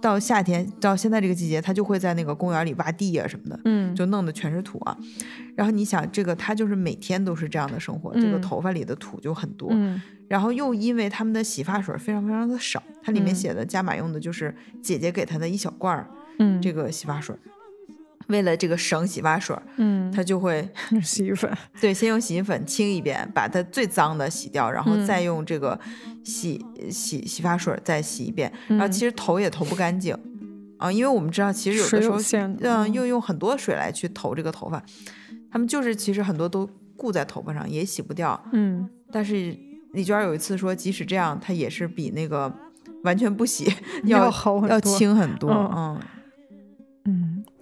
[0.00, 4.96] 到夏天到现在这个季节，他就会在那个公园里挖地啊什么的，嗯，就弄得全是土啊。
[5.54, 9.72] 然后你想，这个他就是每天都是这样的生活，这个头发里的土就很多，
[10.28, 16.06] 然后又因为他们的洗发水非常非常的少，它里面写的加码用的就是姐姐给他的一小罐儿。
[16.38, 17.34] 嗯，这个洗发水，
[18.28, 20.68] 为了这个省洗发水，嗯，他就会
[21.02, 21.50] 洗衣粉，
[21.80, 25.78] 对，先用洗衣粉清一遍，把它最脏的洗掉，然后再用这个
[26.24, 30.16] 洗洗洗发水再洗一遍，然后其实头也头不干净
[30.78, 32.18] 啊，因为我们知道其实有的时候，
[32.60, 34.82] 嗯，又用很多水来去投这个头发，
[35.50, 39.56] 他们就是其实很多都固在头发上，也洗不掉，嗯，但是
[39.92, 42.52] 李娟有一次说，即使这样，它也是比那个
[43.04, 43.72] 完全不洗
[44.04, 45.96] 要好要轻很多，嗯。
[45.96, 46.00] 嗯，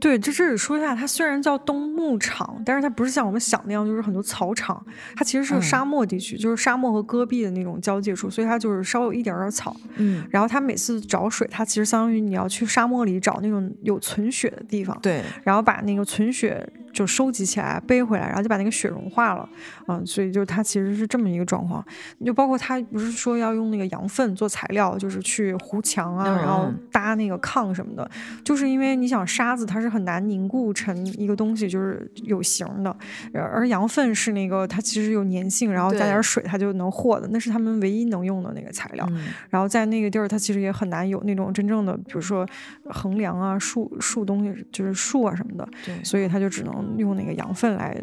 [0.00, 4.84] 对，这这里说一下，它虽然叫冬牧场，但是它不是像我们想那样，就是很多草场，
[5.16, 9.76] 它其实是沙漠地区，就是沙漠和戈壁的那种交界处，所以它就是稍有一点点草。
[9.96, 16.68] 嗯，然后它每次找水，它其实相当于你要去沙漠里找那种有存雪的地方，对，然后把那个存雪。
[16.90, 19.48] 就收集起来背回来，然后就把那个雪融化了，
[19.86, 21.84] 嗯，所以就它其实是这么一个状况。
[22.24, 28.10] 就包括它不是说要用那个羊粪做材料，就是去糊墙啊，然后搭那个炕什么的，
[28.42, 32.94] 就是因为你想沙子它是很难凝固成一个东西，就是有形的，
[33.32, 39.08] 而羊粪是那个它其实有粘性，然后加点水它就能和的，那是他们唯一能用的那个材料。
[39.50, 42.46] 然后在那个地儿，它其实也很难有那种真正的，比如说
[42.84, 46.78] 横梁啊、树树东西，就是树啊什么的，对，所以它就只能。
[46.98, 47.96] 用那个羊粪来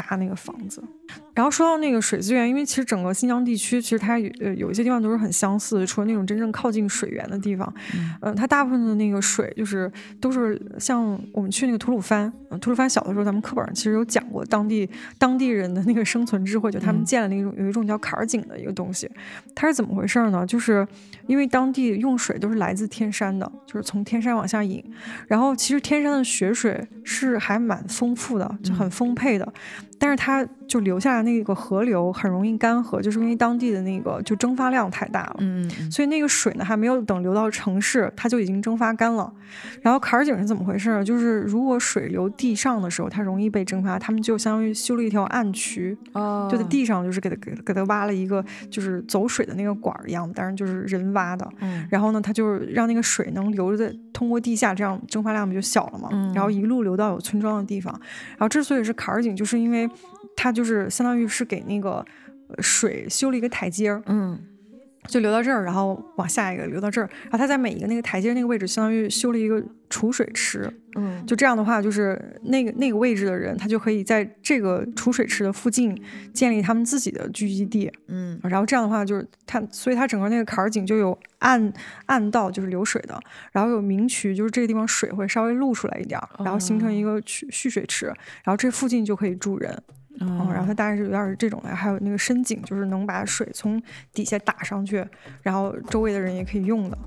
[0.00, 0.82] 搭那个房子。
[1.34, 7.72] 然后说到那个水资源，因为其实整个新疆地区，其实它呃有一些地方都是很相似，除了那种真正靠近水源的地方，
[8.20, 9.90] 嗯，它大部分的那个水就是
[10.20, 19.10] 都是像我们去那个吐鲁番，吐鲁番小的时候，咱们课本上其实有讲过当地当地人的那个生存智慧，就他们建了那种有一种叫坎儿井的一个东西，
[19.54, 20.46] 它是怎么回事呢？
[20.46, 20.86] 就是
[21.26, 24.84] 因为当地用水都是来自天山的，就是从天山往下引，
[25.26, 29.50] 然后其实天山的雪水是还蛮丰富的，就很丰沛的。
[30.00, 39.30] 但是他就留下来那个河流很容易干涸，就是因为当地的那个就蒸发量太大了，嗯，所以那个水呢还没有等流到城市，它就已经蒸发干了。
[39.82, 41.02] 然后坎儿井是怎么回事呢？
[41.02, 57.92] 就是如果水流地上的时候，它容易被蒸发，他们就相当于修了一条暗渠，哦，就在地上就是给它给给它挖了一个就是走水的那个管儿一样，当然就是人挖的，嗯，然后呢，它就是让那个水能流在通过地下，这样蒸发量不就小了嘛，嗯，然后一路流到有村庄的地方。
[58.30, 59.88] 然后之所以是坎儿井，就是因为
[60.36, 62.04] 它就是相当于是给那个
[62.58, 64.38] 水修了一个台阶儿，嗯，
[65.06, 70.72] 就流到这儿，然后往下一个流到这儿，然后它在每一个那个台阶那个位置，相当于修了一个储水池。
[70.96, 75.96] 嗯，就这样的话，就是那个那个位置的人，他就可以在这个储水池的附近
[76.32, 77.88] 建立他们自己的聚集地。
[78.08, 81.72] 嗯，然后这样的话，就是它，所以它整个那个坎儿井就有暗
[82.06, 83.16] 暗道，就是流水的，
[83.52, 89.80] 然后有明渠，就是这个地方水会稍微露出来一点，然后形成一个蓄蓄水池，然后这附近就可以住人。
[90.20, 93.82] 嗯，然后它大概是有点是这种的，还有那个深井，就是能把水从
[94.12, 95.04] 底下打上去，
[95.42, 96.98] 然后周围的人也可以用的。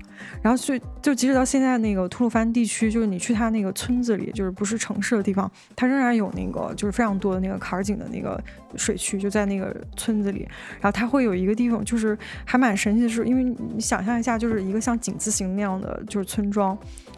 [0.42, 8.42] 然后就就即使到现在那个吐鲁番地区，就是你去它那个村子里，就是不是城市的地方，它仍然有那个就是非常多的那个坎儿井的那个
[8.76, 10.40] 水区，就在那个村子里。
[10.80, 16.76] 然后它会有一个地方，就是还蛮神奇的是，因为你想象一下，就是一个像井字形那样的就是村庄。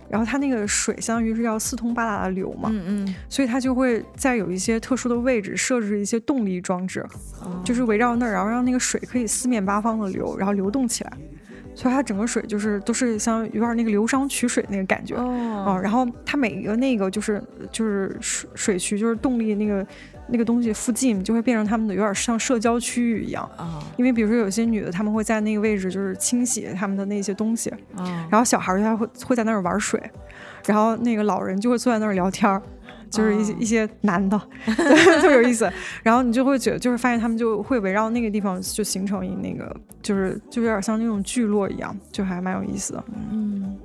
[0.08, 7.04] 然后它那个水相当于是要四通八达的流嘛，嗯嗯，所以它就会在有一些特殊的位置设置一些动力装置，
[7.64, 11.12] 就是围绕那儿，然后让那个水可以四面八方的流，然后流动起来，
[11.74, 19.86] 所以它整个水就是都是像有点那个流觞取水那个感觉，哦，然后它每一个那个就是就是水水渠就是动力那个。
[20.28, 30.00] 那个东西附近就会变成他们的有点像社交区域一样啊，因为比如说有些女的，她们会在那个位置就是清洗他们的那些东西啊，然后小孩儿他会会在那儿玩水，
[30.66, 32.60] 然后那个老人就会坐在那儿聊天儿，
[33.10, 34.36] 就是一些一些男的，
[34.66, 35.70] 特别有意思。
[36.02, 43.04] 然后你就会觉得，就是发现他们就会围绕那个地方就形成一那个，就是就有点像那种聚落一样，就还蛮有意思的。
[43.30, 43.78] 嗯。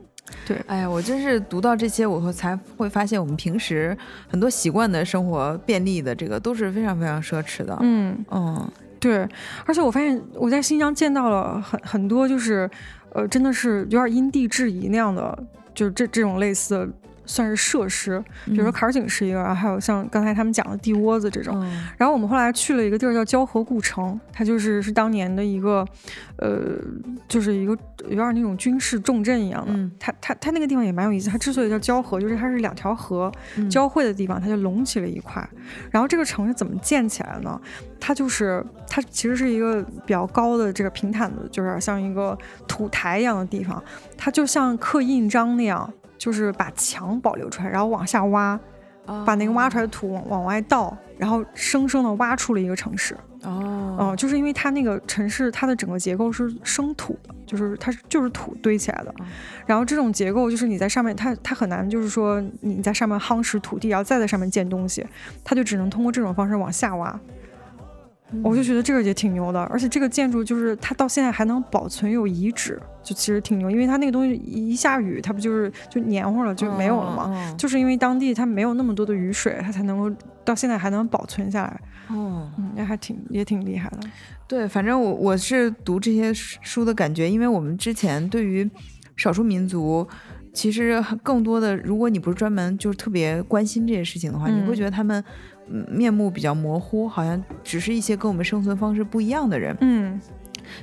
[0.45, 3.95] 对，哎呀，我真是读到这些，我才会发现我们平时
[4.28, 7.78] 很多习惯的生活便利的这个都是非常非常奢侈的。
[7.82, 9.28] 嗯嗯，对，
[9.66, 12.70] 而且我发现我在新疆见到了很很多，就是
[13.14, 15.38] 呃，真的是有点因地制宜那样的，
[15.74, 16.90] 就是这这种类似的。
[17.26, 21.60] 算是设施，比如说坎儿井是一个，然后还有像刚才他们讲的地窝子这种。
[21.98, 25.85] 然后我们后来去了一个地儿叫交河故城，它就是是当年的一个，
[26.38, 26.77] 呃，
[27.27, 27.77] 就是一个
[28.10, 29.91] 有点那种军事重镇一样的。
[29.99, 33.31] 它它它那个地方也蛮有意思，它之所以叫交河，就是它是两条河
[33.69, 35.48] 交汇的地方，它就隆起了一块。
[35.89, 37.60] 然后这个城是怎么建起来的呢？
[37.99, 42.38] 它就是它其实是一个比较高的这个平坦的，就是像一个
[42.68, 43.81] 土台一样的地方，
[44.18, 45.91] 它就像刻印章那样。
[46.22, 48.60] 就是把墙保留出来，然后往下挖，
[49.26, 53.18] 把那个挖出来的土往往外倒，然后生生的挖出了一个城市。
[53.41, 59.11] 哦，嗯，就是因为它那个城市它的整个结构是生土的，就是它是就是土堆起来的。
[59.65, 65.03] 然后这种结构就是你在上面，它它很难，就是说你在上面夯实土地，然后再在上面建东西，
[65.43, 67.19] 它就只能通过这种方式往下挖。
[68.44, 77.56] 我就觉得这个也挺牛的，而且这个建筑就是它到现在还能保存有遗址，就其实挺牛，因为它那个东西一下雨，它不就是就黏糊了就没有了吗？
[77.58, 81.82] 就是因为当地它没有那么多的雨水，它才能够到现在还能保存下来。
[82.10, 83.99] 嗯，那还挺也挺厉害的。
[84.48, 88.70] 对，反正我我是读这些书的感觉，因为我们之前对于
[89.18, 90.08] 少数民族，
[90.53, 95.22] 其实更多的，如果你不是专门就是特别关心这些事情的话，你会觉得他们。
[95.67, 99.75] 面目比较模糊，好像只是一些跟我们生存方式不一样的人。
[99.81, 100.19] 嗯，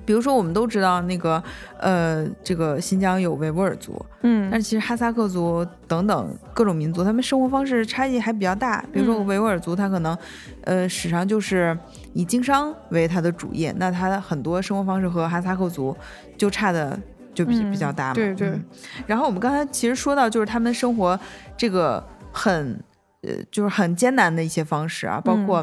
[0.05, 1.42] 比如说我们都知道那个，
[1.78, 8.82] 呃，这个新疆有维吾尔族，嗯，但是其实哈萨克族等等各种民族，他们生活方式差异还比较大。
[8.92, 10.16] 比如说维吾尔族，他可能，
[10.62, 11.76] 呃，史上就是
[12.14, 15.94] 以经商为他的主业，那他很多生活方式和哈萨克族
[16.36, 16.98] 就差的
[17.34, 18.14] 就比比较大嘛。
[18.14, 18.59] 对对。
[19.06, 21.18] 然后我们刚才其实说到，就是他们生活
[21.56, 22.02] 这个
[22.32, 22.78] 很。
[23.23, 25.62] 呃，就是很艰难的一些方式啊，包括，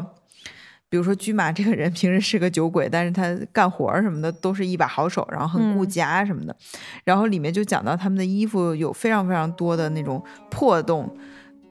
[0.88, 6.56] 比如说驹马这个人平时是个酒鬼，但是他干活什么的都是一把好手，然后很顾家什么的。
[7.04, 11.08] 然后里面就讲到他们的衣服有非常非常多的那种破洞，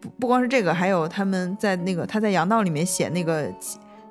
[0.02, 3.52] 不不光是这个，还有他们在那个他在阳道里面写那个。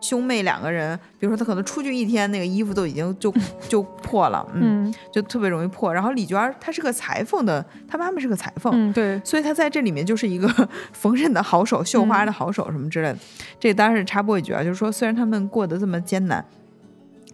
[0.04, 3.32] 兄妹两个人，比如说他可能出去一天，那个衣服都已经就
[3.70, 5.92] 就破了，嗯，就特别容易破。
[5.92, 10.46] 然后李娟她是个裁缝的，她妈妈是个裁缝，嗯，对，所以她在这里面就是一个
[10.92, 13.18] 缝纫的好手、绣花的好手什么之类的。
[13.58, 16.44] 这当然是插播一句啊，就是说虽然他们过得这么艰难，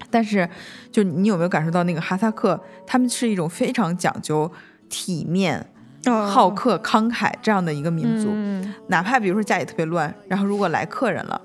[0.08, 0.48] 但是
[0.92, 4.48] 就你有没有感受到那个哈萨克，他们是一种非常讲究
[4.88, 5.66] 体面、
[6.04, 8.30] 好客、慷慨这样的一个民族，
[8.86, 11.40] 哪怕比如说家里特别乱，然后如果来客人了。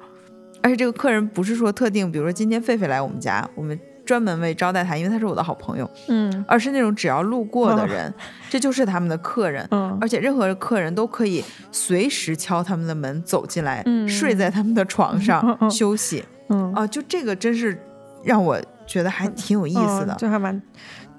[0.66, 8.12] 而且这个客人不是说特定，比如说今天狒狒来我们家，我们专门为招待他，因为他是我的好朋友，嗯，而是那种只要路过的人，
[8.50, 17.80] 这就是他们的客人，嗯，而且任何客人都可以随时敲他们的门走进来，睡在他们的床上休息，嗯啊，就这个真是
[18.24, 20.60] 让我觉得还挺有意思的，就还蛮，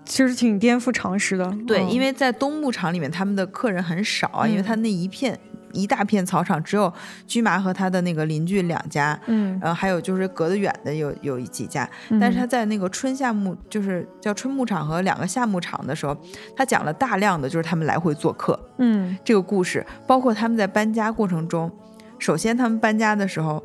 [0.04, 5.38] 其实挺颠覆常识的，对，因为在东牧场里面他们的客人很少啊，因为他那一片。
[5.72, 6.92] 一大片草场，只有
[7.26, 11.88] 驹麻和他的那个邻居两家，嗯，然后还有就是隔得远的有有几家，
[12.20, 16.16] 但是他在那个春夏牧，就是叫春牧场和两个夏牧场的时候，
[16.56, 21.70] 他讲了大量的就是他们来回做客，嗯，这个故事，包括他们在搬家过程中，
[22.18, 23.62] 首先他们搬家的时候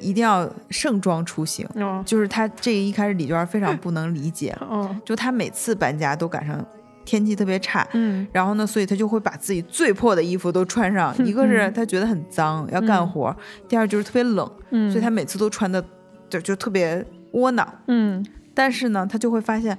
[0.00, 1.68] 一定要盛装出行，
[2.06, 4.56] 就是他这一开始李娟非常 不能理解，
[5.04, 6.64] 就他每次搬家都赶上。
[7.10, 11.12] 天气特别差，嗯，然后呢，所以他就会把自己最破的衣服都穿上。
[11.26, 13.34] 一个是他觉得很脏，要干活；
[13.66, 15.84] 第二就是特别冷，嗯所以他每次都穿的
[16.28, 17.66] 就就特别窝囊。
[17.88, 18.24] 嗯，
[18.54, 19.76] 但是呢，他就会发现，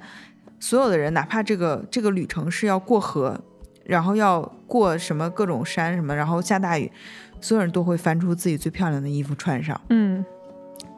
[0.60, 3.40] 所有的人，哪怕这个这个旅程是要过河，
[3.86, 6.92] 然后要过什么各种山什么，然后下大雨，
[7.40, 9.80] 所有人都会翻出自己最漂亮的衣服穿上。
[9.88, 10.22] 嗯。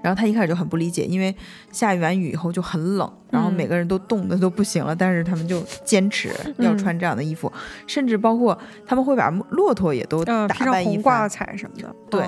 [0.03, 1.35] 然后他一开始就很不理解，因为
[1.73, 7.53] 下完雨以后就很冷，然后每个人都冻得都不行了，但是他们就坚持要穿这样的衣服，
[7.85, 8.57] 甚至包括
[8.87, 11.93] 他们会把骆驼也都打扮一挂彩什么的。
[12.09, 12.25] 对，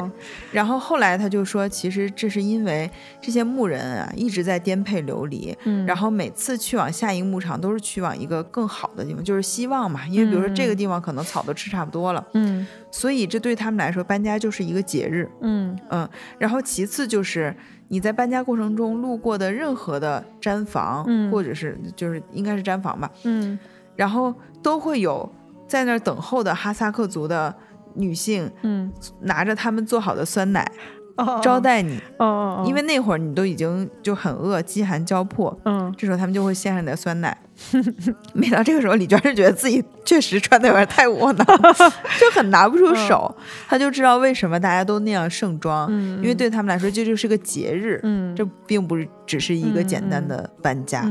[0.51, 2.91] 然后后来他就说，其实这是因为
[3.23, 5.57] 这些牧人啊一直在颠沛流离，
[5.87, 15.79] 然后每次去往下一个牧场都是去往一个更好的地方，就是希望嘛，因为比如说这个地方可能草都吃差不多了，嗯，所以这对他们来说搬家就是一个节日，嗯。
[15.91, 16.09] 嗯，
[16.39, 17.55] 然后其次就是。
[17.89, 23.59] 你在搬家过程中路过的任何的毡房，嗯，或者是就是应该是毡房吧，嗯，
[23.95, 25.31] 然后都会有
[25.67, 27.55] 在那儿等候的哈萨克族的
[27.95, 30.71] 女性，嗯，拿着他们做好的酸奶。
[31.17, 37.35] 哦，招待你，哦，因为那会儿你都已经就很饿，饥寒交迫，嗯，这时候他们就会献上点酸奶。
[38.35, 41.47] 每到这个时候，李娟是觉得自己确实穿的有点太窝囊，
[42.21, 43.35] 就很拿不出手。
[43.69, 51.03] 她就知道为什么大家都那样盛装，因为对他们来说这就是个节日，嗯，这并不是只是一个简单的搬家。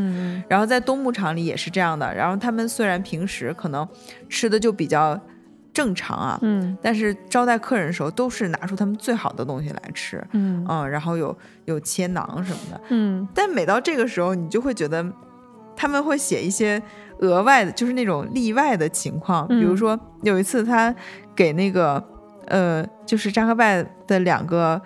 [0.47, 2.13] 然后在冬牧场里也是这样的。
[2.13, 3.87] 然后他们虽然平时可能
[4.29, 5.19] 吃的就比较。
[5.75, 15.05] 正常啊，嗯，但是招待客人的时候都是拿出他们最好的东西来吃，嗯嗯，然后有有切囊什么的，嗯，但每到这个时候，你就会觉得
[15.75, 16.81] 他们会写一些
[17.19, 20.93] 额外的，就是那种例外的情况，比如说有一次他
[21.35, 22.03] 给那个
[22.47, 24.81] 呃，就是扎克拜的两个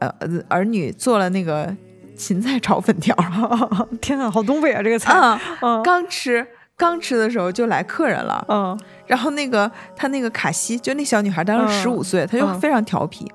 [0.00, 0.10] 呃
[0.48, 1.74] 儿女做了那个
[2.16, 3.14] 芹菜炒粉条，
[4.00, 5.14] 天呐，好东北啊这个菜，
[5.60, 6.46] 嗯，刚吃。
[6.76, 13.30] 刚吃的时候就来客人了，嗯，然后那个他那个卡西，就那小女孩当时十五岁，她就非常调皮，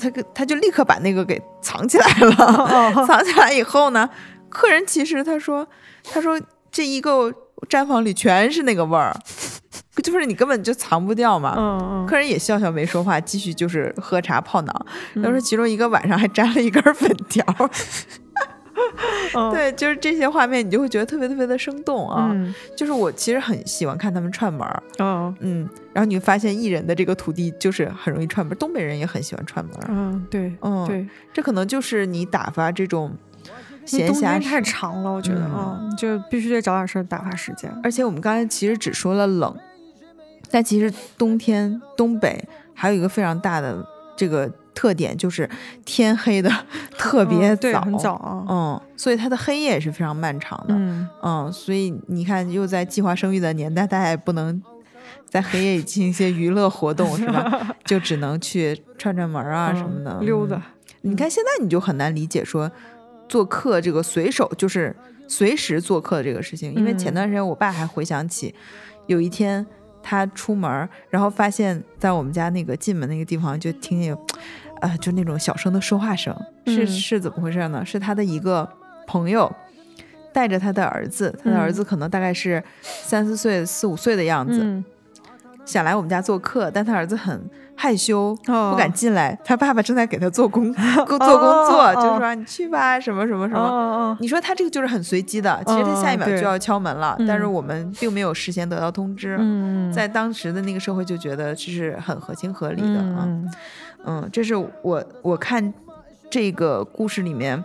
[0.00, 4.08] 她给她就立刻把那个给藏起来了， 藏起来以后呢，
[4.52, 5.66] 客人其实他说
[6.04, 7.32] 他说这一个
[7.68, 9.16] 毡房里全是那个味儿，
[10.02, 14.86] 就是你根本就藏不掉嘛，嗯嗯，客人也笑笑没说话，继续就是喝茶泡囊，
[15.22, 17.44] 他说其中一个晚上还粘了一根粉条。
[19.52, 22.34] 对，就是这些画面，你就会觉得特别特别的生动啊。
[22.76, 24.82] 就是我其实很喜欢看他们串门儿，
[25.40, 29.74] 嗯，然后你会发现艺人的这个土地就是很容易串门，东北人也很喜欢串门。
[29.88, 33.14] 嗯，对，嗯，对，这可能就是你打发这种
[33.86, 37.70] 闲暇太长了，我觉得啊，就必须得找点事儿打发时间。
[37.82, 39.56] 而且我们刚才其实只说了冷，
[40.50, 43.86] 但其实冬天东北还有一个非常大的
[44.16, 44.50] 这个。
[44.74, 45.48] 特点就是
[45.84, 46.50] 天黑的
[46.96, 54.60] 特别早，很早啊，嗯，所以它的黑夜也是非常漫长的，嗯嗯，所以你看，又在计划生育的年代，大家也不能
[55.28, 57.76] 在黑夜里进行一些娱乐活动，是吧？
[57.84, 60.60] 就只能去串串门啊什么的，溜达。
[61.02, 62.72] 你看现在你就很难理解说
[63.32, 64.94] 做客这个随手就是
[65.26, 68.54] 随时做客的这个事情，因为前段时间我爸还回想起
[69.06, 69.66] 有一天
[70.02, 74.14] 他出门，然后发现在我们家那个进门那个地方就听见。
[74.82, 76.36] 呃，就那种小声的说话声，
[76.66, 77.86] 是是怎么回事呢？
[77.86, 78.68] 是他的一个
[79.06, 79.50] 朋友
[80.32, 84.82] 带着他的儿子，他的儿子可能大概是三四岁、四五岁的样子，
[85.64, 87.40] 想来我们家做客，但他儿子很
[87.74, 89.38] 害羞，不敢进来。
[89.44, 94.16] 他爸爸正在给他做工 做工作，就说你去吧，什么什么什么。
[94.20, 99.38] 你说他这个就是很随机的，其实他下一秒就要敲门了，但是我们并没有事先得到通知。
[99.94, 103.28] 在当时的那个社会，就觉得这是很合情合理的啊。
[104.04, 105.72] 嗯，这是我我看
[106.28, 107.62] 这个故事里面，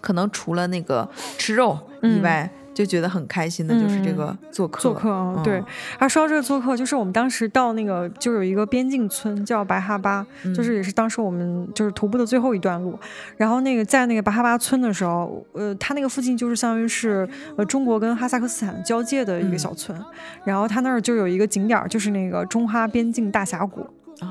[0.00, 2.48] 可能除了那个吃肉以外。
[2.78, 4.80] 就觉得很开心的，就是这个做客。
[4.80, 5.60] 做客，对。
[5.98, 10.24] 啊，说到这个做客，就是我们当时到那个，就有一个边境村叫白哈巴，
[10.54, 12.96] 就是也是当时我们就是徒步的最后一段路。
[13.36, 20.00] 然后那个在那个白哈巴村的时候，呃，它那个附近就是相当于是呃中国跟哈萨克斯坦交界的一个小村。
[20.44, 23.84] 然后它那儿就有一个景点，就是那个中哈边境大峡谷。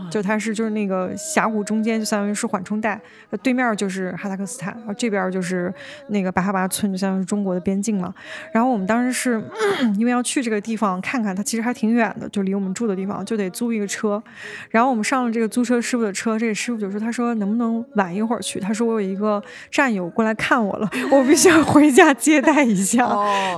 [0.09, 2.99] 就它是就是那个峡谷中间就相当于是缓冲带，
[3.41, 5.73] 对面就是哈萨克斯坦，然后这边就是
[6.09, 8.13] 那个巴哈巴村，就相当于中国的边境嘛。
[8.51, 9.43] 然后我们当时是
[9.97, 14.21] 因为要去这个地方看看，它其实还挺远的，就离我们住的地方就得租一个车。
[14.69, 18.59] 然后我们上了这个租车师傅的车，这个师傅就说：“他说能不能晚一会儿去？
[18.59, 19.41] 他说我有一个
[19.71, 23.07] 战友过来看我了， 我必须要回家接待一下。”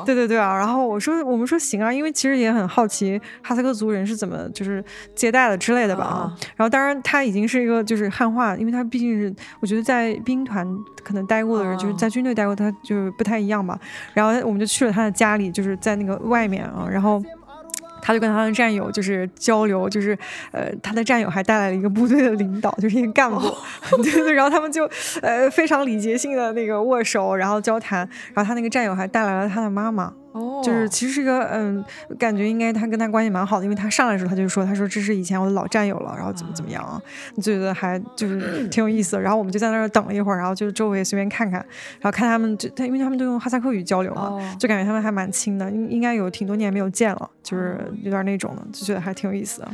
[0.06, 0.56] 对对对啊！
[0.56, 4.84] 然后我说我们说行啊，因为其实也很好奇哈萨克族人是怎么就是
[5.15, 6.19] 接待的之类的吧。
[6.56, 10.68] 然后当然他已经是一个就是汉化，因为他毕竟是我觉得在兵团
[11.04, 13.80] 可能待过的人，就是在军队待过，他就是不太一样吧。
[14.14, 17.22] 然后我们就去了他的家里，就是在那个外面啊，然后。
[18.02, 20.18] 他就跟他的战友就是交流，就是
[20.54, 23.38] 呃，他的战友还带来了一个部队的领导，就是一个干部，
[24.02, 24.90] 对对，然后他们就
[25.22, 28.00] 呃非常礼节性的那个握手，然后交谈，
[28.34, 30.14] 然后他那个战友还带来了他的妈妈。
[30.31, 31.84] 哦，就是其实是一个嗯，
[32.18, 37.01] 感觉应该他跟他关系蛮好的，因为他上来的时候他就说，他说这是以前我的老战友了，然后怎么怎么样啊，
[37.38, 39.22] 就觉得还就是 挺有意思的。
[39.22, 41.60] 然后我们就在那儿等了一会儿，然后就周围随便看看，
[41.99, 49.72] 然后看他们就他，因为他们都用哈萨克语交流嘛，就感觉他们还蛮亲的，应应该有挺多年没有见了，就是有点那种的，就觉得还挺有意思的。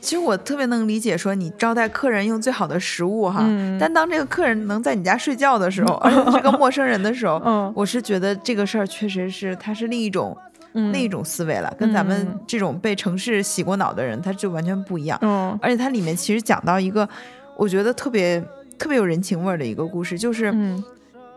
[0.00, 3.40] 其实我特别能理解说你招待客人用最好的食物哈，
[3.80, 10.36] 但当这个客人能在你家睡觉的时候， 而且是个陌生人的时候，嗯，我是觉得这个事儿确实是他是另一种。
[10.92, 15.18] 另一种思维了，跟咱们这种被城市洗过脑的人，他就完全不一样。
[15.22, 17.08] 嗯，而且它里面其实讲到一个，
[17.56, 18.38] 我觉得特别
[18.76, 20.54] 特别有人情味儿的一个故事，就是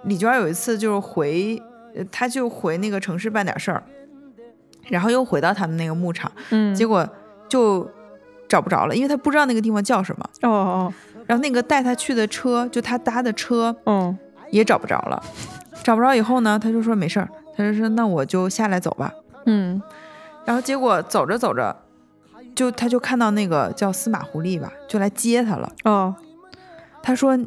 [0.04, 1.58] 李娟有一次就是回，
[2.12, 3.82] 他就回那个城市办点事儿，
[4.90, 7.08] 然后又回到他们那个牧场，嗯，结果
[7.48, 7.90] 就
[8.50, 10.30] 找不着了，因为他不知道那个地方叫什么。
[10.42, 10.94] 哦哦，
[11.26, 14.18] 然后那个带他去的车，就他搭的车，嗯，
[14.52, 15.24] 也找不着了。
[15.82, 17.30] 找不着以后呢，他就说没事儿，
[17.60, 19.14] 他就说那我就下来走吧。
[19.46, 19.82] 嗯，
[20.46, 21.76] 然后结果走着走着，
[22.56, 25.70] 就他就看到那个叫司马狐狸吧，就来接他了。
[25.84, 26.16] 哦，
[27.04, 27.38] 他说：“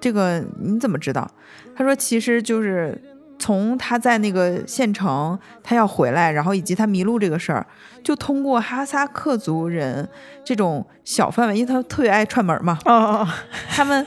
[0.00, 1.30] 这个你怎么知道？”
[1.76, 3.00] 他说：“其实就是
[3.38, 7.64] 从他在那个县城，他要回来，然后以及他迷路这个事儿。”
[8.02, 10.08] 就通过哈萨克族人
[10.44, 13.26] 这种小范围，因为他特别爱串门嘛，哦，
[13.70, 14.06] 他们，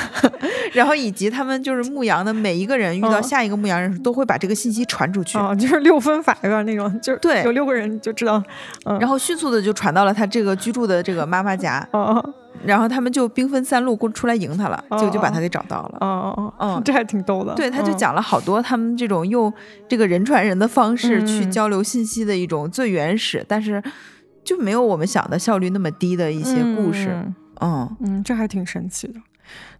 [0.72, 8.42] 然后以及他们就是牧羊的每一个人遇到下一个牧羊人，都会把这个信息传出去，哦，就是六分法有点那种，就是对，有六个人就知道，
[9.00, 12.34] 然后迅速的就传到了他这个居住的这个妈妈家，哦。
[12.64, 15.98] 然后他们就兵分三路过出来迎他了，结果就把他给找到了。
[16.00, 17.54] 哦哦哦，这还挺逗的。
[17.54, 19.52] 对，他就讲了好多他们这种用
[19.86, 23.82] 这个人传人的方式去交流信息的一种最原始，但是
[24.44, 27.08] 就没有我们想的效率那么低的一些故事。
[27.60, 29.20] 嗯嗯，这还挺神奇的。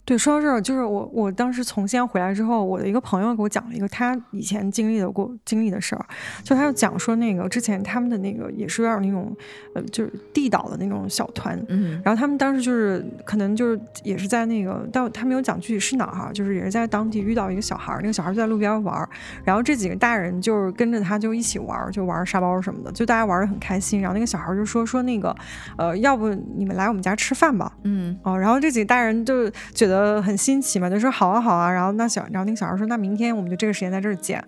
[0.07, 6.07] 对，说到这儿，就是我我当时从西安回来之后，我的一个朋友给我讲了一个他以前经历的过经历的事儿，
[6.45, 9.37] 就他就讲说那个之前他们的那个也是有点那种
[9.75, 19.09] 呃，就是地道的那种小团，嗯，然后他们当时就是可能就是也是在那个，但他没有讲具体是哪儿哈，就是也是在当地遇到一个小孩儿，那个小孩就在路边玩，
[19.43, 25.35] 然后这几个大人就是跟着他就一起玩，就玩沙包什么的，就大家玩的很开心，然后那个小孩就说说那个
[25.77, 29.96] 呃，要不你们来我们家吃饭吧，嗯，哦，然后这几个大人就觉得。
[29.97, 34.43] 呃，很新奇嘛，就说好啊好啊，然后那小，然后那个小孩说，那明天我们就这个时间在这儿见。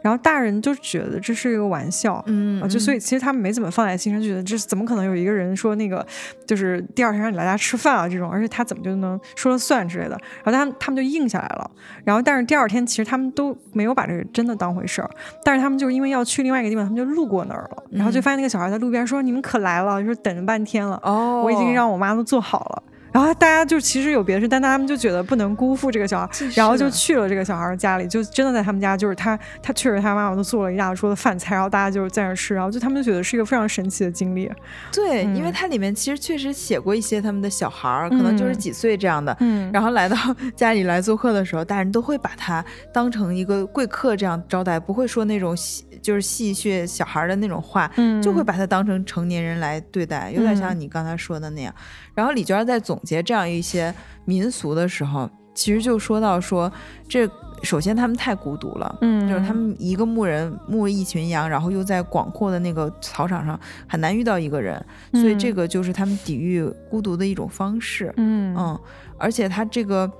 [0.00, 6.04] 然后大人就觉得这是一个玩笑，嗯，就所以其实他们没怎么放在心上，觉得这怎么可能有一个人说那个
[6.44, 10.18] 就是第二天让你来家吃饭啊这种，而且他怎么就能说了算之类的。
[10.42, 11.70] 然后他他们就应下来了。
[12.04, 15.08] 然后但是第二天其实他们都没有把这个真的当回事儿，
[15.44, 34.50] 但是他们就因为要去另外一个地方，他们就路过那儿了，然后就发现那个小孩在路边说：“你们可来了，说等了半天了，哦，我已经让我妈都做好了。”然后大家就其实有别的事，但他们就觉得不能辜负这个小孩，然后就去了这个小孩家里，就真的在他们家，就是他他确实他妈妈都做了一大桌的饭菜，然后大家就在那吃，然后就他们就觉得是一个非常神奇的经历。
[34.90, 40.16] 对，因为它里面其实确实写过一些他们的小孩儿，可能就是几岁这样的，嗯，然后来到
[40.56, 51.72] 家里来做客的时候，大人都会把他当成一个贵客这样招待，不会说那种戏就是戏谑小孩的那种话，嗯，就会把他当成成年人来对待，有点像你刚才说的那样。
[52.14, 56.70] 然后李娟在总结这样一些民俗的时候，其实就说到说，
[57.08, 57.30] 这
[57.62, 68.54] 首先他们太孤独了，嗯，就是他们一个牧人牧一群羊，然后又在广阔的那个草场上很难遇到一个人，所以这个就是他们抵御孤独的一种方式，嗯。
[68.56, 68.80] 嗯，
[69.16, 70.10] 而且他这个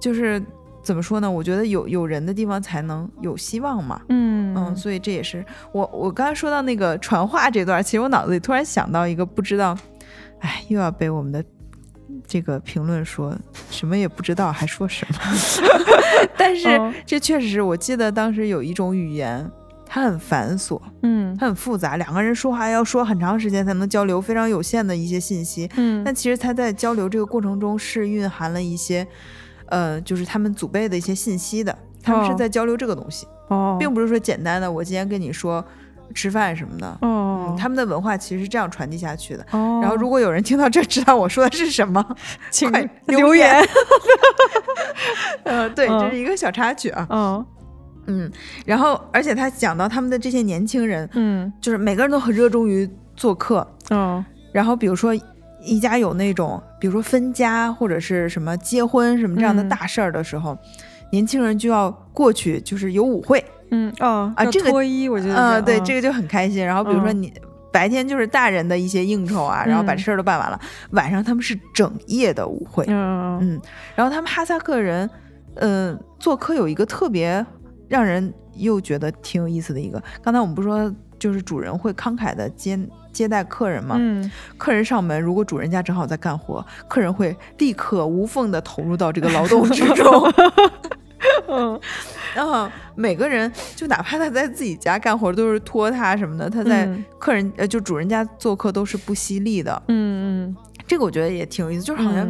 [0.00, 0.42] 就是
[0.84, 1.30] 怎么说呢？
[1.30, 9.76] 我觉得有有人的地方才能有希望嘛，嗯嗯，所以这也是我我刚才说到那个传话这段，其实我脑子里突然想到一个不知道。
[10.40, 11.42] 哎，又要被我们的
[12.26, 13.34] 这个评论说
[13.70, 15.18] 什么也不知道，还说什么？
[16.36, 19.50] 但是这确实是我记得当时有一种语言，
[19.86, 29.06] 它很繁琐，嗯，它很复杂，两个人说话要说很长时间才能交流非常有限的一些信息，嗯，但其实他在交流这个过程中是蕴含了一些，
[29.74, 35.64] 呃，就是他们祖辈的一些信息的，他们是在交流这个东西，哦，并不是说简单的我今天跟你说
[36.14, 42.16] 吃饭什么的，哦，他们的文化其实是这样传递下去的，哦，然后如果有人听到这知道我说的是什么，
[42.52, 42.70] 请
[43.06, 43.60] 留言，
[45.42, 47.46] 呃，对，这是一个小插曲啊，嗯。
[48.06, 48.30] 嗯，
[48.66, 52.86] 然后而且他讲到他们的这些年轻人，嗯，就是每个人都很热衷于
[53.16, 54.22] 做客，嗯，
[54.52, 55.14] 然后比如说
[55.64, 60.56] 一家有那种，比如说分家或者是什么结婚什么这样的大事儿的时候，
[61.10, 66.64] 年轻人就要过去，就是有舞会，嗯哦啊，这个脱衣我觉得，嗯，对，这个就很开心。
[66.64, 67.32] 然后比如说你
[67.72, 70.60] 白天就是大人的一些应酬啊，然后把事儿都办完了，
[70.90, 73.60] 晚上他们是整夜的舞会，嗯嗯，
[73.94, 75.08] 然后他们哈萨克人，
[75.56, 77.44] 嗯，做客有一个特别。
[77.86, 82.76] 让人又觉得挺有意思的一个，刚才我们不说，就是主人会慷慨的接
[83.14, 83.96] 接待客人嘛？
[83.98, 90.04] 嗯，客人上门，如果主人家正好在干活，客人会立刻无缝的投入到这个劳动之中。
[91.48, 91.80] 嗯，
[92.34, 96.86] 然后每个人就哪怕他在自己家干活，都是拖沓什么的，他在
[97.18, 99.82] 客人呃就主人家做客都是不惜力的。
[99.88, 102.28] 嗯嗯，这个我觉得也挺有意思，就是好像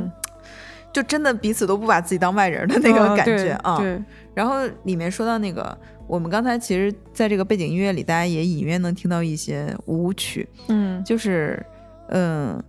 [0.92, 3.78] 就真的彼此都不把自己当外人的那个感觉啊。
[3.78, 4.00] 对。
[4.34, 11.64] 然后里面说到那个，我们刚才其实在这个背景音乐里，大家也隐约能听到一些舞曲，嗯，就是，
[12.08, 12.60] 嗯，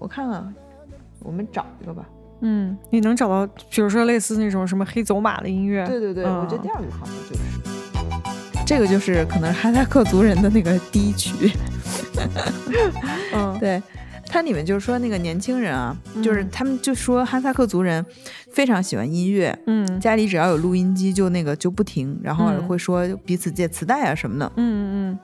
[0.00, 0.54] 我看看，
[1.20, 2.08] 我们找一个吧，
[2.40, 5.86] 嗯，你能找到，比如说类似那种什么黑走马的音乐？
[5.86, 11.52] 对对对，我觉得第二个好像就是，这个就是可能哈萨克族人的那个低曲，
[13.34, 13.82] 嗯，对。
[14.24, 18.02] 它里面就是说那个年轻人啊，就是他们就说哈萨克族人
[18.52, 25.18] 非常喜欢音乐，嗯，家里只要有录音机就那个就不停，然后会说彼此借磁带啊什么的，嗯嗯，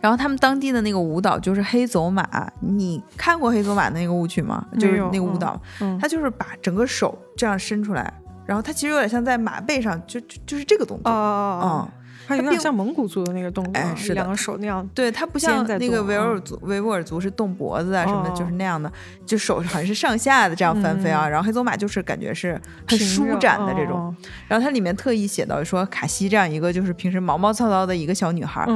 [0.00, 2.26] 然后他们当地的那个舞蹈就是黑走马，
[2.60, 4.66] 你看过黑走马那个舞曲吗？
[4.78, 5.60] 就是那个舞蹈，
[6.00, 8.12] 他就是把整个手这样伸出来，
[8.44, 11.88] 然后他其实有点像在马背上，就就就是这个动作，嗯。
[12.26, 14.88] 它有点像蒙古族的那个动作，哎，是两个手那样。
[14.94, 18.90] 对，它不像那个维吾尔族，维吾尔族是动脖子啊什么的，就是那样的，
[19.26, 21.28] 就手好像是上下的这样翻飞啊。
[21.28, 24.14] 然后黑走马就是感觉是很舒展的这种。
[24.48, 28.66] 然后它里面特意写到说，卡西这样一个就是平时毛毛躁躁的一个小女孩，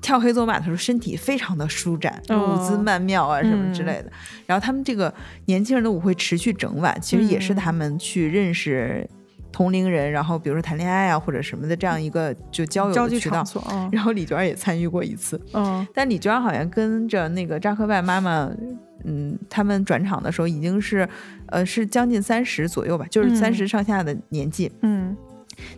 [0.00, 4.12] 跳黑走马的时候身体非常的舒展，舞姿曼妙啊什么之类的。
[4.46, 5.12] 然后他们这个
[5.46, 9.08] 年轻人的舞会持续整晚，其实也是他们去认识。
[9.54, 13.44] 同龄人，然后比如说谈恋爱啊，或者什么的这样一个就交友的渠道。
[13.92, 15.40] 然后李娟也参与过一次。
[15.52, 15.86] 嗯。
[15.94, 18.50] 但李娟好像跟着那个扎克拜妈妈，
[19.04, 21.08] 嗯，他们转场的时候已经是，
[21.46, 24.72] 呃，是将近三十左右吧，就是三十上下的年纪。
[24.82, 25.16] 嗯。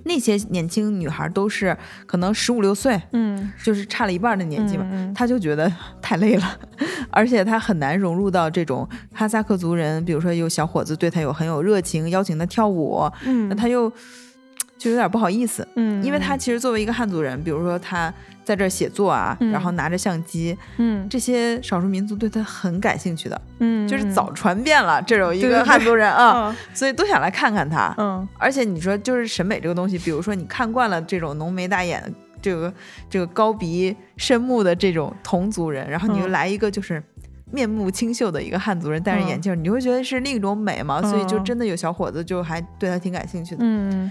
[0.05, 1.77] 那些年轻女孩都是
[2.07, 5.71] 可能十五六岁，嗯，就是差了一半的年纪嘛，她就觉得
[6.01, 6.59] 太累了，
[7.11, 13.91] 而且她很难融入到这种哈萨克族人，比如说有小伙子对她有很有热情，邀请她跳舞，嗯，那她又
[14.79, 18.13] 就有点不好意思，嗯，因为她其实作为一个汉族人，比如说她。
[18.47, 32.01] 在这儿写作啊，然后拿着相机，嗯，这些少数民族对他很感兴趣的，嗯，就是早传遍了，这有一个汉族人 啊，所以都想来看看他，嗯，而且你说就是审美这个东西，比如说你看惯了这种浓眉大眼、
[32.41, 32.73] 这个
[33.11, 37.03] 这个高鼻深目的这种同族人，然后你又来一个就是
[37.51, 44.09] 面目清秀的一个汉族人，戴着眼镜，你会觉得是另一种美嘛，所以就真的有小伙子就还对他挺感兴趣的，嗯。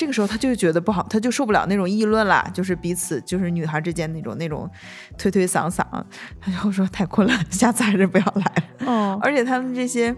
[0.00, 4.66] 这个时候他就觉得不好，他就受不了那种议论啦，就是彼此就是女孩之间那种那种
[5.18, 5.84] 推推搡搡，
[6.40, 8.62] 他就说太困了， 下次还是不要来了。
[8.78, 10.16] 嗯，而且他们这些。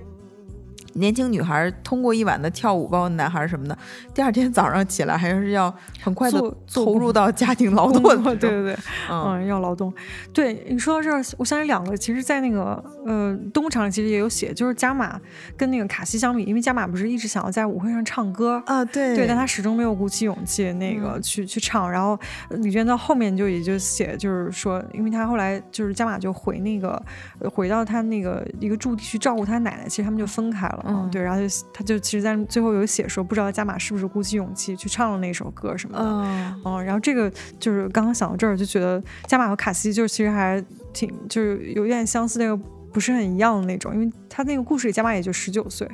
[0.94, 3.76] 年轻女孩通过一晚的跳舞，包括男孩什么的，
[4.14, 6.38] 第二天早上起来还是要很快的
[6.72, 8.02] 投入到家庭劳动。
[8.36, 8.76] 对对对，
[9.10, 9.92] 嗯，要劳动。
[10.32, 15.20] 对你说到这儿，我想起两个，其实，在那个呃东厂其实也有写，就是加马
[15.56, 21.90] 跟那个卡西相比，因为加马不是一直想要在舞会上唱歌啊，对对，但他始终没有鼓起勇气那个去去唱。
[21.90, 22.18] 然后
[22.50, 27.00] 李娟到后面就也就写，就是说，因为他后来就是加马就回那个
[27.52, 30.81] 回到他那个一个驻地去照顾他奶奶，其实他们就分开了。
[30.84, 36.04] 嗯，对，然后就他就其实，在最后有写说，不知道加马是不是鼓起勇气去唱了那首歌什么的。
[36.64, 42.56] 嗯，然后这个就是刚刚想到这儿，就觉得加马和卡西就其实还挺就是有点相似，那个
[42.92, 45.88] 不是很一样的那种，因为他那个故事里加马也就十九岁，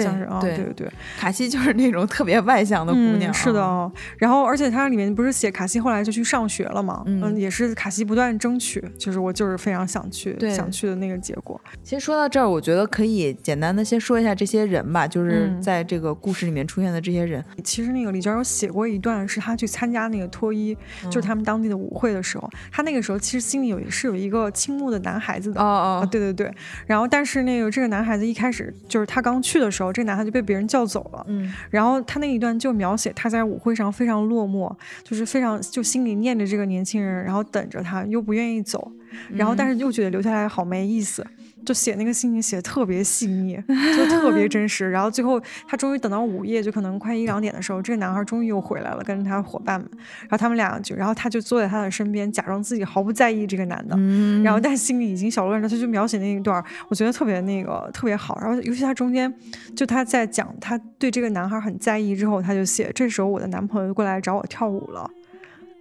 [0.00, 0.88] 像是啊，对对对，
[1.18, 3.90] 卡西就是那种特别外向的姑娘，是的哦。
[4.18, 11.60] 然后而且它里面不是写卡西后来就去上学了嘛，嗯，也是卡西不断争取，就是我就是非常想去想去的那个结果。
[11.82, 17.44] 其实说到这儿，我觉得可以简单的先说一下这些人吧，就是在这个故事里面出现的这些人。
[17.64, 25.64] 其实那个李娟有写过一段，是她去参加那个脱衣，就是他们当地的舞会的时候，她那个时候其实心里有是有一个倾慕的男孩子的，哦
[26.04, 26.52] 哦，对对对。
[26.86, 31.50] 然后但是那个这个男孩子一开始就是他刚去的时候，这个男孩就被别人叫走了，嗯。
[31.70, 34.70] 然后他那一段就描写他在舞会上非常落寞，
[35.02, 38.92] 就是非常就心里念着这个年轻人，然后等着他，又不愿意走，
[39.30, 41.26] 然后但是又觉得留下来好没意思。
[41.64, 43.62] 就写那个心情写的特别细腻，
[43.96, 44.90] 就特别真实。
[44.90, 49.88] 然后最后他终于等到午夜，就可能快一两点的时候，这个男孩终于又回来了，跟着他的伙伴们。
[50.20, 53.96] 然后他们俩就，然后他就坐在他的身边，假装自己毫不在意这个男的。
[54.42, 55.68] 然后但心里已经小乱了。
[55.68, 58.38] 他就描写那一段，我觉得特别那个特别好。
[58.40, 59.32] 然后尤其他中间，
[59.74, 65.08] 就他在讲他对这个男孩很在意之后，他就写这时候我的男朋友过来找我跳舞了。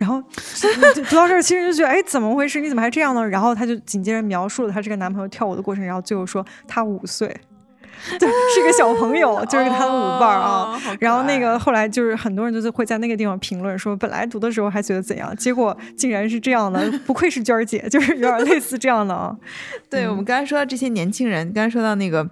[0.02, 2.60] 然后读到这儿，其实就觉得，哎，怎么回事？
[2.60, 3.24] 你怎么还这样呢？
[3.30, 7.28] 然后他就紧接着描述了他这个男朋友跳舞的过程，然后最后说他五岁，
[8.18, 10.76] 对，是个小朋友，就是他的舞伴啊。
[11.00, 19.38] 然后那个后来就是很多人就是会在那个地方评论说，本来读的时候还觉得怎样，结果竟然是这样的，不愧是娟儿姐，就是有点类似这样的啊。
[19.88, 22.28] 对我们刚才说到这些年轻人，刚才说到那个。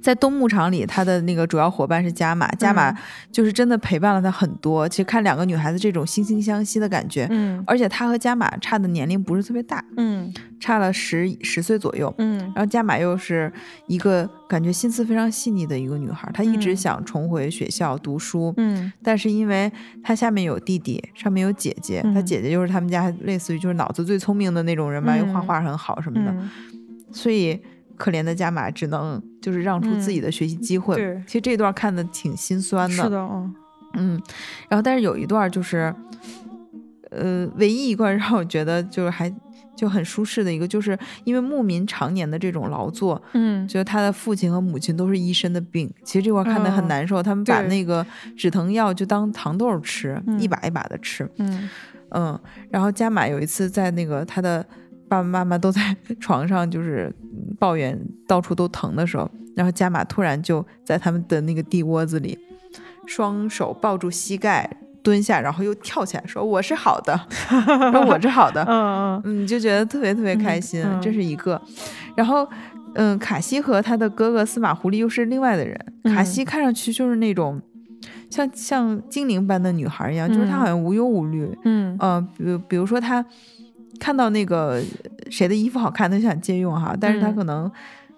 [0.00, 2.92] 在东牧场里，他的那个主要伙伴是加玛，加玛
[3.30, 4.88] 就是真的陪伴了他很多。
[4.88, 13.52] 其实看两个女孩子这种惺惺相惜的感觉，嗯，而且他和加玛差的年龄不是特别大，嗯，差了十十岁左右，嗯，然后加玛又是
[13.86, 19.70] 一个感觉心思非常细腻的一个女孩，她一直想重回学校读书，嗯，但是因为
[20.02, 26.34] 她下面有弟弟，上面有姐姐，她姐姐就是他们家类似于就是脑子最聪明的那种人吧，又画画很好什么的，
[27.12, 27.60] 所以。
[27.98, 30.94] 可怜的加玛只能就是让出自己的学习机会。
[30.94, 32.96] 对，其实这段看的挺心酸的。
[32.96, 33.18] 是的，
[33.94, 34.18] 嗯，
[34.68, 35.92] 然后但是有一段就是，
[37.10, 39.30] 呃，唯一一段让我觉得就是还
[39.74, 45.92] 就很舒适的一个，就是因为牧民常年的这种劳作，嗯，觉得他的父亲和母亲都是一身的病。
[46.04, 48.06] 其实这块看的很难受，他们把那个
[48.36, 51.28] 止疼药就当糖豆吃，一把一把的吃。
[51.38, 51.68] 嗯
[52.10, 54.64] 嗯，然后加玛有一次在那个他的。
[55.08, 57.12] 爸爸妈妈都在 床上，就是
[57.58, 62.38] 抱怨到处都疼的时候，然后加玛突然就在他们的那个地窝子里，
[63.06, 64.68] 双手抱住膝盖
[65.02, 67.18] 蹲下，然后又跳起来说：“我是好的，
[67.90, 71.60] 说我是好的。”嗯嗯，你就觉得特别特别开心，这是一个。
[72.14, 72.46] 然后，
[72.94, 75.78] 嗯，卡西和他的哥哥司马狐狸又是另外的人。
[76.04, 77.60] 卡西看上去就是那种
[78.28, 81.56] 像像精灵般的女孩一样，就是她好像无忧无虑。
[81.64, 83.24] 嗯嗯，比比如说她。
[83.98, 84.82] 看到那个
[85.30, 87.70] 谁的衣服好看，他想借用哈，但是他可能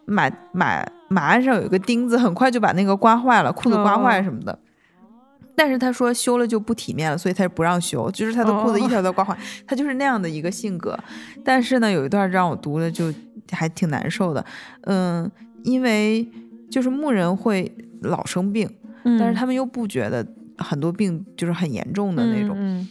[0.05, 4.59] 马马马鞍上有一个钉子，很快就把那个刮坏了，裤子刮坏什么的。
[5.57, 9.37] 但是他说修了就不体面了，所以他不让修，就是他的裤子一条条刮坏，
[9.67, 10.99] 他就是那样的一个性格。
[11.45, 13.13] 但是呢，有一段让我读了就
[13.51, 14.43] 还挺难受的，
[14.83, 15.31] 嗯，
[15.63, 16.27] 因为
[16.71, 17.71] 就是牧人会
[18.01, 18.71] 老生病，
[19.19, 20.27] 但是他们又不觉得
[20.57, 22.87] 很多病就是很严重的那种。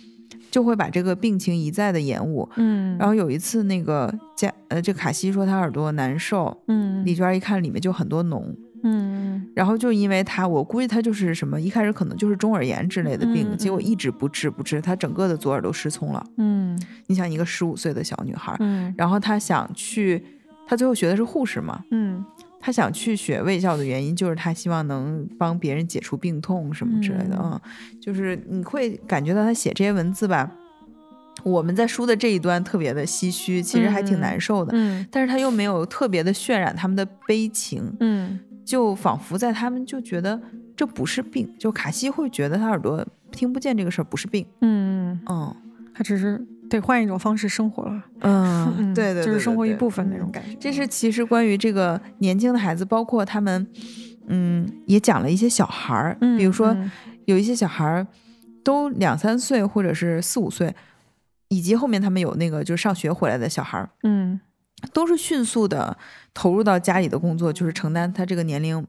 [0.52, 8.44] 就会把这个病情一再的延误，嗯，然后有一次那个家呃，这卡西说他耳朵难受，嗯，李娟一看里面就很多脓，
[8.84, 20.24] 嗯，然后就因为他，我估计他就是什么，一开始可能就是中耳炎之类的病，结果一直不治不治，他整个的左耳都失聪了，嗯，你想一个十五岁的小女孩，嗯，然后她想去，
[20.68, 22.24] 她最后学的是护士嘛，嗯。
[22.60, 27.60] 他想去学卫校的原因，就是他希望能帮别人解除病痛什么之类的啊。
[28.02, 30.52] 就是你会感觉到他写这些文字吧，
[31.44, 34.72] 我们在书的这一端特别的唏嘘，其实还挺难受的。
[34.76, 37.96] 嗯，但是他又没有特别的渲染他们的悲情。
[38.02, 40.40] 嗯，就仿佛在他们就觉得
[40.76, 44.46] 这不是病，就卡西会觉得他耳朵听不见这个事儿不是病。
[44.62, 45.56] 嗯嗯，
[45.94, 46.46] 他只是。
[46.70, 50.56] 得换一种方式生活了， 嗯，对对，就是生活一部分那种感觉。
[50.60, 53.68] 这是其实关于这个年轻的孩子，包括他们，
[54.28, 56.76] 嗯，也讲了一些小孩儿，比如说
[57.26, 58.08] 有一些小孩儿
[58.64, 60.74] 都两三岁或者是四五岁，
[61.50, 64.40] 以及后面他们有那个就是上学回来的小孩儿，嗯，
[64.94, 65.98] 都是迅速的
[66.34, 68.86] 投入到家里的工作，就是承担他这个年龄。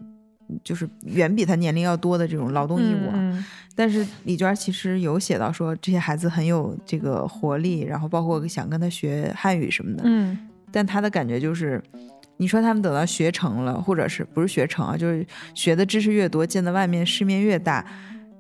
[0.65, 3.11] 就是远比他年龄要多的这种劳动义务，
[3.75, 10.37] 但是李娟其实有写到说这些孩子很有这个活力，然后包括想跟他学汉语什么的，嗯，
[10.71, 11.83] 但他的感觉就是，
[12.37, 17.87] 你说他们等到学成了，或者是不是学成啊，就是学的知识越多，见的外面世面越大，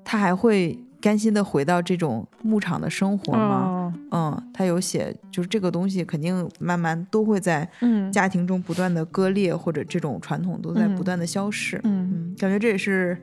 [0.04, 3.94] 他还会甘心的回到这种牧场的生活吗？
[4.10, 7.68] 嗯，他有写，就是这个东西肯定慢慢都会在
[8.12, 11.80] 家庭中不断的割裂，或者这种传统都在不断的消逝。
[11.84, 13.16] 嗯嗯，感觉这也是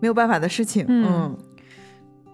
[0.00, 0.84] 没有办法的事情。
[0.88, 1.36] 嗯，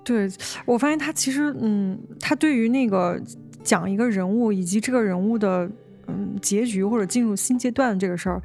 [0.03, 0.29] 对
[0.65, 3.21] 我发现他其实，嗯，他对于那个
[3.63, 5.71] 讲一个人物以及这个人物的。
[6.11, 8.43] 嗯，结局或者进入新阶段这个事儿，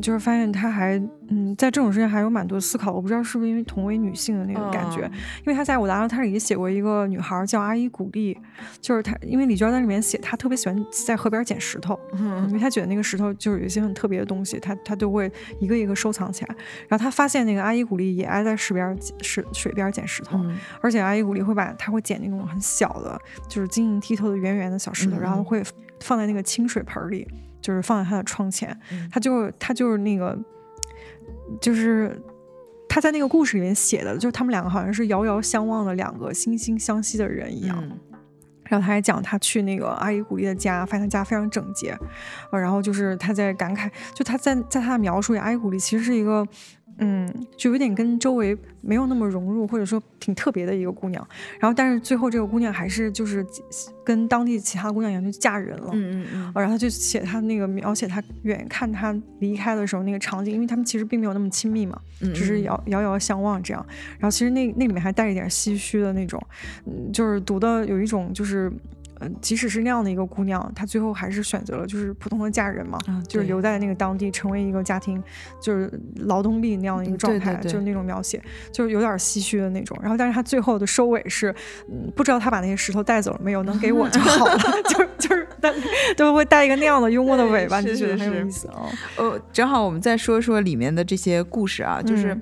[0.00, 0.96] 就是发现他还
[1.28, 2.92] 嗯，在这种事情还有蛮多思考。
[2.92, 5.02] 我不知道是不是因为同为女性的那个感觉，
[5.40, 8.36] 因为他在我达到他里写过一个女孩叫阿依古丽，
[8.80, 15.30] 就是他，因为李娟在里面写，她特别喜欢在河边捡石头，嗯因为她觉得那个石头就是有一些很特别的东西，她她都会
[15.60, 16.54] 一个一个收藏起来。
[16.88, 20.40] 然后她发现那个阿依古丽也爱在石边石水边捡石头，
[20.80, 25.62] 而且阿依古丽会把她会捡那种很小的，就是晶莹剔透的圆圆的小石头，然后会。
[26.00, 27.26] 放在那个清水盆里，
[27.60, 28.76] 就是放在他的窗前。
[29.10, 30.38] 他就他就是那个，
[31.60, 32.20] 就是
[32.88, 37.82] 他在那个故事里面写的，就是他们两个好像是遥遥相望的两个惺惺相惜的人一样。
[38.64, 41.98] 然后他还讲他去那个阿依古丽的家，发现他家非常整洁。
[42.52, 46.46] 然后就是他在感慨，就他在在他的描述里，阿依古丽其实是一个。
[47.02, 51.26] 嗯，就有点跟周围没有那么融入，或者说挺特别的一个姑娘。
[51.58, 53.44] 然后，但是最后这个姑娘还是就是
[54.04, 55.90] 跟当地其他姑娘一样，就嫁人了。
[55.92, 56.52] 嗯嗯嗯。
[56.54, 61.98] 然后他就写他那个描写他远看他离开的时候那个场景，因为他们其实并没有那么亲密嘛，
[62.34, 63.84] 只是遥遥遥相望这样。
[64.18, 66.40] 然后其实那那里面还带一点唏嘘的那种，
[66.84, 68.70] 嗯，就是读的有一种就是。
[69.20, 72.98] 嗯，即使是那样的一个姑娘，她最后还是选择了就是普通的嫁人嘛，
[73.28, 75.22] 就是留在那个当地，成为一个家庭
[75.60, 78.42] 就是劳动力那样的一个状态，就是那种描写，
[78.72, 79.96] 就是有点唏嘘的那种。
[80.00, 81.54] 然后，但是她最后的收尾是，
[81.90, 84.56] 嗯，不知道她把那些石头带走了没有，能给我就好了，
[84.88, 85.46] 就就是
[86.16, 88.88] 都会带一个那样的幽默的尾巴，你就觉得很有意思啊。
[89.16, 92.34] 呃，正好我们再说说里面的这些故事啊，就是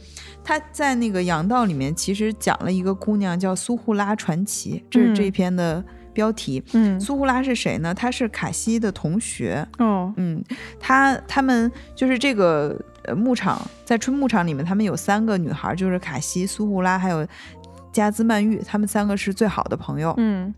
[0.45, 5.85] 他在那个羊道里面其实讲了一个姑娘叫苏护拉传奇，这是这一篇的。
[6.19, 7.95] 标题，嗯，苏胡拉是谁呢？
[7.95, 10.43] 他是卡西的同学，哦，嗯，
[10.81, 17.25] 他他们就是这个呃牧场，在春牧场里面，他们有三个女孩，就是卡西、苏胡拉还有
[17.93, 20.53] 加兹曼玉，他们三个是最好的朋友，嗯，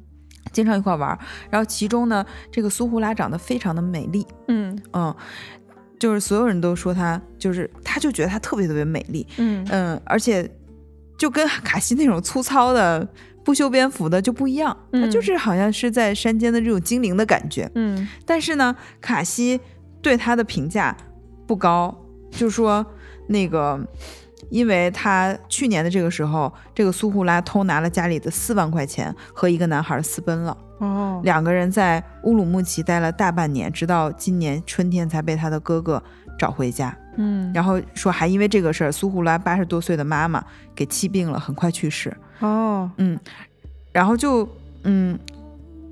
[0.51, 1.19] 经常一块玩。
[1.51, 4.81] 然后其中呢，这个苏胡拉长得非常的美丽，嗯。
[4.95, 5.15] 嗯，
[5.99, 9.63] 就是所有人都说她，就是她就觉得她特别特别美丽，嗯。
[9.71, 10.51] 嗯，而且
[11.19, 13.07] 就跟卡西那种粗糙的。
[13.51, 17.69] 不修边幅的就不一样，他就是好像是在山间的这种精灵的感觉。
[17.75, 19.61] 嗯，但是呢，卡西
[20.01, 20.97] 对他的评价
[21.49, 21.93] 不高，
[22.31, 22.87] 就说
[23.27, 23.85] 那个，
[24.51, 30.57] 因为他去年的这个时候，这个苏胡拉偷拿了家里的四万块钱，和一个男孩私奔了。
[30.79, 36.01] 哦，两个人在乌鲁木齐待了大半年，直到今年春天才被他的哥哥
[36.39, 36.97] 找回家。
[37.17, 40.41] 嗯，然后说还因为这个事儿，苏胡拉八十多岁的妈妈
[40.73, 42.17] 给气病了，很快去世。
[42.41, 43.19] 哦，嗯，
[43.93, 44.49] 然后就
[44.85, 45.19] 嗯，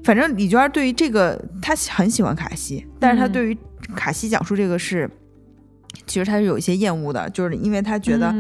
[0.03, 3.59] 反正李娟对于这个她很喜欢卡西，但是她对于
[3.95, 5.09] 卡西讲述这个事，
[6.07, 8.35] 其实她是有一些厌恶的，就是因为她觉得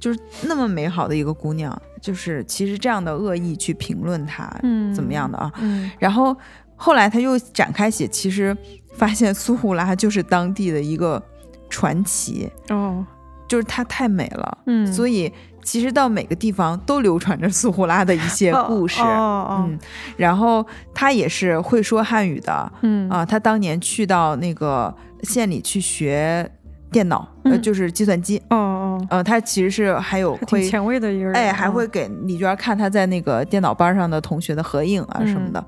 [0.00, 4.52] 就是那么美好的一个姑娘，就是其实这样的恶意去评论她
[4.94, 5.52] 怎么样的啊？
[5.98, 6.36] 然后
[6.76, 8.56] 后来他又展开写，其实
[8.94, 11.22] 发现苏胡拉就是当地的一个
[11.70, 13.06] 传奇哦，
[13.46, 15.32] 就是她太美了，嗯，所以。
[15.64, 19.76] 其实到每个地方都流传着苏胡拉的一些故事，嗯，
[20.16, 20.64] 然后
[20.94, 23.10] 他也是会说汉语的，嗯。
[23.10, 26.48] 啊，他当年去到那个县里去学
[26.92, 35.64] 电脑，呃，就是计算机，哦哦，呃，他其实是还有会前卫的一个人，哎，还会给李娟看他在那个电脑班上的同学的合影啊什么的，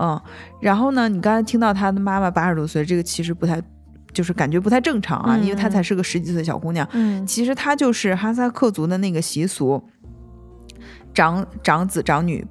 [0.00, 0.20] 嗯，
[0.60, 3.62] 然后呢，你刚才听到他的妈妈八十多岁，这个其实不太。
[4.16, 6.88] 就是感觉不太正常啊，因为她才是个十几岁的小姑娘。
[6.92, 9.82] 嗯，其实她就是哈萨克族的那个习俗，
[11.12, 12.42] 长长子长女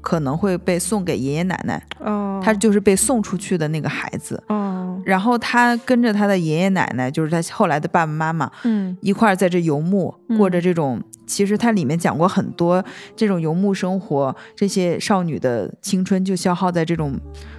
[0.00, 1.82] 可能会被送给爷爷奶奶。
[1.98, 4.42] 哦，他就是被送出去的那个孩子。
[4.48, 11.00] 哦，然后他跟着他的爷爷奶奶，就是他后来的爸爸妈妈，嗯，一块儿在这游牧，过着这种。
[11.26, 17.16] 其实它里面讲过很多这种游牧生活，这些少女的青春就消耗在这种。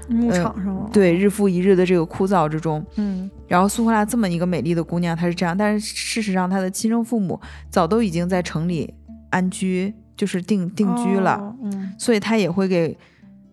[0.10, 7.40] 牧场上了，对，日复一日的这个枯燥之中，嗯，然后苏赫拉这么一个美丽的姑娘，她是这样，但是事实上她的亲生父母
[7.70, 8.94] 早都已经在城里
[9.30, 12.96] 安居，就是定定居了，嗯，所以他也会给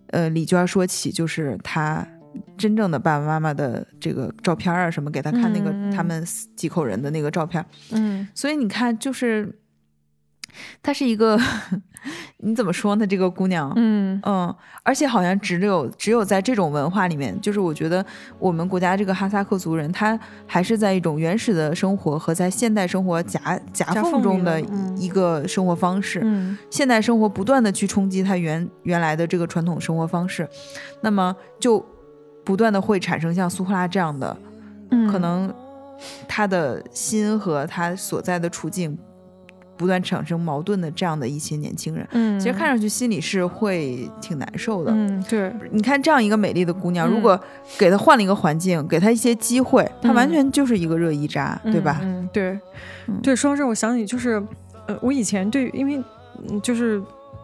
[0.08, 2.06] 呃李娟说起，就是他
[2.58, 6.22] 真正的爸爸妈妈的这个照片啊什么，给他看那个他们
[6.54, 9.50] 几口人的那个照片，嗯，所以你看，就是
[10.82, 11.38] 她是一个，
[12.38, 13.06] 你怎么说呢？
[13.06, 18.04] 这个姑娘，嗯嗯，而且好像只有只有在这种文化里面，就是我觉得
[18.38, 24.60] 我们国家这个哈萨克族人，他还是在一种原始的生活和在现代生活夹夹缝中的
[24.96, 26.24] 一个生活方式。
[26.70, 30.48] 现代生活不断的去冲击他原原来的这个传统生活方式，
[31.02, 31.84] 那么就
[32.44, 34.36] 不断的会产生像苏呼拉这样的，
[35.10, 35.52] 可能
[36.26, 38.98] 他的心和他所在的处境。
[39.78, 45.50] 不断产生矛盾的这样的一些年轻人，嗯，其实看上去心里是会挺难受的，嗯，对。
[45.70, 47.40] 你看这样一个美丽的姑娘，如果
[47.78, 52.00] 给她换了一个环境，给她一些机会，她完全就是一个热依扎，对吧？
[52.02, 52.58] 嗯，对，
[53.22, 53.34] 对。
[53.34, 54.42] 说到这，我想起就是，
[54.86, 56.02] 呃，我以前对，因为，
[56.48, 57.00] 嗯，就是。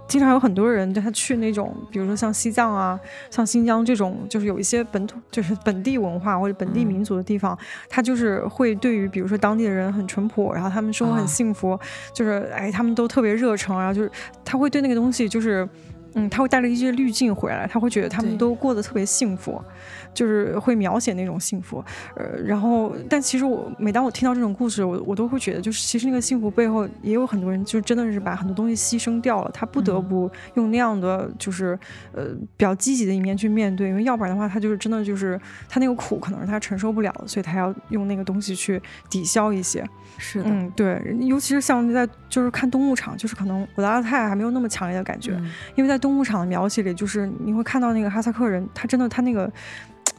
[0.07, 2.99] 经常有很多人，他去那种，比如说像西藏啊，
[3.31, 7.59] 像新疆这种，就是有一些本土，就是本地文化或者本地民族的地方，
[7.89, 11.79] 他就是会对于，比如说当地的人很淳朴，然后他们生活很幸福，
[12.13, 14.11] 就是哎，他们都特别热诚，然后就是
[14.45, 15.67] 他会对那个东西，就是
[16.15, 19.61] 嗯，他会带着一些滤镜回来，他会觉得他们都过得特别幸福。
[20.15, 21.85] 就是会描写那种幸福，
[22.17, 31.79] 呃，然后，但其实我每当我听到这种故事，我我都会觉得，就是其实那个幸福背后也有很多人，就真的是把很多东西牺牲掉了，他不得不用那样的，就是
[32.13, 32.27] 呃
[32.57, 35.39] 比较积极的一面去面对，因为要不然的话，他就是真的就是
[35.69, 38.81] 他那个苦可能是他承受不了的，所以他要用那个东西去
[39.11, 39.85] 抵消一些。
[40.17, 45.33] 是的，嗯，对，尤其是像在就是看冬牧场，就是可能我的阿泰还没有那么强烈的感觉，
[45.75, 49.51] 因为在冬牧场的描写里，就是你会看到那个哈萨克人，他真的他那个。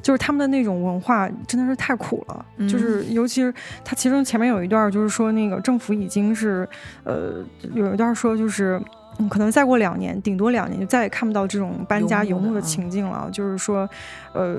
[0.06, 3.52] 就是他们的那种文化真的是太苦了，就是尤其是
[3.84, 6.70] 他其中前面有一段，就是说那个政府已经是，
[7.04, 8.80] 呃，有一段说就是
[9.28, 13.28] 可能再过两年，顶多两年就再也看不到这种搬家游牧的情境了。
[13.32, 13.90] 就是说，
[14.32, 14.58] 呃，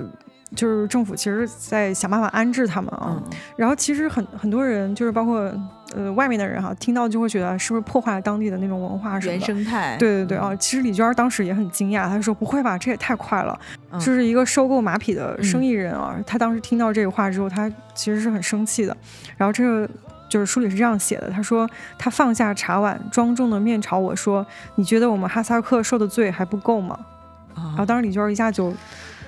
[0.54, 3.20] 就是政府其实在想办法安置他们啊。
[3.56, 5.52] 然后其实很很多人就是包括。
[5.94, 9.96] 呃，外面的人哈，听到就会觉得是不是破坏了当地的那种文化什么原生态？
[9.96, 10.54] 对对对啊！
[10.56, 13.58] 其实李娟当时也很惊讶，她说：“不会吧，这也太快了！”
[13.94, 18.94] 就是一个收购马匹的生意人啊，他当时听到这个话之后，他其实是很生气的。
[19.36, 19.88] 然后这个
[20.28, 24.44] 就是书里是这样写的，他说：“他放下茶碗，庄重的面朝我说
[24.74, 26.98] ：‘你觉得我们哈萨克受的罪还不够吗？’”
[27.54, 28.74] 然后当时李娟一下就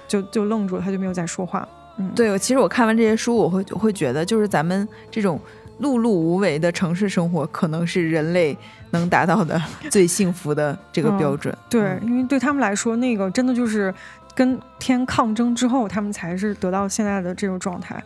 [0.09, 1.69] 就就愣住了，他就没有再说话。
[1.99, 5.39] 嗯，对，其实我看完这些书，我会会觉得，就是咱们这种。
[5.81, 8.59] 碌碌无为的城市生活，可能是人类
[8.91, 11.57] 能达到的 最幸福的这个标准。
[11.71, 13.95] 对，因为对他们来说，那个真的就是
[14.35, 18.03] 跟天抗争之后，他们才是得到现在的这种状态。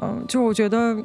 [0.00, 0.96] 嗯，就我觉得，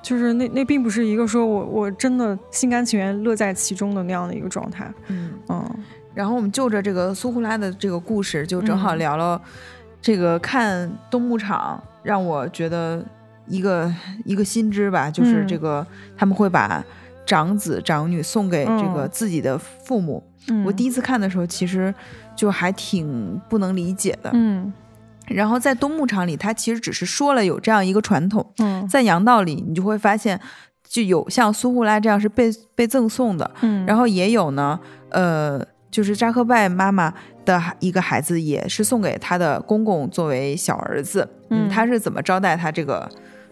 [0.00, 4.90] 就是那那并不是一个说我我真的心甘情愿乐在其中的那样的一个状态。
[5.08, 5.70] 嗯嗯。
[6.14, 9.38] 然后我们就着这个苏胡拉的这个故事，就正好聊了
[10.00, 13.04] 这个看东牧场，让我觉得。
[13.50, 13.90] 一个
[14.26, 16.84] 一个新知吧，就是这个他们会把
[17.24, 20.22] 长子长女送给这个自己的父母。
[20.66, 21.94] 我第一次看的时候，其实
[22.36, 24.28] 就还挺不能理解的。
[24.34, 24.70] 嗯，
[25.28, 28.46] 然后在东牧场里，他其实只是说了有这样一个传统。
[28.58, 30.38] 嗯，在阳道里，你就会发现
[30.86, 33.50] 就有像苏护拉这样是被被赠送的。
[33.62, 35.58] 嗯，然后也有呢，呃，
[35.90, 37.14] 就是扎克拜妈妈
[37.48, 41.26] 的一个孩子也是送给他的公公作为小儿子。
[41.50, 43.08] 嗯，他是怎么招待他这个？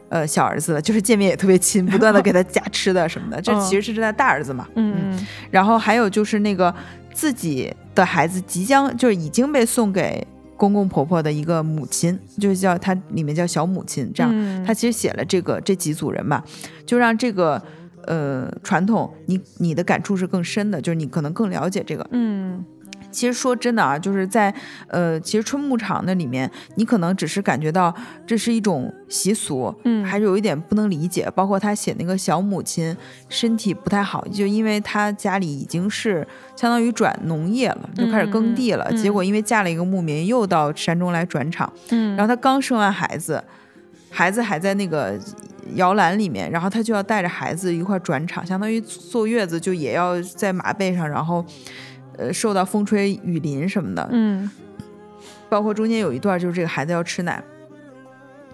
[0.08, 4.64] 呃，小儿子的 就是见面也特别亲，不断的给他夹吃的什么的，这其实是他大儿子嘛。
[4.76, 5.18] 嗯，
[5.50, 6.72] 然后还有就是那个
[7.12, 10.24] 自己的孩子即将就是已经被送给
[10.56, 16.40] 公公婆婆的一个母亲，就是叫他里面叫小母亲，这样他其实写了这个这几组人嘛，
[16.86, 17.60] 就让这个
[18.06, 22.06] 呃传统你你的感触是更深的，就是你可能更了解这个。
[22.12, 22.64] 嗯。
[23.16, 24.54] 其实说真的啊，就是在
[24.88, 27.92] 呃，其实春牧场那里面，你可能只是感觉到
[28.26, 31.26] 这是一种习俗，嗯，还是有一点不能理解。
[31.34, 32.94] 包括他写那个小母亲
[33.30, 38.92] 身体不太好，就因为他家里已经是相当于转农业了，就开始耕地了。
[38.92, 41.72] 结果因为嫁了一个牧民，又到山中来转场。
[41.88, 43.42] 嗯，然后他刚生完孩子，
[44.10, 45.18] 孩子还在那个
[45.76, 51.42] 摇篮里面，然后他就要带着孩子一块转场，相当于坐月子，就也要在马背上，然后。
[52.16, 54.50] 呃，受到风吹雨淋什么的，嗯，
[55.48, 57.42] 包括中间有一段就是这个孩子要吃奶，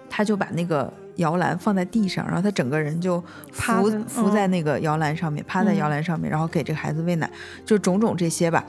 [0.09, 7.29] 他就把那个摇篮放在地上，然后他整个人就伏伏在那个摇篮上面，趴在摇篮上面，然后给这个孩子喂奶，
[7.65, 8.65] 就种种这些吧。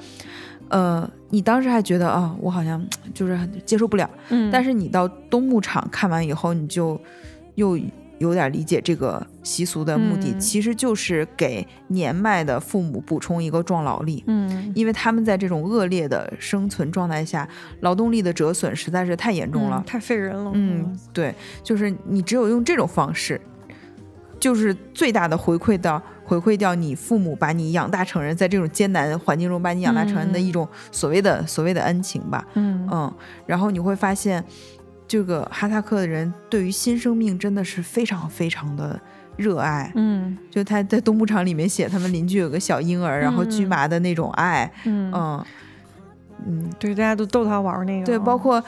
[0.68, 7.00] 呃，你当时还觉得啊，我好像就是接受不了，嗯，但是你到东牧场看完以后，你就
[7.56, 7.78] 又。
[8.18, 14.22] 有点理解这个习俗的目的，其实就是给年迈的父母补充一个壮劳力。
[14.26, 17.48] 嗯，因为他们在这种恶劣的生存状态下，
[17.80, 20.50] 劳动力的折损实在是太严重了，太费人了。
[20.54, 23.40] 嗯，对，就是你只有用这种方式。
[24.40, 32.46] 就是最大的回馈到回馈掉你父母把你养大成人，在这种艰难环境中把你养大成人的一种所谓的所谓的恩情吧。
[32.52, 33.14] 嗯嗯，
[33.46, 34.44] 然后你会发现，
[35.14, 39.00] 这个哈萨克的人对于新生命真的是非常非常的
[39.36, 39.92] 热爱。
[39.94, 44.68] 嗯，就他在东牧场里面写，他们邻居有个小婴儿，然后驹麻的那种爱。
[44.86, 45.44] 嗯嗯
[46.46, 48.04] 嗯，对，大家都逗他玩那个。
[48.04, 48.60] 对，包括。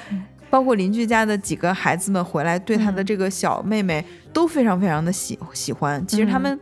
[0.49, 4.03] 包括邻居家的几个孩子们回来，对他的这个小妹妹
[4.33, 6.03] 都非常非常的喜喜欢。
[6.07, 6.59] 其实他们，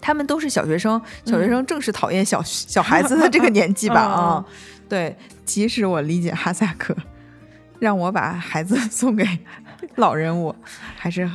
[0.00, 4.00] 他们都是小学生，小学生正是讨厌小小孩子的这个年纪吧？
[4.08, 4.44] 啊，
[4.88, 5.14] 对。
[5.44, 6.96] 即使我理解哈萨克，
[7.80, 9.26] 让我把孩子送给
[9.96, 10.54] 老人，我
[10.96, 11.28] 还是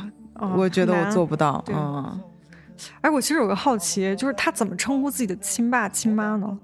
[0.54, 1.62] 我觉得我做不到。
[1.68, 2.20] 嗯。
[3.00, 6.58] 哎，我其实有个好奇，就是他怎么称呼自己的亲爸亲妈呢？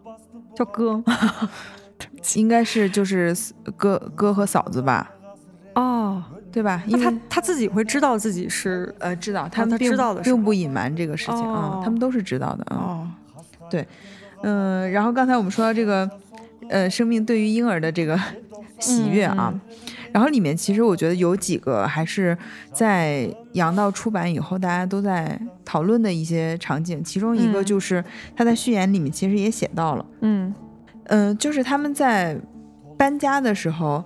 [0.54, 1.02] 叫哥。
[2.34, 3.36] 应该是就是
[3.76, 5.08] 哥哥和嫂子吧，
[5.74, 6.82] 哦，对吧？
[6.86, 13.08] 因为他他自己会知道自己是呃知道，他们知道的，并不隐瞒这个事情啊，他们都是知道的啊。
[13.70, 13.86] 对，
[14.42, 16.10] 嗯，然后刚才我们说到这个
[16.72, 18.18] 呃生命对于婴儿的这个
[18.80, 19.54] 喜悦啊，
[20.10, 22.36] 然后里面其实我觉得有几个还是
[22.72, 28.04] 在杨道出版以后大家都在讨论的一些场景，其中一个就是
[28.34, 30.52] 他在序言里面其实也写到了，嗯。
[31.06, 32.38] 嗯，就是他们在
[32.96, 34.02] 搬家的时候，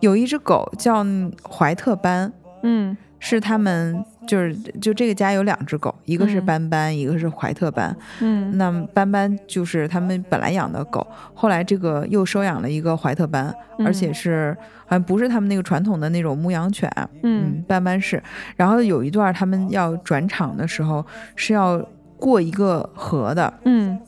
[0.00, 1.06] 有一只狗叫
[1.48, 2.30] 怀特班，
[2.64, 13.54] 嗯，是他们就是就这个家有两只狗，一个是斑斑，一个是怀特班，嗯，那斑斑就是他们本来养的狗，后来这个又收养了一个怀特班，
[13.84, 16.90] 而且是好像不是他们那个传统的那种牧羊犬，
[17.22, 18.22] 嗯，斑斑是，
[18.56, 21.04] 然后有一段他们要转场的时候
[21.36, 21.78] 是要
[22.16, 23.98] 过一个河的，嗯。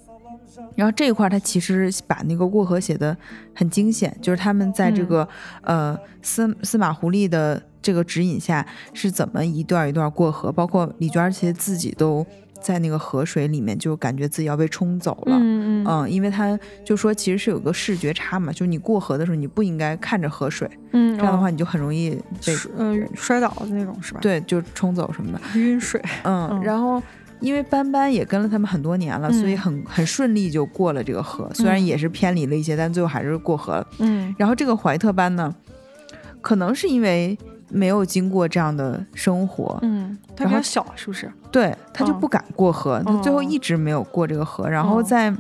[0.76, 3.16] 然后这一块他其实把那个过河写的
[3.54, 5.28] 很惊险，就是他们在这个
[5.62, 12.26] 呃司司马狐狸的这个指引下是怎么一段一段过河，包括李娟其实自己都
[12.62, 24.20] 在那个河水里面就感觉自己要被冲走了，嗯嗯，因为他就说其实是有个视觉差嘛，就是你过河的时候你不应该看着河水，嗯，这样的话你就很容易被嗯摔倒的那种是吧？
[24.22, 27.02] 对，就冲走什么的，晕水，嗯，然后。
[27.40, 33.86] 因为斑斑也跟了他们很多年了，所以很很顺利就过了这个河，虽然也是偏离了一些，但最后还是过河了。
[33.98, 35.54] 嗯，然后这个怀特班呢，
[36.40, 37.36] 可能是因为
[37.68, 41.30] 没有经过这样的生活，嗯，他比较小，是不是？
[41.50, 44.68] 对他就不敢过河，他最后一直没有过这个河。
[44.68, 45.34] 然后在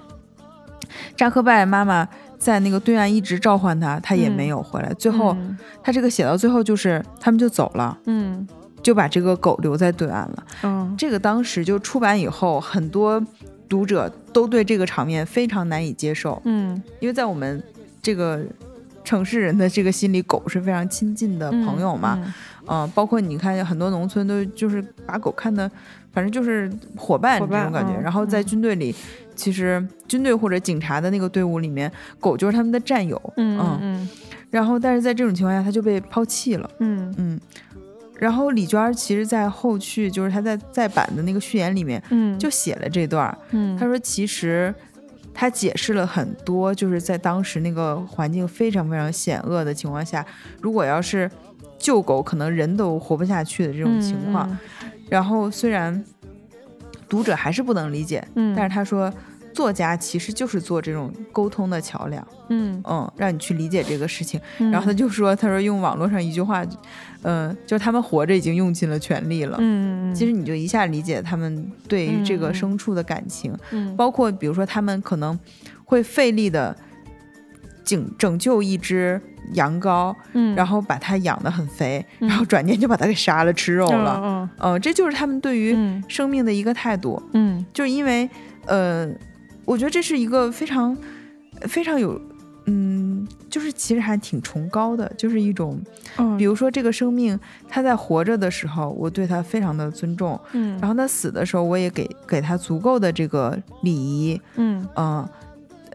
[1.16, 4.92] 扎克拜妈妈在那个对岸一直召唤他，他也没有回来。
[4.94, 5.36] 最后
[5.82, 7.98] 他这个写到最后就是他们就走了。
[8.06, 8.46] 嗯。
[8.82, 10.44] 就把这个狗留在对岸了。
[10.62, 13.18] 嗯，这个当时就出版以后，很多
[13.66, 16.38] 读者都对这个场面非常难以接受。
[16.44, 17.64] 嗯，因为在我们
[18.02, 18.44] 这个
[19.04, 22.18] 城市人的这个心里，狗是非常亲近的朋友嘛。
[22.66, 25.70] 嗯，包括你看很多农村都就是把狗看的，
[26.12, 27.92] 反正就是伙伴这种感觉。
[28.00, 28.94] 然后在军队里，
[29.36, 33.20] 其实军队或者警察的那个队伍里面，狗就是他们的战友。
[33.36, 34.08] 嗯嗯。
[34.50, 36.70] 然后，但是在这种情况下，他就被抛弃了。
[36.78, 37.40] 嗯嗯。
[38.18, 44.72] 然后李娟其实，在后续就是她在再版的那个序言里面，嗯，就写了这段，嗯，她说其实
[45.34, 50.24] 她解释了很多，就是在当时那个环境非常非常险恶的情况下，
[50.62, 51.30] 如果要是
[51.76, 54.56] 救狗，可能人都活不下去的这种情况。
[55.10, 56.02] 然后虽然
[57.08, 59.12] 读者还是不能理解，嗯，但是他说。
[59.54, 62.82] 作家其实就是做这种沟通的桥梁，嗯。
[62.86, 64.40] 嗯，让你去理解这个事情。
[64.58, 66.62] 然后他就说：“他说用网络上一句话，
[67.22, 69.56] 嗯，就是他们活着已经用尽了全力了。
[69.60, 75.38] 嗯其实你就一下理解他们对于这个牲畜的感情，嗯，包括比如说他们可能
[75.84, 76.76] 会费力的
[77.84, 79.20] 拯拯救一只
[79.52, 85.76] 羊羔，嗯，然后把它养得很肥，然后转念就把它给杀了吃肉了，嗯嗯，这就是他们对于
[86.08, 88.28] 生命的一个态度，嗯，就是因为
[88.66, 89.08] 呃。
[89.64, 90.96] 我觉得这是一个非常
[91.62, 92.20] 非常有，
[92.66, 95.80] 嗯，就是其实还挺崇高的，就是一种，
[96.38, 97.38] 比如说这个生命，
[97.68, 104.86] 他在活着的时候，我对他非常的尊重，嗯，然后他死的时候，我也给给他足够的这个礼仪，嗯。
[104.96, 105.28] 嗯，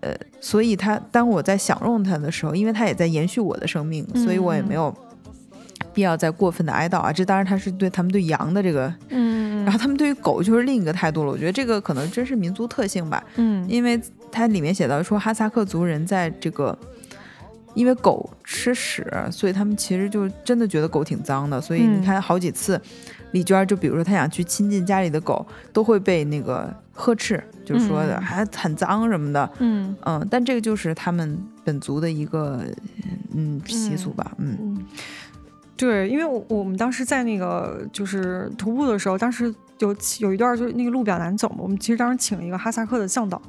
[0.01, 4.95] 呃，所以他当我在享用他的时候，因为他也在延续我的生命，所以我也没有。
[5.99, 7.11] 必要再过分的哀悼啊！
[7.11, 11.31] 这当然他是对他们对羊的这个，嗯，然后他们对于狗就是另一个态度了。
[11.31, 13.99] 我觉得这个可能真是民族特性吧，嗯，因为
[14.31, 16.77] 它里面写到说哈萨克族人在这个，
[17.73, 21.59] 因为狗吃屎，所以他们其实就真的觉得狗挺脏的。
[21.59, 22.81] 所以你看好几次，
[23.31, 32.63] 李娟就比如说她想去亲近家里的狗，都会被那个呵斥，就是说的还很脏什么的，嗯嗯，但这个就是他们本族的一个
[33.35, 34.77] 嗯习俗吧，嗯。
[35.79, 39.45] 对，因为我我们当时在那个就是徒步的时候，当时
[39.77, 43.41] 有有一段就是那个路比较难走嘛，我们其实当时请了一个哈萨克的向导，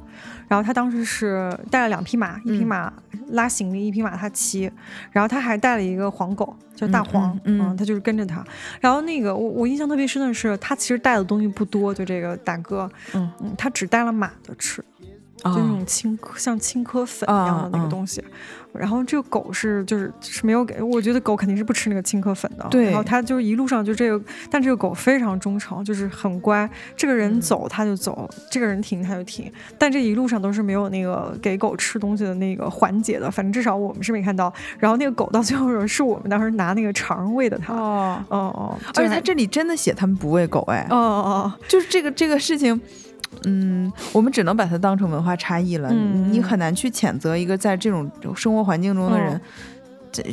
[0.47, 2.93] 然后他当时是带了两匹马，一匹马
[3.31, 4.71] 拉行李，一匹马他骑，
[5.11, 8.45] 然后他还带了一个黄狗，叫大黄，嗯，他就是跟着他。
[8.81, 14.85] 然后那个我我印象特别深的是，他其实带的东西不多，就这个大哥，嗯嗯，他只带了马的吃。
[15.43, 18.23] 就那种青像青稞粉一样的那个东西，
[18.73, 22.67] 然后这个狗是就是是没有给，我觉得狗肯定是不吃那个青稞粉的。
[22.71, 26.69] 对，然后它就是一路上就这个，但这个狗非常忠诚，就是很乖。
[26.97, 29.51] 这个人走它就走，这个人停它就停。
[29.79, 34.53] 但这一路上都是没有那个给狗吃东西的那个环节的，反正至少我们是没看到。
[34.79, 37.75] 然后那个狗到最后是我们当时拿那个肠喂的它。
[37.75, 40.87] 哦哦哦，而且它这里真的写他们不喂狗哎。
[40.91, 42.81] 哦哦哦，就是这个这个事情。
[43.45, 45.91] 嗯，我们只能把它当成文化差异了。
[45.93, 49.41] 你很难去谴责一个在这种生活环境中的人，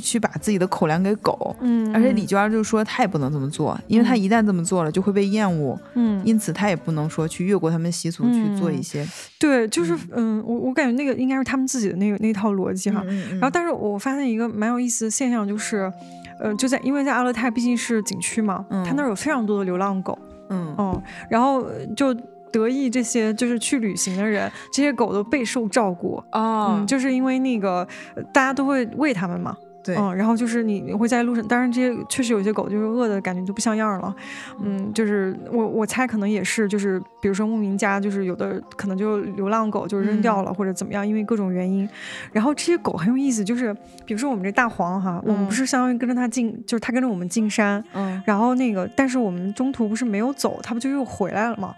[0.01, 1.55] 去把自己的口粮给狗。
[1.61, 5.79] 嗯，而且李娟就说她也不能这么做，因为她一旦这么做了就会被厌恶。
[5.93, 9.07] 嗯，因此她也不能说去越过他们习俗去做一些。
[9.39, 13.03] 对，就是嗯，我我感觉那个应该是他们自己的那个那套逻辑哈。
[13.33, 15.91] 然后，但是我发现一个蛮有意思的现象，就是
[16.39, 20.17] 呃，就在因为在阿勒泰毕竟是景区嘛，他那儿有非常多的流浪狗。
[20.49, 21.63] 嗯哦，然后
[21.95, 22.15] 就。
[22.57, 26.21] 得意这些就是去旅行的人，这些狗都备受照顾。
[26.31, 27.87] 啊，就是因为那个
[28.33, 34.15] 大家都会喂它们嘛，对，嗯，然后就是你你会在路上，当然这些确实有些狗就是饿的感觉就不像样了，
[34.61, 41.87] 嗯，就是我我猜可能也是，就是比如说牧民家就是有的可能就流浪狗就扔掉了或者怎么样，因为各种原因，
[42.31, 43.73] 然后这些狗很有意思，就是
[44.05, 51.73] 比如说我们这大黄哈，我们不是相当于跟着它进，就是它跟着我们进山，嗯，然后那个但是我们中途不是没有走，它不就又回来了吗？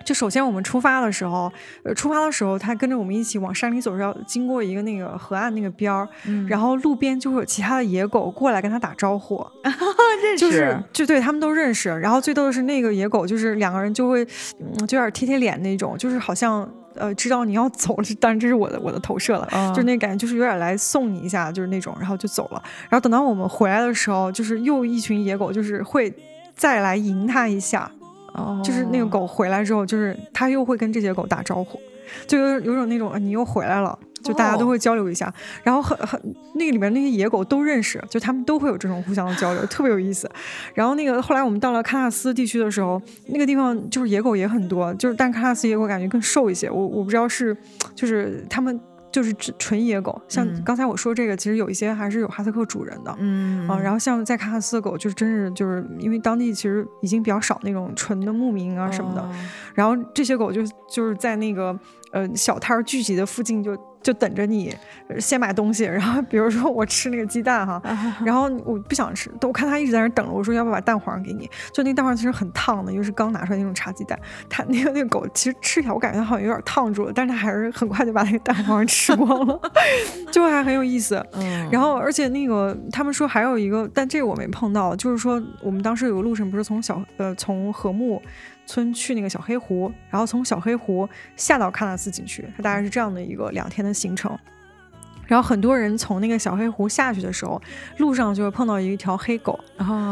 [0.00, 1.52] 嗯，就首先我们出发的时候，
[1.84, 6.08] 呃，出发的时候，他跟着我们一起往山里走，要经过一个那个河岸那个边儿，
[6.48, 9.44] 然后路边就会有其他的野狗过来跟他打招呼，
[10.22, 11.90] 认识，就是就对他们都认识。
[12.00, 14.26] 然后最逗的是那个野狗，就是两个人就会，
[14.58, 22.62] 嗯，就有点贴贴脸那种，就是好像呃知道你要走了，当然这是我的我的投射了，就那感觉就是有点来送你一下，就是那种，然后就走了。
[22.88, 26.12] 然后等到我们回来的时候，就是又一群野狗，就是会
[26.54, 27.90] 再来迎他一下。
[28.34, 31.80] 哦，就是那个狗回来之后，就是它又会跟这些狗打招呼，
[32.26, 35.32] 就有有种那种你又回来了，就大家都会交流一下，
[35.62, 36.20] 然后很很
[36.54, 40.30] 那个里面那些野狗都认识，就他们都会有这种互相的交流，特别有意思。
[40.74, 47.56] 然后那个后来我们到了喀纳斯地区的时候，那个地方就是野狗也很多，就是但喀纳斯野狗感觉更瘦一些，我我不知道是
[47.94, 48.80] 就是他们。
[49.12, 53.68] 就是纯野狗，像刚才我说这个，其实有一些还是有哈萨克主人的，嗯。
[53.68, 59.28] 啊，然后像在喀纳斯的狗，就是真是就是因为当地其实已经比较少那种纯的牧民啊什么的，
[59.74, 61.78] 然后这些狗就就是在那个
[62.12, 63.76] 呃小摊儿聚集的附近就。
[64.02, 64.74] 就等着你
[65.18, 67.80] 先买东西，然后比如说我吃那个鸡蛋哈，
[68.24, 71.48] 然后我不想吃，我看他一直在那等着，我说要不要把蛋黄给你？
[71.72, 74.18] 就那蛋黄其实很烫的，又是刚拿出来那种茶鸡蛋，
[74.48, 79.60] 他那个那个狗其实吃起来我感觉它好像有点烫住了，但是它还是很快就把那个蛋黄吃光了，
[80.32, 81.22] 就还很有意思。
[81.70, 88.20] 然后而且那个他们说还有一个，但这个我没碰到，就是说我们当时有个路程不是从小呃从禾木。
[88.70, 94.38] 村去那个小黑湖，然后从小黑湖下到喀纳斯景区，它大概是这样的一个两天的行程。
[95.26, 97.60] 然后很多人从那个小黑湖下去的时候，
[97.98, 99.58] 路上就会碰到一条黑狗，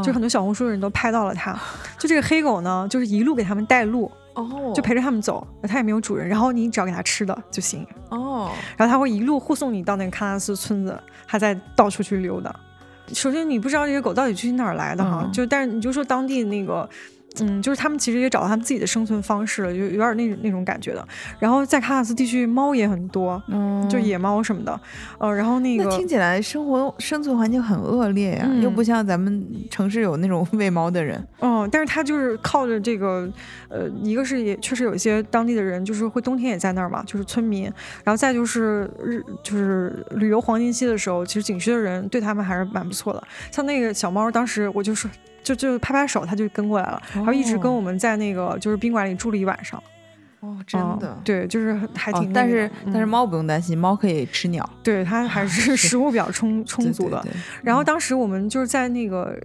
[0.02, 1.56] 就很多小红书的人都拍到了它。
[1.98, 12.54] 就这个黑狗呢，就是一路给他们带路，哦，就陪着他们走，它也没有主人，然后你只要给它吃的就行，哦，然后它会一路护送你到那个喀纳斯村子，还在到处去溜达。
[13.12, 16.88] 首先你不知道这些狗到底去哪儿来的哈，就但是你就说当地那个。
[17.40, 21.06] 嗯，就是他们其实也找到他们自己的生存方式了，就有点那那种感觉的。
[21.38, 24.80] 然后在喀纳斯地区，猫也很多，嗯，就野猫什么的，
[25.18, 31.22] 呃，然后那个听起来生活生存环境很恶劣呀，又不像咱们城市有那种喂猫的人。
[31.40, 33.28] 嗯，但是他就是靠着这个，
[33.68, 37.64] 呃，一个是也确实有一些当地的人，就是会冬天也在那儿嘛，就是村民。
[38.04, 43.22] 然后再就是日就是旅游黄金期的时候，其实景区的人对他们还是蛮不错的。
[43.50, 45.10] 像那个小猫，当时我就说。
[45.54, 49.82] 就就拍拍手，他就跟过来了，然后一直跟我们在那个就是宾馆里住了一晚上。
[50.40, 52.32] 哦，真的，对，就是还挺。
[52.32, 54.68] 但是但是猫不用担心，猫可以吃鸟。
[54.84, 57.24] 对，它还是 食物比较充充足的。
[57.62, 59.36] 然后当时我们就是在那个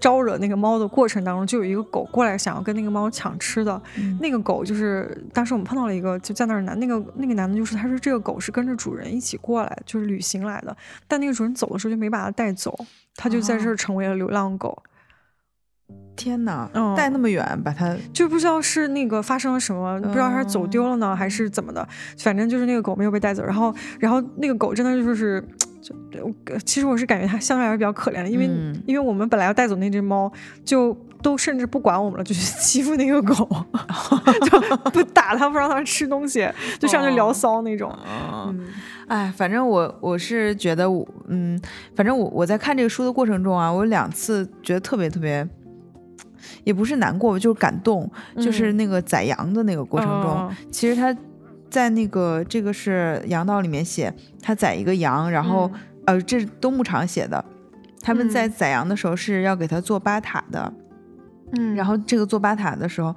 [0.00, 3.78] 招惹那个猫的过程当中，就有一个狗过来想要跟那个猫抢吃的。
[4.18, 10.74] 那个狗就是当时我们碰到了一个就在那儿男，那个那个男的就是他说这个狗是跟着主人一起过来，就是旅行来的。
[11.06, 12.74] 但那个主人走的时候就没把它带走，
[13.16, 14.82] 它就在这儿成为了流浪狗。
[16.16, 21.86] 天哪，带那么远，把它就不知道是那个发生了什么，不知道它是走丢了呢，还是怎么的，
[22.18, 23.44] 反正就是那个狗没有被带走。
[23.44, 25.40] 然后，然后那个狗真的就是
[25.80, 26.32] 就对我
[26.64, 28.46] 其实我是感觉它相对来说比较可怜的，因为
[28.86, 30.32] 因为我们本来要带走那只猫，
[30.64, 33.34] 就都甚至不管我们了，就去欺负那个狗，
[34.50, 36.48] 就不打它，不让它吃东西，
[36.78, 37.96] 就上去聊骚那种。
[38.46, 38.64] 嗯，
[39.08, 41.60] 哎，反正我我是觉得我嗯，
[41.94, 45.46] 反正我我在看这个书的过程中啊，我有两次觉得特别特别。
[46.66, 51.16] 也不是难过，就是感动，就是那个宰羊的那个过程中，其实他
[51.70, 54.12] 在那个这个是羊道里面写，
[54.42, 55.70] 他宰一个羊，然后
[56.06, 57.42] 呃，这是东牧场写的，
[58.02, 60.72] 他们在宰羊的时候是要给他做巴塔的，
[61.52, 63.14] 嗯，然后这个做巴塔的时候，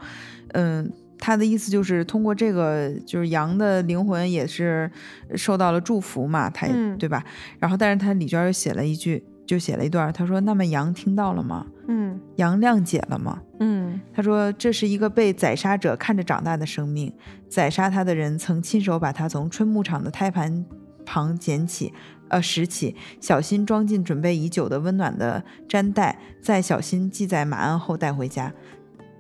[0.50, 4.92] 嗯，他的意思就是通过这个，就是羊的灵魂也是
[5.34, 6.68] 受到了祝福嘛，他
[7.00, 7.26] 对吧？
[7.58, 9.24] 然后但是他李娟又写了一句。
[9.50, 11.66] 就写了一段，他说：“那么羊听到了吗？
[11.88, 13.42] 嗯，羊谅解了吗？
[13.60, 17.12] 嗯，他说这是一个被宰杀者看着长大的生命，
[17.50, 20.64] 宰杀他的人曾亲手把他从春牧场的胎盘
[21.04, 21.92] 旁捡起，
[22.28, 28.54] 呃拾起，小心装进准备已久的温暖的毡袋，再小心系在马鞍后带回家。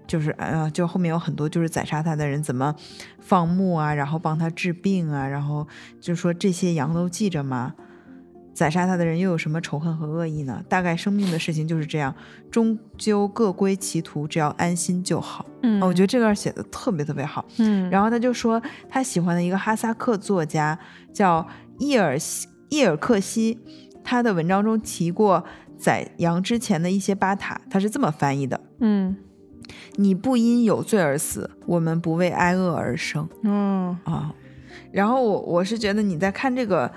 [0.06, 2.76] 就是呃，就后面有很多就是宰杀他的人怎么
[3.20, 5.68] 放牧啊，然后帮他治病啊，然后
[6.00, 7.74] 就说这些羊都记着吗？”
[8.60, 10.61] 宰杀他的人又有什么仇恨和恶意呢？
[10.68, 12.14] 大概生命的事情就是这样，
[12.52, 15.45] 终究各归其途，只要安心就好。
[15.64, 17.45] 嗯，我觉得这段写的特别特别好。
[17.60, 20.77] 嗯，然后他就说他喜欢的一个哈萨克作家
[21.14, 22.18] 叫伊尔
[22.68, 23.57] 伊尔克西，
[24.03, 25.41] 他的文章中提过
[25.77, 29.15] 宰羊之前的一些巴塔，他是这么翻译的：嗯，
[29.95, 33.26] 你不因有罪而死，我们不为挨饿而生。
[33.44, 34.36] 嗯啊，
[34.91, 36.91] 然后我我是觉得你在看这个。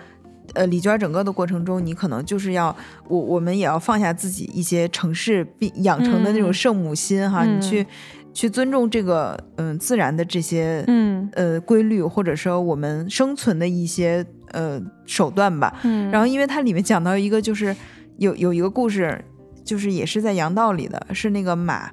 [0.54, 2.74] 呃，李娟整个的过程中，你可能就是要
[3.08, 7.86] 我，我们也要放下自己一些城市必养成的那种圣母心哈，你去
[8.34, 15.74] 去尊重这个嗯自然的这些嗯呃规律，或者说我们生存的一些呃手段吧。
[15.84, 17.74] 嗯，然后因为它里面讲到一个就是
[18.18, 19.24] 有有一个故事，
[19.64, 21.90] 就是也是在羊道里的，是那个马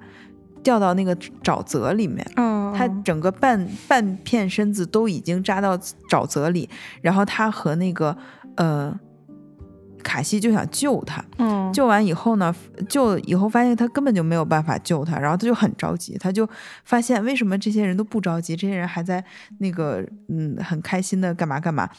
[0.61, 2.25] 掉到那个沼泽里面，
[2.75, 5.77] 它整个半半片身子都已经扎到
[6.09, 6.69] 沼泽里，
[7.01, 8.17] 然后它和那个。
[8.59, 8.93] 呃，
[10.03, 12.53] 卡西就想救他，嗯，救完以后呢，
[12.89, 16.47] 救以后发现他根本就没有办法救他，然后他就很着急，他就
[16.83, 19.23] 发现为什么这些人都不着急，这些人还在
[19.59, 21.89] 那个嗯很开心的干嘛干嘛，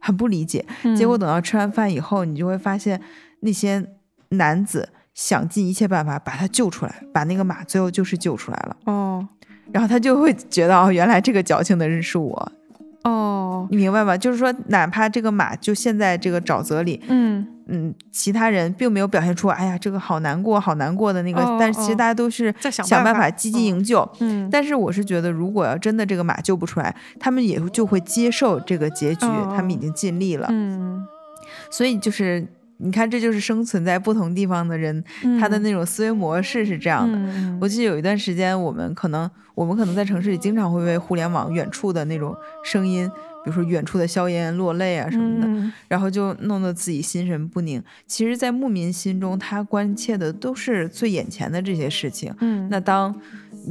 [0.00, 0.62] 很不理解。
[0.94, 3.00] 结果等到吃完饭以后，你就会发现
[3.40, 3.82] 那些
[4.28, 8.76] 男子想尽一切办法把他救出来，把那个马最后就是救出来了。
[8.84, 9.26] 哦，
[9.72, 12.52] 然后他就会觉得哦，原来这个矫情的人是我。
[13.04, 14.16] 哦，你明白吗？
[14.16, 24.08] 就是说，哪怕这个马就陷在这个沼泽里，嗯嗯，其他人并没有表现出哎呀，这个好难过，好难过的那个，但是其实大家都是想办法积极营救。
[24.20, 30.46] 嗯，但是我是觉得，如果要真的这个马救不出来，他们也就会接受这个结局，他们已经尽力了。
[30.50, 31.06] 嗯，
[31.70, 32.46] 所以就是。
[32.82, 35.02] 你看，这就是生存在不同地方的人，
[35.40, 37.18] 他的那种思维模式是这样的。
[37.60, 42.34] 我记得有一段时间，我们可能，我们可能在城市里经常会为互联网远处的那种
[42.64, 43.10] 声音。
[43.44, 47.82] 比如说远处的硝烟落泪啊什么的，然后就弄得自己心神不宁。
[48.06, 52.32] 其实，在牧民心中，他关切的都是最眼前的这些事情。
[52.38, 53.12] 嗯，那当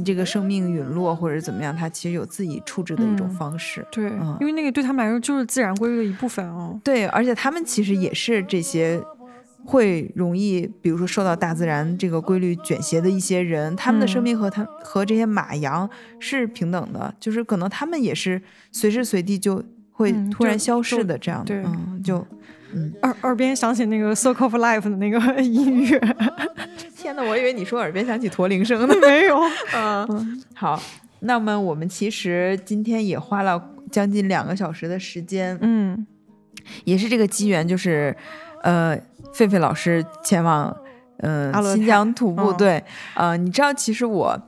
[0.04, 3.86] 这个生命陨落或者怎么样，他其实有自己处置的一种方式。
[3.90, 4.10] 对，
[4.40, 6.80] 因为那个对他们来说就是自然规律的一部分哦。
[6.84, 9.02] 对，而且他们其实也是这些。
[9.64, 15.88] 会容易，比如说受到大自然这个规律卷挟的一些人，他们的生命和他和这些马羊
[16.18, 18.42] 是平等的，就是可能他们也是
[18.72, 19.62] 随时随地就
[19.92, 22.26] 会突然消失的这样的，嗯，就
[22.74, 26.00] 嗯，耳耳边响起那个《Circle of Life》的那个音乐，
[26.96, 29.38] 天呐，我以为你说耳边响起驼铃声呢， 没有，
[29.74, 30.82] 嗯， 好，
[31.20, 36.06] 那么我们其实今天也花了将近两个小时的时间，嗯，
[36.84, 38.16] 也是这个机缘，就是
[38.62, 38.98] 呃。
[39.32, 40.76] 狒狒老师前往，
[41.20, 42.52] 嗯，新疆徒步。
[42.52, 42.84] 对，
[43.14, 44.38] 呃，你知道，其实我，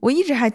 [0.00, 0.52] 我一直还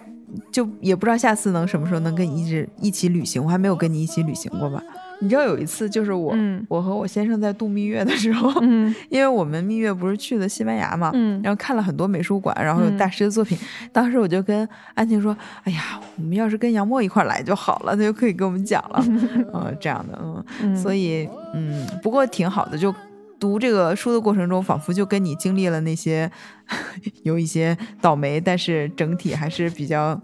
[0.52, 3.44] 就也不知道下次能什么时候能跟你一直一起旅行。
[3.44, 4.84] 我还没有跟你一起旅行过吧？
[5.24, 6.36] 你知道有一次，就是我，
[6.68, 8.52] 我和我先生在度蜜月的时候，
[9.10, 13.58] 因为我们蜜月不是去的西班牙嘛，然后看了很多美术馆，然后有大师的作品。
[13.92, 19.02] 当时我就跟安晴说：“哎呀，我们要是跟杨墨一块来就好了，他就可以给我们讲了。
[19.54, 22.94] ”嗯，这样的，嗯，所以，嗯，不过挺好的，就。
[23.40, 26.32] 读这个书的过程中，仿佛就跟你经历了那些
[27.24, 30.18] 有一些倒霉，但是整体还是比较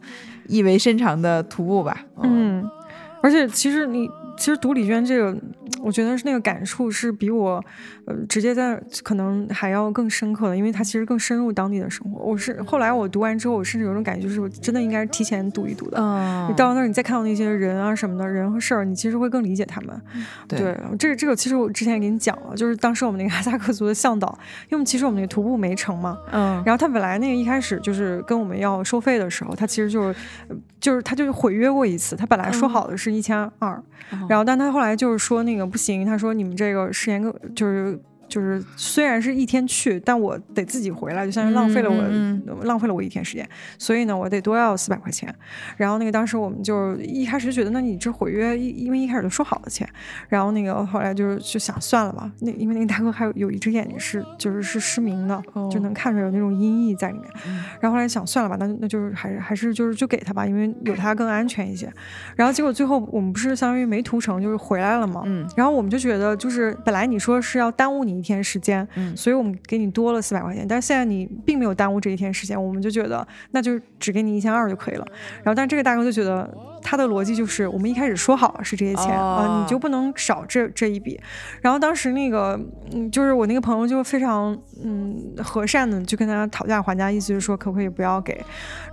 [0.47, 2.05] 意味深长的徒步吧。
[2.23, 2.63] 嗯，
[3.21, 4.09] 而且其实你。
[4.37, 5.37] 其实读李娟这个，
[5.81, 7.61] 我觉得是那个感触是比我，
[8.05, 12.23] 呃，直接在可能还要更深刻的，因为它其实更深入当地的生活。
[12.23, 15.97] 我是后来我读完之后，我甚至有种感觉，就是我真的应该提前读一读的。
[15.99, 20.01] 嗯，你到那儿，你再看到那些人啊什么的人和事儿，你其实会更理解他们。
[20.47, 24.39] 对，这个这个其实我之前也给你讲了，就是当时我们那个哈萨克族的向导，
[24.69, 30.15] 因为其实我们那个徒步没成嘛，嗯，然后他本来那个一开始就是跟我们要收费的时候，他其实就是
[30.79, 33.81] 就是他就是毁约过一次，他本来说好的是一千二。
[34.27, 37.99] 然后，但他后来就是说那个不行，他说你们这个时间更就是。
[38.29, 43.47] 就是虽然是一天去，但我得自己回来，就相当于浪费了我浪费了我一天时间，
[43.77, 45.33] 所以呢，我得多要四百块钱。
[45.75, 49.89] 然后那个当时我们就一开始觉得，那你这毁约，因因为一开始就说好了钱，
[50.27, 52.31] 然后那个后来就是就想算了吧。
[52.41, 55.41] 那因为那个大哥还有有一只眼睛是就是是失明的，
[55.71, 57.27] 就能看出来有那种阴翳在里面。
[57.81, 61.91] 然后后来想算了吧，那那就是还是还是就是就给他吧，因为有他更安全一些。
[62.35, 65.23] 然后结果最后我们不是相当于没图成，就是回来了嘛。
[65.25, 65.49] 嗯。
[65.57, 68.18] 然后我们就觉得就是本来你说是要耽误你。
[68.19, 75.05] 一天时间，嗯，所以我们给你多了四百块钱，但是现在你并没有耽误这一天时间，我们就觉得那就只给你一千二就可以了。
[75.37, 76.47] 然后，但这个大哥就觉得。
[76.81, 81.19] 他的逻辑就是，我们一开始说好了是这些钱啊，你就不能少这这一笔。
[81.61, 82.59] 然后当时那个，
[82.93, 88.43] 嗯，就是我那个朋友就非常嗯和善的就跟他讨价还价，意思就是说可不可以不要给。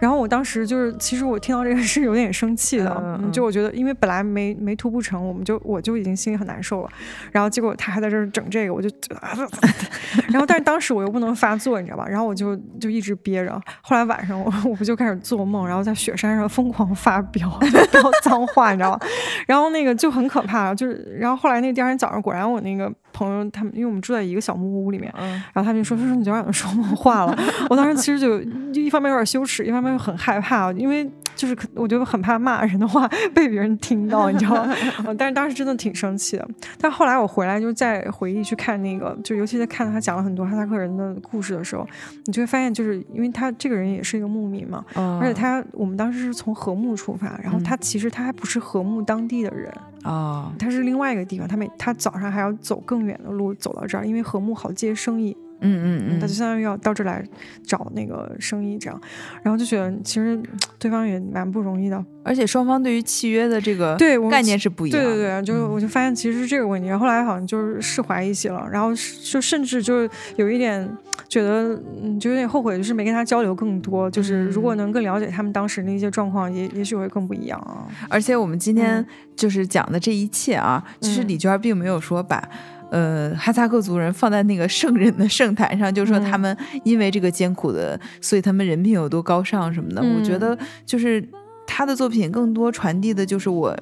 [0.01, 6.89] 然后我当时就是，其实我听到这个是有点生气的，就我觉得因为本来没没图不成，我们就我就已经心里很难受了。
[7.33, 8.89] 然后结果他还在这儿整这个，我就，
[10.29, 12.07] 然后但是当时我又不能发作，你知道吧？
[12.09, 13.61] 然后我就就一直憋着。
[13.83, 17.47] 后来晚上我 我不就开始做梦，然后在雪山上疯狂发飙。
[17.87, 19.01] 飙脏话，你知道吗？
[19.47, 27.37] 然后那个就很可怕，就是，然后后来那个第二天早上，果然我那个朋友他们，因为我们住在一个小木屋里面，然后他们就说说说你昨晚上说梦话了。
[27.71, 31.11] 我当时其实就就一方面有点羞耻，一方面又很害怕，因为。
[31.37, 34.75] 就是可，我就很怕骂人的话被别人听到，你知道吗？
[35.19, 36.49] 但是当时真的挺生气的。
[36.81, 41.87] 但后来我回来就再回忆去看那个，就尤其在看他讲了很多哈萨克人的故事的时候，
[42.25, 44.83] 你就会发现，就是因为他这个人也是一个牧民嘛，
[45.21, 49.71] 而且他我们当时是从和睦出发，然后他其实他还不是和睦当地的人
[50.07, 55.37] 啊，他是另外一个地方，他每他早上还要走更远的路走到这儿，因为和睦好接生意。
[55.61, 57.25] 嗯嗯嗯，他就相当于要到这来
[57.65, 59.01] 找那个生意这样，
[59.43, 60.41] 然后就觉得其实
[60.79, 65.03] 对方也蛮不容易的，而且双方对于契约的这个对概念是不一样。
[65.03, 68.91] 对对对，就我就发现其实是这个问题，然后后来好像就是释怀一些了，然后
[69.23, 70.89] 就甚至就有一点
[71.29, 77.89] 觉得嗯，就有点后悔，就是没跟他交流更多，就是如果能更了解他们当时的一些状况，也也许会更不一样啊。
[78.11, 79.05] 而且我们今天
[79.35, 82.47] 就是讲的这一切啊，其实李娟并没有说把。
[82.91, 90.03] 呃，哈萨克族人放在那个圣人的圣坛上，就说他们因为这个艰苦的，所以他们人品有多高尚什么的。
[90.03, 91.27] 我觉得就是
[91.67, 93.77] 他的作品更多传递的就是我，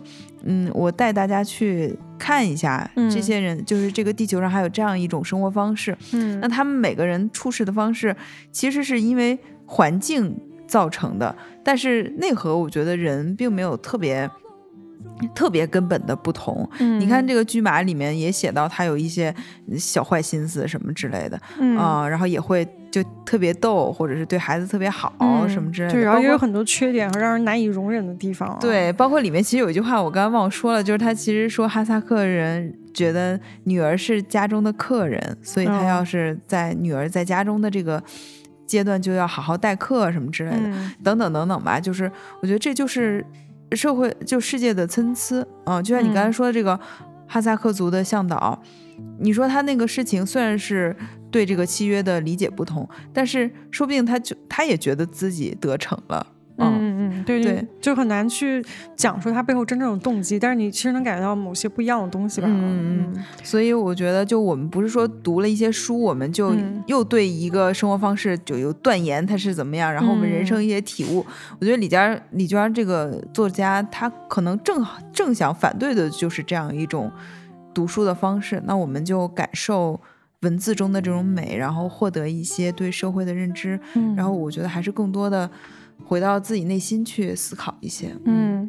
[0.45, 5.97] 嗯，我带大家去看一下这些人，就是这个地球上还有这样一种生活方式。
[6.13, 8.17] 嗯，那他们每个人处事的方式
[8.51, 10.35] 其实是因为环境
[10.67, 14.31] 造成的，但是内核我觉得人并没有特别。
[15.35, 16.69] 特别根本的不同，
[16.99, 19.33] 你看这个驹马里面也写到他有一些
[19.79, 21.41] 小坏心思什么之类的
[21.79, 25.13] 啊，然后也会就特别逗，或者是对孩子特别好
[25.49, 28.59] 什么之类的，对，然后也有很多缺点和让人难以容忍的地方。
[28.61, 38.03] 对，包括里面其实有一句话我刚刚忘说了，就是他其实说哈萨克人觉得女儿是家中的客人，所以他要是在女儿在家中的这个
[38.67, 40.73] 阶段就要好好待客什么之类的，
[41.05, 41.79] 等等等等吧。
[41.79, 42.11] 就是
[42.43, 43.25] 我觉得这就是。
[43.75, 46.79] 社会就世界的参差啊，就像你刚才说的这个
[47.27, 48.63] 哈萨克族的向导，
[49.19, 50.97] 你说他那个事情虽然是
[51.31, 56.27] 对这个契约的理解不同，但是说不定他就他也觉得自己得逞了。
[56.57, 58.65] 嗯嗯，对对，就很难去
[58.95, 62.47] 讲说他背后真正的动机，但是你其实能感觉到某些不一样的东西吧。
[62.49, 66.55] 嗯嗯，所以我觉得，就我们不是说读了一些书，我们就
[66.87, 71.27] 又对一个生活方式就有断言它是怎么样，然后我们人生一些体悟。
[71.59, 77.11] 我觉得李佳李娟这个作家，他可能正正想反对的就是这样一种
[77.75, 78.63] 读书的方式。
[78.65, 80.01] 那我们就感受
[80.43, 83.81] 文字中的这种美，然后获得一些对社会的认知。
[83.95, 85.51] 嗯，然后我觉得还是更多的。
[86.07, 88.69] 回到自己内心去思考一些，嗯，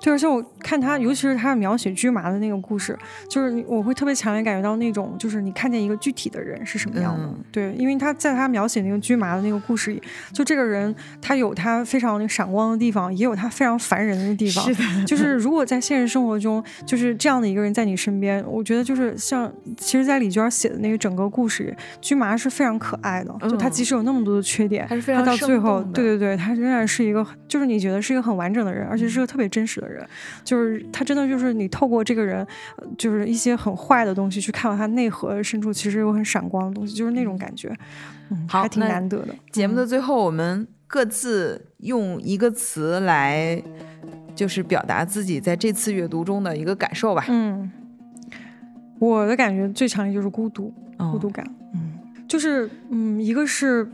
[0.00, 2.96] 对，而且我看他，尤其是他描写驹麻的那个故事，
[3.28, 10.02] 就是我会特别强烈感觉到那种，就是你看见一个具体的人是什么样的，对，因为他在他描写那个驹麻的那个故事里，
[10.32, 26.56] 就这个人他有他非常那个闪光的地方，也有他非常烦人的地方，是的，就是如果在现实生活中，就是这样的一个人在你身边，我觉得就是像，其实，在李娟写的那个整个故事里，驹麻是非常可爱的，就他即使有那么多的缺点，他是非常到最后，对对对，他。
[26.56, 30.02] 仍然是一个，就是你觉得是一个很完整的人，而且是个特特别真实的人，
[30.42, 32.44] 就是他真的就是你透过这个人，
[32.96, 37.70] 就是一些很坏的东西去看到他内核深处其实有很闪光的东西，就是那种感觉，
[38.30, 39.34] 嗯，还挺难得的。
[39.52, 43.62] 节目的最后，我们各自用一个词来，
[44.34, 47.26] 就是表达自己在这次阅读中的一个感受吧。
[47.28, 47.70] 嗯，
[48.98, 50.72] 我的感觉最强烈就是孤独，
[51.12, 51.46] 孤独感。
[51.74, 51.92] 嗯，
[52.26, 53.86] 就是嗯，一个是。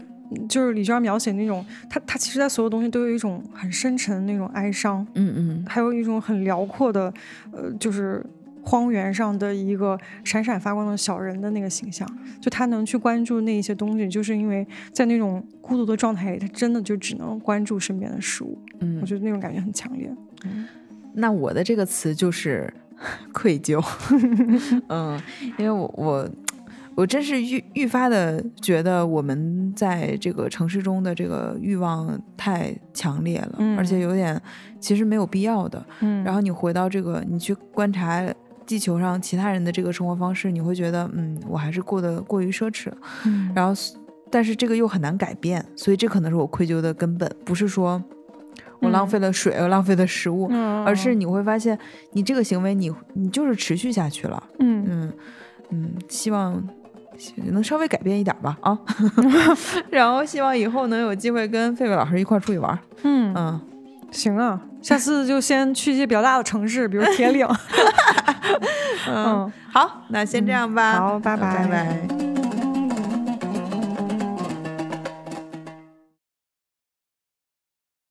[0.48, 7.12] 就是李娟描写那种，他他其实，在所有东西都有一种很深沉的那种哀伤，嗯嗯，还有一种很辽阔的，
[7.52, 8.24] 呃，就是
[8.62, 12.08] 荒原上的一个闪闪发光的小人的那个形象。
[12.40, 18.58] 就他能去关注那一些东西，就是因为在那种孤独的状态里，他真的就只能关注身边的事物。
[18.80, 20.10] 嗯，我觉得那种感觉很强烈。
[20.44, 20.66] 嗯，
[21.14, 22.72] 那我的这个词就是
[23.32, 23.82] 愧疚。
[24.88, 25.20] 嗯，
[25.58, 26.30] 因为我我。
[26.94, 34.40] 我真是愈愈发的觉得我们在这个城市中的这个欲望太强烈了，而且有点
[34.78, 35.84] 其实没有必要的。
[36.00, 38.22] 嗯，然后你回到这个，你去观察
[38.66, 42.92] 地球上其他人的这个生活方式，你会觉得，嗯，我还是过得过于奢侈
[43.54, 43.72] 然后，
[44.30, 48.02] 但是这个又很难改变，所以这可能是我愧疚的根本，不是说
[48.80, 50.46] 我浪费了水，我浪费了食物，
[50.84, 51.78] 而是你会发现，
[52.12, 54.42] 你这个行为，你你就是持续下去了。
[54.58, 55.12] 嗯嗯
[55.70, 56.62] 嗯，希望。
[57.36, 58.78] 能稍微改变一点吧啊，
[59.90, 62.78] 然后希望以后能有机会跟费费老师一块出去玩。
[63.02, 63.60] 嗯嗯，
[64.10, 67.46] 行啊，下次就先去一些比较大的城市，比如铁岭。
[69.08, 70.92] 嗯，好，那先这样吧。
[70.94, 72.31] 好，拜拜拜。